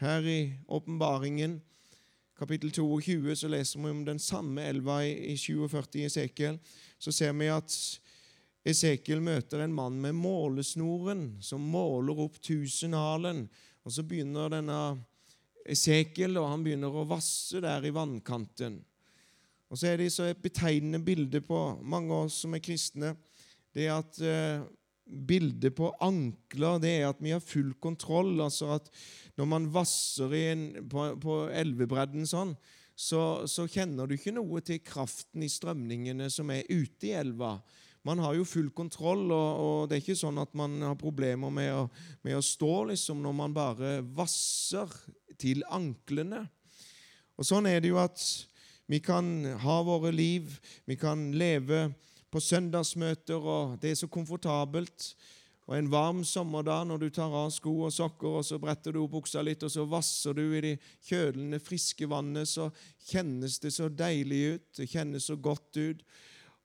her 0.00 0.24
i 0.24 0.38
åpenbaringen. 0.72 1.58
Kapittel 2.38 2.72
22 2.72 3.36
så 3.42 3.52
leser 3.52 3.84
vi 3.84 3.92
om 3.92 4.02
den 4.08 4.18
samme 4.18 4.64
elva 4.70 5.02
i 5.04 5.36
47 5.36 6.00
i 6.00 6.06
Esekiel. 6.08 6.56
Så 6.96 7.12
ser 7.12 7.36
vi 7.36 7.52
at 7.52 7.76
Esekiel 8.64 9.20
møter 9.20 9.66
en 9.66 9.76
mann 9.76 10.00
med 10.00 10.16
målesnoren, 10.16 11.34
som 11.44 11.60
måler 11.60 12.24
opp 12.24 12.40
tusenhalen. 12.40 13.50
Og 13.84 13.92
så 13.92 14.00
begynner 14.00 14.56
denne 14.56 14.80
Esekiel, 15.68 16.40
og 16.40 16.54
han 16.54 16.64
begynner 16.64 16.88
å 16.88 17.04
vasse 17.12 17.60
der 17.60 17.84
i 17.84 17.92
vannkanten. 17.92 18.80
Og 19.68 19.78
så 19.78 19.90
er 19.90 20.00
det 20.00 20.12
så 20.14 20.30
et 20.30 20.40
betegnende 20.40 21.00
bilde 21.04 21.42
på 21.44 21.58
mange 21.84 22.12
av 22.14 22.28
oss 22.28 22.40
som 22.44 22.56
er 22.56 22.64
kristne. 22.64 23.12
Det 23.74 23.84
er 23.84 23.98
at 23.98 24.20
eh, 24.24 24.64
bildet 25.28 25.74
på 25.76 25.90
ankler, 26.04 26.80
det 26.80 26.92
er 26.98 27.08
at 27.10 27.20
vi 27.24 27.34
har 27.34 27.44
full 27.44 27.74
kontroll. 27.80 28.38
Altså 28.44 28.72
at 28.78 28.88
når 29.36 29.50
man 29.50 29.68
vasser 29.72 30.32
en, 30.40 30.68
på, 30.88 31.10
på 31.20 31.40
elvebredden 31.52 32.28
sånn, 32.28 32.56
så, 32.98 33.46
så, 33.46 33.68
kjenner 33.70 34.08
du 34.08 34.16
ikke 34.16 34.34
noe 34.34 34.60
til 34.66 34.80
kraften 34.82 35.44
i 35.46 35.50
strømningene 35.52 36.26
som 36.34 36.50
er 36.50 36.66
ute 36.66 37.12
i 37.12 37.14
elva. 37.14 37.54
Man 38.08 38.18
har 38.24 38.34
jo 38.34 38.46
full 38.48 38.72
kontroll, 38.74 39.28
og, 39.30 39.48
og 39.62 39.80
det 39.86 39.98
er 39.98 40.02
ikke 40.02 40.18
sånn 40.18 40.40
at 40.42 40.54
man 40.58 40.80
har 40.82 40.98
problemer 40.98 41.52
med 41.54 41.70
å, 41.76 41.84
med 42.26 42.38
å 42.38 42.42
stå 42.42 42.88
liksom 42.90 43.20
når 43.22 43.36
man 43.38 43.54
bare 43.54 43.92
vasser 44.16 44.90
til 45.38 45.62
anklene. 45.70 46.42
Og 47.38 47.46
Sånn 47.46 47.68
er 47.70 47.78
det 47.84 47.92
jo 47.92 48.00
at 48.02 48.18
vi 48.88 49.00
kan 49.04 49.44
ha 49.60 49.80
våre 49.84 50.12
liv, 50.12 50.54
vi 50.88 50.96
kan 50.96 51.30
leve 51.36 51.90
på 52.32 52.40
søndagsmøter, 52.40 53.36
og 53.36 53.76
det 53.82 53.92
er 53.92 53.98
så 54.00 54.08
komfortabelt. 54.08 55.12
Og 55.68 55.76
En 55.76 55.90
varm 55.92 56.22
sommerdag 56.24 56.86
når 56.88 57.02
du 57.02 57.10
tar 57.12 57.34
av 57.36 57.50
sko 57.52 57.74
og 57.84 57.92
sokker 57.92 58.38
og 58.38 58.46
så 58.48 58.56
bretter 58.60 58.96
du 58.96 59.02
opp 59.02 59.18
buksa 59.18 59.42
litt, 59.44 59.66
og 59.66 59.72
så 59.72 59.84
vasser 59.84 60.32
du 60.32 60.46
i 60.56 60.62
det 60.64 60.74
kjølende, 61.04 61.60
friske 61.60 62.08
vannet, 62.08 62.48
så 62.48 62.70
kjennes 63.10 63.58
det 63.60 63.74
så 63.76 63.90
deilig 63.92 64.40
ut. 64.54 64.66
Det 64.80 64.88
kjennes 64.88 65.28
så 65.28 65.36
godt 65.36 65.76
ut. 65.76 66.00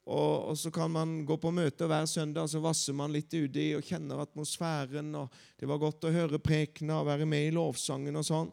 Og, 0.04 0.50
og, 0.52 0.56
så 0.60 0.72
kan 0.72 0.92
man 0.92 1.22
gå 1.28 1.36
på 1.40 1.52
møte 1.52 1.88
hver 1.88 2.08
søndag, 2.08 2.48
så 2.52 2.64
vasser 2.64 2.96
man 2.96 3.12
litt 3.12 3.32
uti 3.32 3.74
og 3.76 3.84
kjenner 3.84 4.24
atmosfæren. 4.24 5.12
og 5.20 5.36
Det 5.60 5.68
var 5.68 5.84
godt 5.84 6.08
å 6.08 6.16
høre 6.16 6.40
prekena 6.44 7.02
og 7.02 7.12
være 7.12 7.28
med 7.28 7.50
i 7.50 7.56
lovsangen 7.56 8.20
og 8.20 8.28
sånn. 8.28 8.52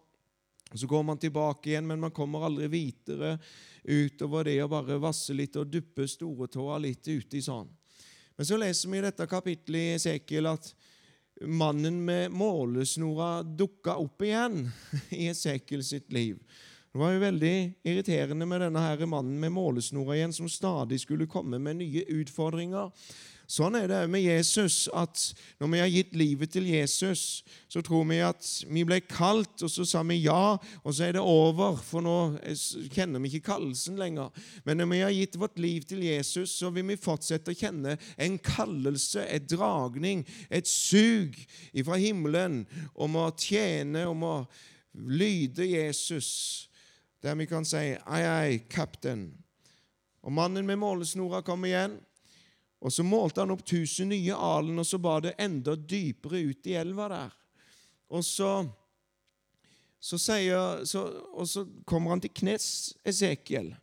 Så 0.74 0.86
går 0.86 1.02
man 1.02 1.18
tilbake 1.18 1.70
igjen, 1.70 1.86
men 1.86 2.00
man 2.00 2.14
kommer 2.14 2.44
aldri 2.46 2.68
videre 2.70 3.38
utover 3.84 4.44
det 4.46 4.60
å 4.62 4.68
bare 4.70 5.00
vasse 5.02 5.34
litt 5.34 5.56
og 5.58 5.70
duppe 5.72 6.06
storetåa 6.08 6.78
litt 6.78 7.08
uti 7.08 7.42
sånn. 7.42 7.68
Men 8.36 8.46
så 8.46 8.56
leser 8.60 8.88
vi 8.88 9.00
i 9.00 9.04
dette 9.04 9.26
kapittelet 9.26 9.80
i 9.80 9.94
Esekiel 9.98 10.46
at 10.52 10.70
mannen 11.44 11.98
med 12.04 12.32
målesnora 12.32 13.42
dukka 13.42 13.96
opp 14.00 14.22
igjen 14.22 14.62
i 15.10 15.26
Esekiel 15.32 15.82
sitt 15.84 16.12
liv. 16.12 16.38
Det 16.90 16.98
var 16.98 17.12
jo 17.14 17.22
veldig 17.22 17.56
irriterende 17.86 18.46
med 18.50 18.64
denne 18.64 18.80
her 18.82 19.04
mannen 19.06 19.36
med 19.38 19.52
målesnora 19.54 20.16
igjen, 20.16 20.32
som 20.34 20.48
stadig 20.50 20.98
skulle 21.00 21.28
komme 21.30 21.58
med 21.62 21.78
nye 21.78 22.02
utfordringer. 22.16 22.90
Sånn 23.50 23.74
er 23.74 23.88
det 23.90 24.04
med 24.06 24.22
Jesus, 24.22 24.84
at 24.94 25.18
når 25.58 25.70
vi 25.72 25.78
har 25.80 25.88
gitt 25.90 26.12
livet 26.14 26.52
til 26.54 26.68
Jesus, 26.70 27.42
så 27.66 27.80
tror 27.82 28.04
vi 28.06 28.20
at 28.22 28.46
vi 28.70 28.84
ble 28.86 29.00
kalt, 29.02 29.56
og 29.66 29.72
så 29.72 29.82
sa 29.88 30.04
vi 30.06 30.20
ja, 30.22 30.54
og 30.84 30.94
så 30.94 31.08
er 31.08 31.16
det 31.16 31.24
over, 31.24 31.74
for 31.82 32.04
nå 32.06 32.14
kjenner 32.94 33.18
vi 33.18 33.32
ikke 33.32 33.48
kallelsen 33.48 33.98
lenger. 33.98 34.30
Men 34.62 34.78
når 34.78 34.90
vi 34.92 35.00
har 35.02 35.14
gitt 35.16 35.38
vårt 35.42 35.58
liv 35.58 35.82
til 35.90 36.04
Jesus, 36.06 36.52
så 36.60 36.70
vil 36.70 36.86
vi 36.92 36.98
fortsette 37.00 37.50
å 37.50 37.58
kjenne 37.58 37.96
en 38.22 38.36
kallelse, 38.38 39.24
et 39.26 39.48
dragning, 39.50 40.22
et 40.46 40.70
sug 40.70 41.34
fra 41.82 41.98
himmelen 41.98 42.62
om 42.94 43.18
å 43.18 43.32
tjene, 43.34 44.04
om 44.12 44.22
å 44.28 44.36
lyde 44.94 45.66
Jesus, 45.66 46.68
der 47.18 47.34
vi 47.34 47.48
kan 47.50 47.66
si 47.66 47.98
'Ai, 47.98 48.22
ai, 48.22 48.62
captain'. 48.70 49.32
Og 50.22 50.32
mannen 50.32 50.66
med 50.66 50.78
målesnora 50.78 51.42
kom 51.42 51.64
igjen. 51.64 51.98
Og 52.80 52.92
Så 52.92 53.04
målte 53.04 53.42
han 53.42 53.52
opp 53.52 53.64
tusen 53.66 54.08
nye 54.08 54.34
alen, 54.34 54.78
og 54.80 54.86
så 54.88 54.98
var 54.98 55.20
det 55.24 55.36
enda 55.38 55.76
dypere 55.76 56.40
ut 56.48 56.66
i 56.66 56.78
elva 56.80 57.08
der. 57.12 57.34
Og 58.10 58.24
så, 58.24 58.64
så, 60.00 60.18
sier, 60.18 60.84
så, 60.88 61.04
og 61.36 61.48
så 61.48 61.66
kommer 61.84 62.14
han 62.14 62.24
til 62.24 62.32
knes, 62.40 62.94
Esekiel. 63.04 63.74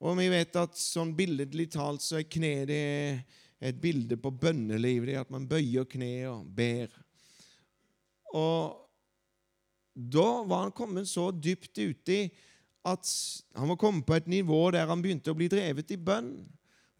Og 0.00 0.16
vi 0.16 0.30
vet 0.32 0.56
at 0.56 0.78
sånn 0.80 1.12
billedlig 1.16 1.68
talt 1.74 2.00
så 2.00 2.22
er 2.22 2.30
kne 2.32 2.54
et 3.60 3.80
bilde 3.80 4.16
på 4.16 4.32
bønneliv. 4.32 5.04
Det 5.04 5.18
er 5.18 5.26
at 5.26 5.32
man 5.32 5.48
bøyer 5.48 5.84
kne 5.84 6.14
og 6.30 6.46
ber. 6.56 6.88
Og 8.32 8.78
da 9.92 10.28
var 10.48 10.64
han 10.64 10.72
kommet 10.72 11.10
så 11.10 11.28
dypt 11.34 11.76
uti 11.76 12.22
at 12.88 13.10
han 13.52 13.68
var 13.68 13.76
kommet 13.76 14.06
på 14.08 14.16
et 14.16 14.30
nivå 14.30 14.62
der 14.72 14.88
han 14.88 15.02
begynte 15.04 15.34
å 15.34 15.36
bli 15.36 15.50
drevet 15.52 15.92
i 15.92 16.00
bønn. 16.00 16.32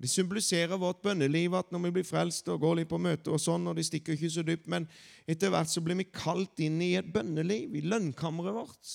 De 0.01 0.09
symboliserer 0.09 0.81
vårt 0.81 1.03
bønneliv, 1.05 1.55
at 1.59 1.73
når 1.73 1.83
vi 1.87 1.93
blir 1.99 2.07
frelst 2.09 2.49
og 2.49 2.63
går 2.63 2.79
litt 2.79 2.89
på 2.89 3.01
møter 3.01 3.35
og 3.37 3.43
sånn, 3.43 3.67
og 3.69 3.77
de 3.77 3.85
stikker 3.85 4.17
ikke 4.17 4.31
så 4.33 4.45
dypt, 4.47 4.71
men 4.73 4.87
etter 5.29 5.53
hvert 5.53 5.69
så 5.69 5.83
blir 5.85 5.99
vi 5.99 6.09
kalt 6.09 6.63
inn 6.65 6.79
i 6.81 6.95
et 6.97 7.11
bønneliv, 7.13 7.75
i 7.77 7.85
lønnkammeret 7.85 8.57
vårt. 8.57 8.95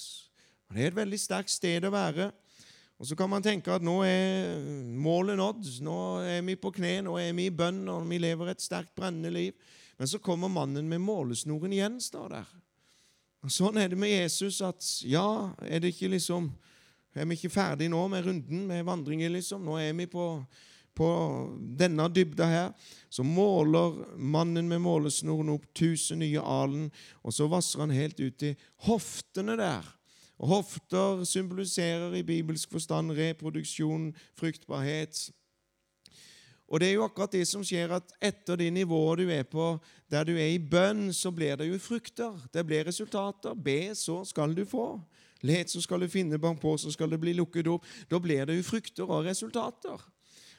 Og 0.65 0.73
Det 0.73 0.81
er 0.81 0.89
et 0.89 0.97
veldig 0.97 1.21
sterkt 1.21 1.53
sted 1.53 1.85
å 1.85 1.93
være. 1.93 2.31
Og 2.97 3.05
Så 3.05 3.15
kan 3.15 3.29
man 3.29 3.43
tenke 3.43 3.73
at 3.75 3.83
nå 3.83 3.99
er 4.07 4.57
målet 4.97 5.37
nådd. 5.37 5.69
Nå 5.85 5.97
er 6.25 6.41
vi 6.47 6.55
på 6.57 6.71
kne, 6.73 7.01
nå 7.05 7.17
er 7.21 7.33
vi 7.37 7.49
i 7.51 7.53
bønn, 7.53 7.83
og 7.91 8.07
vi 8.09 8.17
lever 8.17 8.49
et 8.49 8.63
sterkt 8.63 8.95
brennende 8.95 9.29
liv. 9.29 9.53
Men 9.99 10.07
så 10.07 10.19
kommer 10.19 10.49
mannen 10.51 10.87
med 10.89 11.03
målesnoren 11.03 11.73
igjen, 11.75 11.99
står 12.01 12.29
der. 12.33 12.53
Og 13.45 13.51
Sånn 13.53 13.77
er 13.77 13.91
det 13.91 13.99
med 13.99 14.09
Jesus 14.09 14.57
at 14.65 14.81
ja, 15.05 15.53
er 15.61 15.83
det 15.83 15.93
ikke 15.93 16.15
liksom 16.15 16.49
Er 17.15 17.27
vi 17.29 17.37
ikke 17.37 17.53
ferdig 17.53 17.87
nå 17.87 18.01
med 18.11 18.25
runden 18.25 18.65
med 18.67 18.81
vandringen, 18.83 19.31
liksom? 19.31 19.61
Nå 19.63 19.77
er 19.79 19.93
vi 19.95 20.03
på 20.11 20.25
på 20.95 21.09
denne 21.79 22.07
dybda 22.09 22.47
her, 22.49 22.71
så 23.09 23.23
måler 23.23 24.01
mannen 24.17 24.69
med 24.71 24.81
målesnoren 24.83 25.53
opp 25.53 25.67
tusen 25.77 26.19
nye 26.23 26.41
alen, 26.41 26.89
og 27.23 27.35
så 27.35 27.47
vasser 27.51 27.83
han 27.83 27.93
helt 27.95 28.19
ut 28.19 28.47
i 28.47 28.55
hoftene 28.87 29.57
der. 29.59 29.85
Og 30.35 30.51
Hofter 30.51 31.23
symboliserer 31.23 32.13
i 32.19 32.25
bibelsk 32.27 32.71
forstand 32.71 33.13
reproduksjon, 33.15 34.09
fruktbarhet. 34.35 35.29
Og 36.67 36.81
det 36.81 36.89
er 36.89 36.97
jo 36.97 37.05
akkurat 37.05 37.31
det 37.31 37.45
som 37.47 37.63
skjer, 37.63 37.93
at 37.93 38.15
etter 38.19 38.57
det 38.59 38.71
nivået 38.73 39.21
du 39.21 39.29
er 39.31 39.45
på, 39.47 39.75
der 40.11 40.25
du 40.25 40.33
er 40.33 40.49
i 40.55 40.59
bønn, 40.59 41.13
så 41.13 41.31
blir 41.31 41.55
det 41.59 41.69
jo 41.69 41.79
frukter. 41.79 42.35
Det 42.53 42.65
blir 42.65 42.87
resultater. 42.87 43.53
Be, 43.53 43.93
så 43.95 44.23
skal 44.25 44.55
du 44.57 44.65
få. 44.65 44.99
Let, 45.45 45.69
så 45.69 45.81
skal 45.81 46.01
du 46.01 46.09
finne. 46.09 46.41
Bank 46.41 46.59
på, 46.61 46.73
så 46.77 46.91
skal 46.91 47.13
det 47.13 47.21
bli 47.21 47.35
lukket 47.37 47.69
opp. 47.69 47.85
Da 48.09 48.19
blir 48.19 48.49
det 48.49 48.57
jo 48.57 48.65
frukter 48.65 49.05
og 49.05 49.29
resultater. 49.29 50.01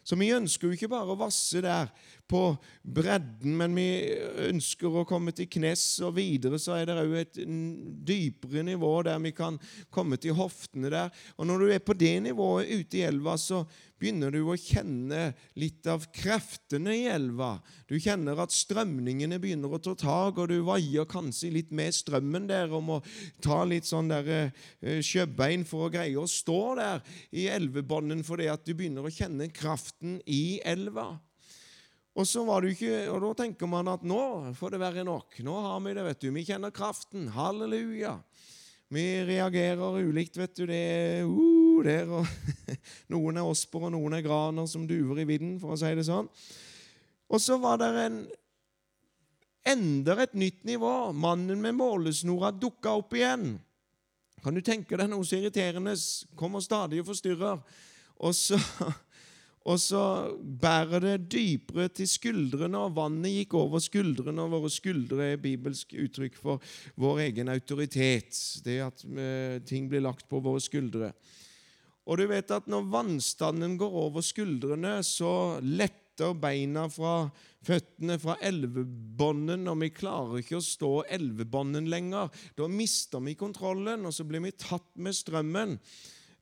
Så 0.06 0.14
vi 0.18 0.30
ønsker 0.30 0.68
jo 0.68 0.76
ikke 0.76 0.90
bare 0.92 1.10
å 1.10 1.18
vasse 1.18 1.58
der 1.64 1.90
på 2.28 2.42
bredden, 2.82 3.54
men 3.58 3.74
vi 3.78 3.86
ønsker 4.48 5.00
å 5.00 5.06
komme 5.08 5.34
til 5.36 5.48
knes, 5.50 5.82
og 6.06 6.16
videre 6.18 6.58
så 6.62 6.76
er 6.76 6.88
det 6.88 6.98
òg 7.00 7.14
et 7.20 7.40
dypere 8.06 8.64
nivå 8.66 8.92
der 9.06 9.20
vi 9.22 9.32
kan 9.36 9.58
komme 9.94 10.18
til 10.20 10.36
hoftene 10.38 10.90
der. 10.92 11.12
Og 11.38 11.46
når 11.46 11.62
du 11.62 11.74
er 11.74 11.84
på 11.86 11.96
det 11.98 12.16
nivået 12.26 12.72
ute 12.72 13.00
i 13.00 13.04
elva, 13.06 13.36
så 13.38 13.62
begynner 13.96 14.34
du 14.34 14.42
å 14.44 14.56
kjenne 14.60 15.30
litt 15.60 15.86
av 15.88 16.04
kreftene 16.14 16.94
i 16.98 17.06
elva. 17.08 17.54
Du 17.88 17.96
kjenner 18.02 18.42
at 18.42 18.54
strømningene 18.54 19.38
begynner 19.42 19.72
å 19.72 19.80
ta 19.82 19.94
tak, 19.98 20.40
og 20.42 20.50
du 20.50 20.58
vaier 20.66 21.08
kanskje 21.08 21.52
litt 21.54 21.72
med 21.74 21.94
strømmen 21.96 22.48
der 22.50 22.74
og 22.74 22.84
må 22.90 22.98
ta 23.44 23.62
litt 23.68 23.88
sånn 23.88 24.10
der 24.12 24.28
uh, 24.28 24.98
sjøbein 25.00 25.64
for 25.68 25.86
å 25.86 25.92
greie 25.94 26.18
å 26.20 26.28
stå 26.28 26.60
der 26.80 27.06
i 27.36 27.46
elvebånden 27.52 28.24
fordi 28.26 28.50
at 28.52 28.66
du 28.66 28.74
begynner 28.74 29.06
å 29.06 29.14
kjenne 29.14 29.48
kraften 29.54 30.20
i 30.26 30.58
elva. 30.66 31.14
Og 32.16 32.24
så 32.24 32.42
var 32.48 32.64
det 32.64 32.72
ikke, 32.72 33.10
og 33.12 33.20
Da 33.20 33.32
tenker 33.42 33.68
man 33.68 33.88
at 33.92 34.04
nå 34.06 34.54
får 34.56 34.72
det 34.72 34.80
være 34.80 35.04
nok. 35.04 35.36
Nå 35.44 35.56
har 35.66 35.80
vi 35.84 35.94
det. 35.94 36.04
vet 36.04 36.20
du. 36.20 36.30
Vi 36.32 36.46
kjenner 36.48 36.72
kraften. 36.72 37.28
Halleluja. 37.28 38.16
Vi 38.88 39.04
reagerer 39.26 40.00
ulikt, 40.00 40.38
vet 40.38 40.56
du. 40.56 40.64
Det 40.66 40.76
er 40.76 41.26
uh, 41.26 41.82
der, 41.84 42.08
og 42.08 42.26
noen 43.12 43.36
er 43.36 43.44
osper, 43.44 43.88
og 43.88 43.92
noen 43.92 44.16
er 44.16 44.24
graner 44.24 44.66
som 44.70 44.86
duver 44.88 45.20
i 45.20 45.28
vinden, 45.28 45.58
for 45.60 45.74
å 45.74 45.78
si 45.80 45.92
det 45.92 46.06
sånn. 46.08 46.30
Og 47.26 47.42
så 47.42 47.58
var 47.60 47.80
det 47.82 47.90
en 48.06 48.20
enda 49.66 50.16
et 50.22 50.36
nytt 50.38 50.64
nivå. 50.64 51.12
Mannen 51.12 51.60
med 51.60 51.76
målesnora 51.76 52.52
dukka 52.54 52.94
opp 53.00 53.16
igjen. 53.18 53.56
Kan 54.44 54.54
du 54.54 54.62
tenke 54.62 54.96
deg 54.96 55.10
noe 55.10 55.26
så 55.26 55.40
irriterende? 55.40 55.96
Kommer 56.38 56.62
stadig 56.64 57.02
og 57.02 57.10
forstyrrer. 57.10 57.60
Og 58.22 58.32
så, 58.38 58.56
og 59.66 59.80
så 59.82 60.00
bærer 60.38 61.02
det 61.02 61.14
dypere 61.34 61.88
til 61.90 62.06
skuldrene, 62.06 62.78
og 62.86 62.94
vannet 62.94 63.34
gikk 63.34 63.56
over 63.58 63.82
skuldrene. 63.82 64.44
Og 64.44 64.54
våre 64.54 64.70
skuldre 64.70 65.32
er 65.32 65.42
bibelsk 65.42 65.96
uttrykk 66.04 66.38
for 66.38 66.62
vår 67.02 67.24
egen 67.24 67.50
autoritet. 67.50 68.38
Det 68.62 68.78
at 68.84 69.02
eh, 69.02 69.58
ting 69.66 69.90
blir 69.90 70.04
lagt 70.06 70.28
på 70.30 70.38
våre 70.44 70.62
skuldre. 70.62 71.10
Og 72.06 72.20
du 72.20 72.28
vet 72.30 72.54
at 72.54 72.70
når 72.70 72.86
vannstanden 72.92 73.74
går 73.80 73.98
over 74.06 74.22
skuldrene, 74.22 75.00
så 75.02 75.58
letter 75.66 76.36
beina 76.38 76.86
fra 76.88 77.26
føttene 77.66 78.20
fra 78.22 78.38
elvebånden, 78.46 79.66
og 79.66 79.80
vi 79.82 79.90
klarer 79.90 80.38
ikke 80.44 80.60
å 80.60 80.64
stå 80.64 80.92
elvebånden 81.18 81.90
lenger. 81.90 82.30
Da 82.54 82.70
mister 82.70 83.18
vi 83.26 83.34
kontrollen, 83.34 84.06
og 84.06 84.14
så 84.14 84.24
blir 84.28 84.46
vi 84.46 84.54
tatt 84.54 84.92
med 84.94 85.18
strømmen. 85.18 85.74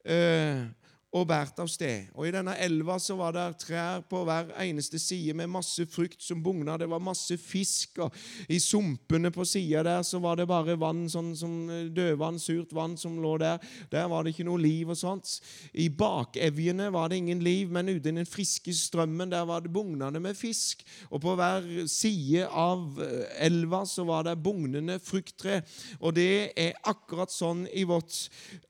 Eh, 0.04 0.66
og 1.14 1.28
båret 1.30 1.60
av 1.62 1.68
sted. 1.70 2.08
Og 2.18 2.26
I 2.26 2.32
denne 2.34 2.56
elva 2.64 2.96
så 3.02 3.14
var 3.18 3.34
det 3.36 3.44
trær 3.62 4.02
på 4.10 4.24
hver 4.26 4.50
eneste 4.64 4.98
side 4.98 5.36
med 5.38 5.52
masse 5.52 5.86
frukt 5.86 6.22
som 6.22 6.40
bugna. 6.42 6.74
Det 6.80 6.88
var 6.90 7.02
masse 7.02 7.36
fisk, 7.38 8.00
og 8.02 8.14
i 8.50 8.58
sumpene 8.62 9.30
på 9.34 9.46
sida 9.46 9.84
der 9.86 10.02
så 10.06 10.18
var 10.22 10.40
det 10.40 10.48
bare 10.50 10.74
vann, 10.80 11.04
sånn 11.10 11.30
som 11.38 11.54
dødvann, 11.94 12.40
surt 12.42 12.74
vann 12.74 12.96
som 12.98 13.20
lå 13.22 13.36
der. 13.42 13.62
Der 13.92 14.08
var 14.10 14.24
det 14.24 14.34
ikke 14.34 14.48
noe 14.48 14.62
liv 14.62 14.90
og 14.90 14.98
sånt. 14.98 15.36
I 15.78 15.86
bakevjene 15.94 16.90
var 16.94 17.12
det 17.12 17.20
ingen 17.22 17.44
liv, 17.46 17.70
men 17.70 17.92
ute 17.92 18.10
i 18.10 18.16
den 18.18 18.26
friske 18.26 18.74
strømmen 18.74 19.30
der 19.30 19.46
var 19.46 19.62
det 19.62 19.72
bugnende 19.74 20.22
med 20.22 20.34
fisk. 20.38 20.82
Og 21.12 21.22
på 21.22 21.36
hver 21.38 21.86
side 21.90 22.48
av 22.50 22.98
eh, 23.02 23.38
elva 23.46 23.84
så 23.86 24.06
var 24.08 24.26
det 24.26 24.34
bugnende 24.42 24.98
frukttre. 25.02 25.62
Og 26.02 26.16
det 26.18 26.50
er 26.58 26.74
akkurat 26.90 27.30
sånn 27.30 27.64
i 27.70 27.86
vårt 27.86 28.18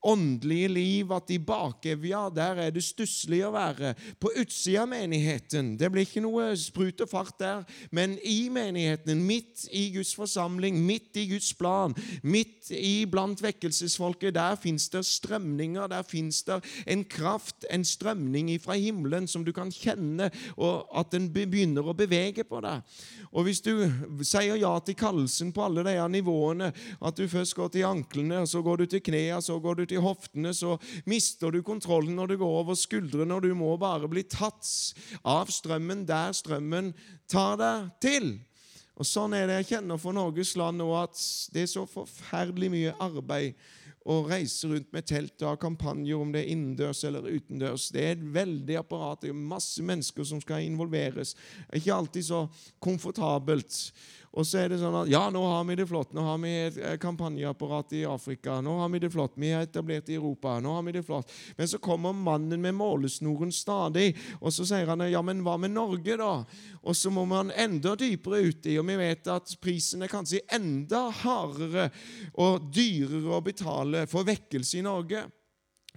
åndelige 0.05 0.69
liv 0.75 1.13
at 1.15 1.33
i 1.33 1.41
bakevja 1.41 2.27
der 2.37 2.61
er 2.67 2.75
det 2.75 2.85
stusslig 2.85 3.41
å 3.47 3.53
være. 3.55 3.95
På 4.21 4.33
utsida 4.41 4.85
av 4.85 4.91
menigheten. 4.91 5.75
Det 5.79 5.91
blir 5.93 6.07
ikke 6.07 6.23
noe 6.25 6.51
sprut 6.59 7.03
og 7.05 7.11
fart 7.11 7.39
der, 7.41 7.65
men 7.95 8.17
i 8.23 8.49
menigheten, 8.53 9.23
midt 9.25 9.67
i 9.73 9.87
Guds 9.95 10.15
forsamling, 10.19 10.79
midt 10.85 11.17
i 11.21 11.27
Guds 11.31 11.53
plan, 11.59 11.95
midt 12.23 12.71
i 12.75 13.05
blant 13.11 13.43
vekkelsesfolket, 13.45 14.35
der 14.37 14.59
fins 14.61 14.89
det 14.93 15.05
strømninger, 15.09 15.89
der 15.91 16.05
fins 16.07 16.43
det 16.49 16.61
en 16.91 17.05
kraft, 17.05 17.67
en 17.71 17.85
strømning 17.87 18.53
fra 18.63 18.77
himmelen 18.79 19.29
som 19.31 19.45
du 19.45 19.53
kan 19.57 19.73
kjenne, 19.73 20.31
og 20.57 20.89
at 20.95 21.13
den 21.15 21.31
begynner 21.33 21.87
å 21.87 21.97
bevege 21.97 22.45
på 22.49 22.61
deg. 22.65 22.83
Og 23.35 23.49
hvis 23.49 23.63
du 23.65 23.73
sier 24.25 24.59
ja 24.61 24.73
til 24.85 24.97
kallelsen 24.99 25.53
på 25.55 25.65
alle 25.65 25.85
de 25.87 25.97
nivåene, 26.15 26.71
at 27.01 27.19
du 27.19 27.27
først 27.31 27.57
går 27.59 27.73
til 27.75 27.89
anklene, 27.89 28.45
så 28.47 28.63
går 28.65 28.83
du 28.83 28.87
til 28.91 29.03
knærne, 29.05 29.43
så 29.43 29.59
går 29.63 29.81
du 29.81 29.85
til 29.89 30.03
hoftene, 30.05 30.55
så 30.55 30.77
mister 31.11 31.53
du 31.55 31.63
kontrollen 31.67 32.19
når 32.25 32.33
du 32.33 32.41
går 32.41 32.57
over 32.63 32.79
skuldrene, 32.79 33.37
og 33.37 33.45
du 33.45 33.53
må 33.57 33.75
bare 33.77 34.09
bli 34.09 34.25
tatt 34.25 34.65
av 35.29 35.53
strømmen 35.53 36.07
der 36.09 36.33
strømmen 36.33 36.95
tar 37.29 37.61
deg 37.61 37.95
til. 38.01 38.29
Og 38.95 39.05
Sånn 39.05 39.35
er 39.37 39.49
det 39.51 39.61
jeg 39.61 39.75
kjenner 39.75 40.01
for 40.01 40.17
Norges 40.17 40.55
land 40.57 40.81
nå, 40.81 40.89
at 40.97 41.19
det 41.53 41.67
er 41.67 41.73
så 41.73 41.85
forferdelig 41.91 42.71
mye 42.73 42.95
arbeid 43.03 43.59
å 44.05 44.19
reise 44.29 44.69
rundt 44.69 44.91
med 44.93 45.07
telt 45.09 45.41
og 45.43 45.49
ha 45.51 45.61
kampanjer, 45.61 46.17
om 46.21 46.33
det 46.33 46.43
er 46.43 46.53
innendørs 46.53 47.03
eller 47.09 47.25
utendørs. 47.29 47.89
Det 47.93 48.03
er 48.05 48.17
et 48.17 48.27
veldig 48.35 48.77
apparat. 48.81 49.23
Det 49.25 49.33
er 49.33 49.47
masse 49.55 49.85
mennesker 49.85 50.29
som 50.29 50.43
skal 50.45 50.65
involveres. 50.65 51.33
Det 51.35 51.71
er 51.73 51.83
ikke 51.83 51.97
alltid 51.97 52.29
så 52.29 52.43
komfortabelt. 52.85 53.79
Og 54.35 54.47
så 54.47 54.65
er 54.65 54.73
det 54.73 54.81
sånn 54.81 54.97
at 54.99 55.11
ja, 55.13 55.23
nå 55.31 55.41
har 55.47 55.63
vi 55.69 55.77
det 55.79 55.87
flott. 55.87 56.11
Nå 56.17 56.25
har 56.27 56.39
vi 56.43 56.53
et 56.65 56.79
kampanjeapparat 57.03 57.93
i 57.95 58.01
Afrika. 58.11 58.57
Nå 58.65 58.81
har 58.81 58.91
vi 58.91 59.01
det 59.05 59.13
flott. 59.15 59.37
Vi 59.39 59.53
er 59.55 59.63
etablert 59.63 60.11
i 60.11 60.17
Europa. 60.19 60.57
Nå 60.63 60.73
har 60.75 60.83
vi 60.89 60.97
det 60.97 61.05
flott. 61.07 61.31
Men 61.55 61.71
så 61.71 61.79
kommer 61.79 62.17
mannen 62.17 62.63
med 62.65 62.75
målesnoren 62.75 63.53
stadig, 63.55 64.09
og 64.41 64.51
så 64.55 64.67
sier 64.67 64.91
han 64.91 65.05
ja, 65.07 65.23
men 65.23 65.45
hva 65.47 65.55
med 65.61 65.77
Norge, 65.77 66.17
da? 66.19 66.33
Og 66.83 66.99
så 66.99 67.13
må 67.15 67.23
man 67.31 67.53
enda 67.55 67.95
dypere 67.99 68.43
uti, 68.51 68.75
og 68.81 68.89
vi 68.89 68.99
vet 68.99 69.31
at 69.31 69.55
prisen 69.63 70.03
er 70.03 70.11
kanskje 70.11 70.43
enda 70.57 71.07
hardere 71.23 71.87
og 72.35 72.67
dyrere 72.75 73.39
å 73.39 73.43
betale 73.45 74.03
for 74.11 74.27
vekkelse 74.27 74.81
i 74.81 74.85
Norge. 74.87 75.23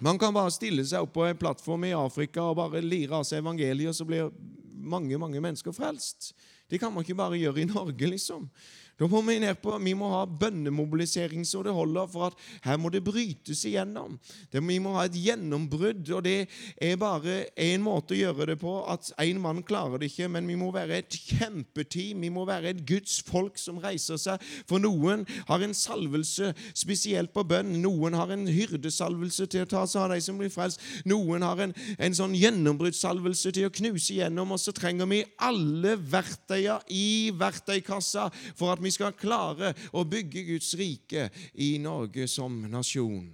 Man 0.05 0.21
kan 0.21 0.35
bare 0.35 0.53
stille 0.53 0.85
seg 0.85 1.07
opp 1.07 1.15
på 1.15 1.25
en 1.25 1.41
plattform 1.41 1.88
i 1.89 1.95
Afrika 1.97 2.45
og 2.45 2.59
bare 2.59 2.83
lire 2.85 3.17
av 3.17 3.25
seg 3.25 3.41
evangeliet, 3.41 3.89
og 3.89 3.97
så 3.97 4.05
blir 4.05 4.29
mange 4.77 5.17
mange 5.17 5.41
mennesker 5.41 5.73
frelst. 5.73 6.35
Det 6.70 6.80
kan 6.80 6.93
man 6.93 7.05
ikke 7.05 7.15
bare 7.15 7.39
gjøre 7.39 7.61
i 7.61 7.70
Norge, 7.70 8.09
liksom. 8.11 8.49
Da 8.98 9.06
må 9.10 9.22
vi 9.28 9.38
ned 9.41 9.60
på, 9.62 9.76
vi 9.78 9.93
må 9.93 10.10
ha 10.10 10.24
bønnemobilisering 10.26 11.43
så 11.45 11.62
det 11.66 11.74
holder, 11.76 12.08
for 12.10 12.32
at 12.32 12.39
her 12.66 12.80
må 12.82 12.89
det 12.93 13.04
brytes 13.06 13.62
igjennom. 13.70 14.16
Det, 14.52 14.64
vi 14.66 14.80
må 14.82 14.95
ha 14.95 15.06
et 15.06 15.18
gjennombrudd, 15.22 16.02
og 16.18 16.24
det 16.26 16.48
er 16.82 16.98
bare 16.98 17.43
én 17.62 17.84
måte 17.86 18.16
å 18.16 18.18
gjøre 18.18 18.50
det 18.52 18.58
på. 18.62 18.74
At 18.89 19.12
én 19.22 19.38
mann 19.43 19.62
klarer 19.68 20.02
det 20.02 20.10
ikke, 20.10 20.30
men 20.34 20.50
vi 20.50 20.58
må 20.58 20.72
være 20.74 20.98
et 21.04 21.20
kjempeteam. 21.30 22.26
Vi 22.26 22.32
må 22.34 22.48
være 22.50 22.74
et 22.74 22.82
Guds 22.89 23.20
folk 23.28 23.62
som 23.62 23.78
reiser 23.84 24.18
seg. 24.22 24.41
For 24.70 24.82
noen 24.82 25.28
har 25.50 25.62
en 25.62 25.78
salvelse 25.78 26.54
spesielt 26.74 27.36
på 27.36 27.45
bønn. 27.48 27.76
Noen 27.84 28.18
har 28.18 28.34
en 28.34 28.48
hyrdesalvelse 28.50 29.45
til 29.54 29.68
å 29.68 29.72
ta 29.76 29.86
seg 29.86 30.08
av 30.08 30.16
de 30.16 30.20
som 30.26 30.41
blir 30.41 30.52
frelst. 30.54 30.82
Noen 31.06 31.45
har 31.45 31.62
en, 31.68 31.76
en 32.02 32.18
sånn 32.18 32.34
gjennombruddssalvelse 32.38 33.54
til 33.54 33.70
å 33.70 33.74
knuse 33.78 34.16
igjennom, 34.16 34.58
og 34.58 34.62
så 34.62 34.74
trenger 34.74 35.10
vi 35.12 35.22
alle 35.45 35.98
verktøyene 36.02 36.82
i 36.89 37.30
verktøykassa 37.38 38.28
for 38.58 38.74
at 38.74 38.82
vi 38.82 38.86
vi 38.88 38.95
skal 38.95 39.15
klare 39.17 39.73
å 39.91 40.05
bygge 40.07 40.45
Guds 40.47 40.73
rike 40.79 41.27
i 41.53 41.75
Norge 41.83 42.27
som 42.31 42.61
nasjon. 42.71 43.29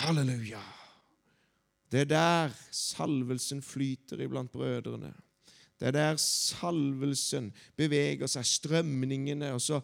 Halleluja. 0.00 0.62
Det 1.90 2.04
er 2.04 2.12
der 2.12 2.54
salvelsen 2.70 3.60
flyter 3.66 4.22
iblant 4.24 4.52
brødrene. 4.54 5.10
Det 5.80 5.88
er 5.88 5.94
der 5.96 6.18
salvelsen 6.20 7.46
beveger 7.78 8.28
seg, 8.28 8.44
strømningene, 8.44 9.54
og 9.56 9.62
så 9.64 9.78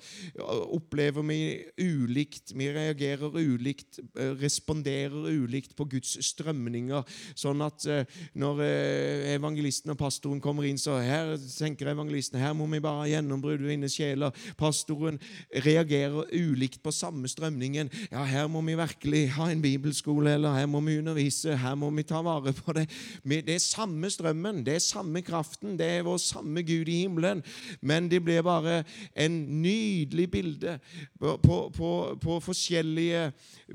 opplever 0.77 1.25
vi 1.25 1.39
ulikt. 1.81 2.53
Vi 2.53 2.69
reagerer 2.69 3.33
ulikt, 3.33 4.03
eh, 4.19 4.35
responderer 4.37 5.31
ulikt 5.33 5.73
på 5.77 5.87
Guds 5.89 6.19
strømninger. 6.27 7.07
Sånn 7.33 7.65
at 7.65 7.87
eh, 7.89 8.05
når 8.37 8.61
eh, 8.67 9.31
evangelisten 9.39 9.95
og 9.95 9.99
pastoren 10.03 10.43
kommer 10.45 10.69
inn, 10.69 10.77
så 10.77 10.99
her 11.01 11.33
tenker 11.41 11.89
evangelisten 11.95 12.43
her 12.43 12.53
må 12.53 12.69
vi 12.75 12.83
bare 12.85 13.07
ha 13.07 13.09
gjennombrudd 13.15 13.65
vinne 13.65 13.89
sjeler. 13.89 14.37
Pastoren 14.61 15.17
reagerer 15.65 16.29
ulikt 16.37 16.83
på 16.85 16.93
samme 16.93 17.31
strømningen. 17.33 17.89
Ja, 18.13 18.27
her 18.29 18.53
må 18.53 18.61
vi 18.69 18.77
virkelig 18.77 19.25
ha 19.39 19.49
en 19.49 19.65
bibelskole, 19.65 20.37
eller 20.37 20.61
her 20.61 20.69
må 20.69 20.85
vi 20.85 20.99
undervise, 21.01 21.57
her 21.57 21.81
må 21.81 21.89
vi 21.97 22.05
ta 22.05 22.21
vare 22.21 22.53
på 22.53 22.77
det. 22.77 22.85
Det 23.25 23.57
er 23.57 23.65
samme 23.65 24.13
strømmen, 24.13 24.61
det 24.67 24.77
er 24.77 24.85
samme 24.85 25.25
kraften. 25.25 25.79
det 25.81 25.86
det 25.87 25.93
er 26.01 26.07
vår 26.07 26.19
samme 26.23 26.63
Gud 26.67 26.89
i 26.91 27.01
himmelen. 27.05 27.43
Men 27.81 28.11
det 28.11 28.21
blir 28.25 28.43
bare 28.47 28.81
en 29.15 29.39
nydelig 29.63 30.29
bilde 30.33 30.77
på, 31.19 31.37
på, 31.43 31.59
på, 31.77 31.91
på 32.23 32.39
forskjellige 32.43 33.29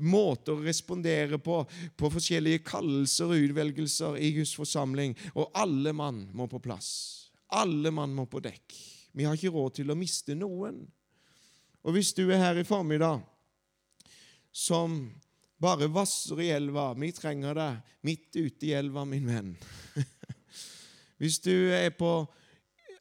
måter 0.04 0.54
å 0.54 0.64
respondere 0.64 1.40
på, 1.42 1.62
på 1.96 2.12
forskjellige 2.12 2.64
kallelser 2.68 3.32
og 3.32 3.48
utvelgelser 3.48 4.20
i 4.20 4.32
Guds 4.36 4.54
forsamling. 4.58 5.16
Og 5.34 5.50
alle 5.58 5.94
mann 5.96 6.26
må 6.36 6.48
på 6.50 6.60
plass. 6.62 6.92
Alle 7.52 7.92
mann 7.94 8.14
må 8.16 8.26
på 8.30 8.42
dekk. 8.44 8.76
Vi 9.12 9.26
har 9.28 9.36
ikke 9.36 9.52
råd 9.52 9.80
til 9.80 9.92
å 9.92 9.98
miste 9.98 10.36
noen. 10.36 10.82
Og 11.82 11.96
hvis 11.96 12.12
du 12.16 12.24
er 12.28 12.40
her 12.40 12.60
i 12.60 12.66
formiddag 12.66 13.24
som 14.52 15.00
bare 15.62 15.88
vasser 15.88 16.40
i 16.42 16.50
elva 16.52 16.90
Vi 16.98 17.08
trenger 17.14 17.56
deg 17.56 17.98
midt 18.04 18.36
ute 18.36 18.66
i 18.66 18.72
elva, 18.76 19.04
min 19.08 19.28
venn. 19.30 19.52
hvis 21.22 21.38
du 21.38 21.54
er 21.70 21.92
på 21.94 22.24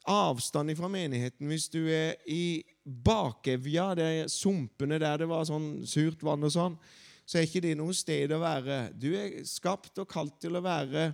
avstand 0.06 0.76
fra 0.78 0.90
menigheten, 0.94 1.48
hvis 1.50 1.66
du 1.74 1.80
er 1.90 2.20
i 2.30 2.62
bakevja, 2.86 3.92
er 3.98 4.30
sumpene 4.30 5.00
der 5.02 5.24
det 5.24 5.30
var 5.30 5.48
sånn 5.50 5.82
surt 5.90 6.22
vann 6.26 6.46
og 6.46 6.54
sånn, 6.54 6.78
så 7.26 7.40
er 7.40 7.48
ikke 7.48 7.64
det 7.66 7.74
noe 7.80 7.96
sted 7.98 8.30
å 8.34 8.42
være. 8.44 8.92
Du 8.94 9.10
er 9.18 9.40
skapt 9.50 9.98
og 10.04 10.10
kalt 10.12 10.38
til 10.44 10.58
å 10.58 10.62
være 10.62 11.12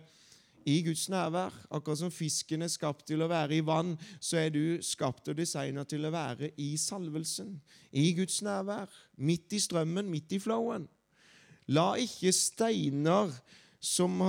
i 0.68 0.82
Guds 0.84 1.06
nærvær. 1.14 1.56
Akkurat 1.72 2.02
som 2.02 2.12
fisken 2.12 2.66
er 2.66 2.72
skapt 2.74 3.06
til 3.08 3.24
å 3.24 3.30
være 3.32 3.56
i 3.56 3.64
vann, 3.64 3.94
så 4.20 4.42
er 4.42 4.52
du 4.52 4.80
skapt 4.84 5.32
og 5.32 5.40
designet 5.40 5.88
til 5.88 6.08
å 6.08 6.12
være 6.12 6.52
i 6.60 6.74
salvelsen. 6.82 7.54
I 7.96 8.10
Guds 8.18 8.42
nærvær. 8.44 8.92
Midt 9.16 9.56
i 9.56 9.62
strømmen, 9.64 10.10
midt 10.12 10.36
i 10.36 10.42
flowen. 10.44 10.90
La 11.72 11.94
ikke 12.00 12.34
steiner 12.36 13.32
som 13.88 14.20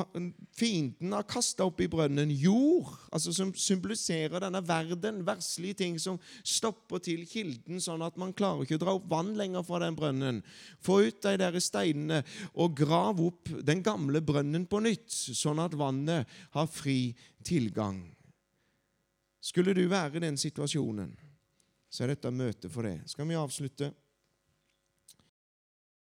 fienden 0.57 1.13
har 1.13 1.27
kasta 1.29 1.67
opp 1.67 1.81
i 1.83 1.89
brønnen. 1.91 2.31
Jord, 2.31 2.93
altså 3.11 3.33
som 3.35 3.51
symboliserer 3.59 4.45
denne 4.45 4.63
verden. 4.65 5.23
Verslige 5.27 5.81
ting 5.83 5.97
som 6.03 6.21
stopper 6.47 7.03
til 7.03 7.25
kilden, 7.29 7.81
sånn 7.83 8.05
at 8.07 8.19
man 8.21 8.35
klarer 8.37 8.65
ikke 8.65 8.79
å 8.79 8.83
dra 8.85 8.95
opp 8.99 9.09
vann 9.11 9.35
lenger 9.39 9.67
fra 9.67 9.83
den 9.83 9.99
brønnen. 9.99 10.43
Få 10.85 11.01
ut 11.09 11.21
de 11.25 11.35
der 11.43 11.59
steinene 11.63 12.23
og 12.55 12.77
grav 12.79 13.23
opp 13.25 13.51
den 13.67 13.83
gamle 13.87 14.23
brønnen 14.25 14.69
på 14.71 14.83
nytt, 14.85 15.11
sånn 15.11 15.63
at 15.65 15.77
vannet 15.79 16.39
har 16.55 16.71
fri 16.71 17.01
tilgang. 17.47 18.05
Skulle 19.43 19.75
du 19.75 19.85
være 19.91 20.19
i 20.19 20.27
den 20.27 20.39
situasjonen, 20.39 21.15
så 21.89 22.05
er 22.05 22.13
dette 22.13 22.31
møtet 22.35 22.71
for 22.73 22.87
det. 22.87 23.01
Skal 23.11 23.27
vi 23.31 23.39
avslutte? 23.39 23.93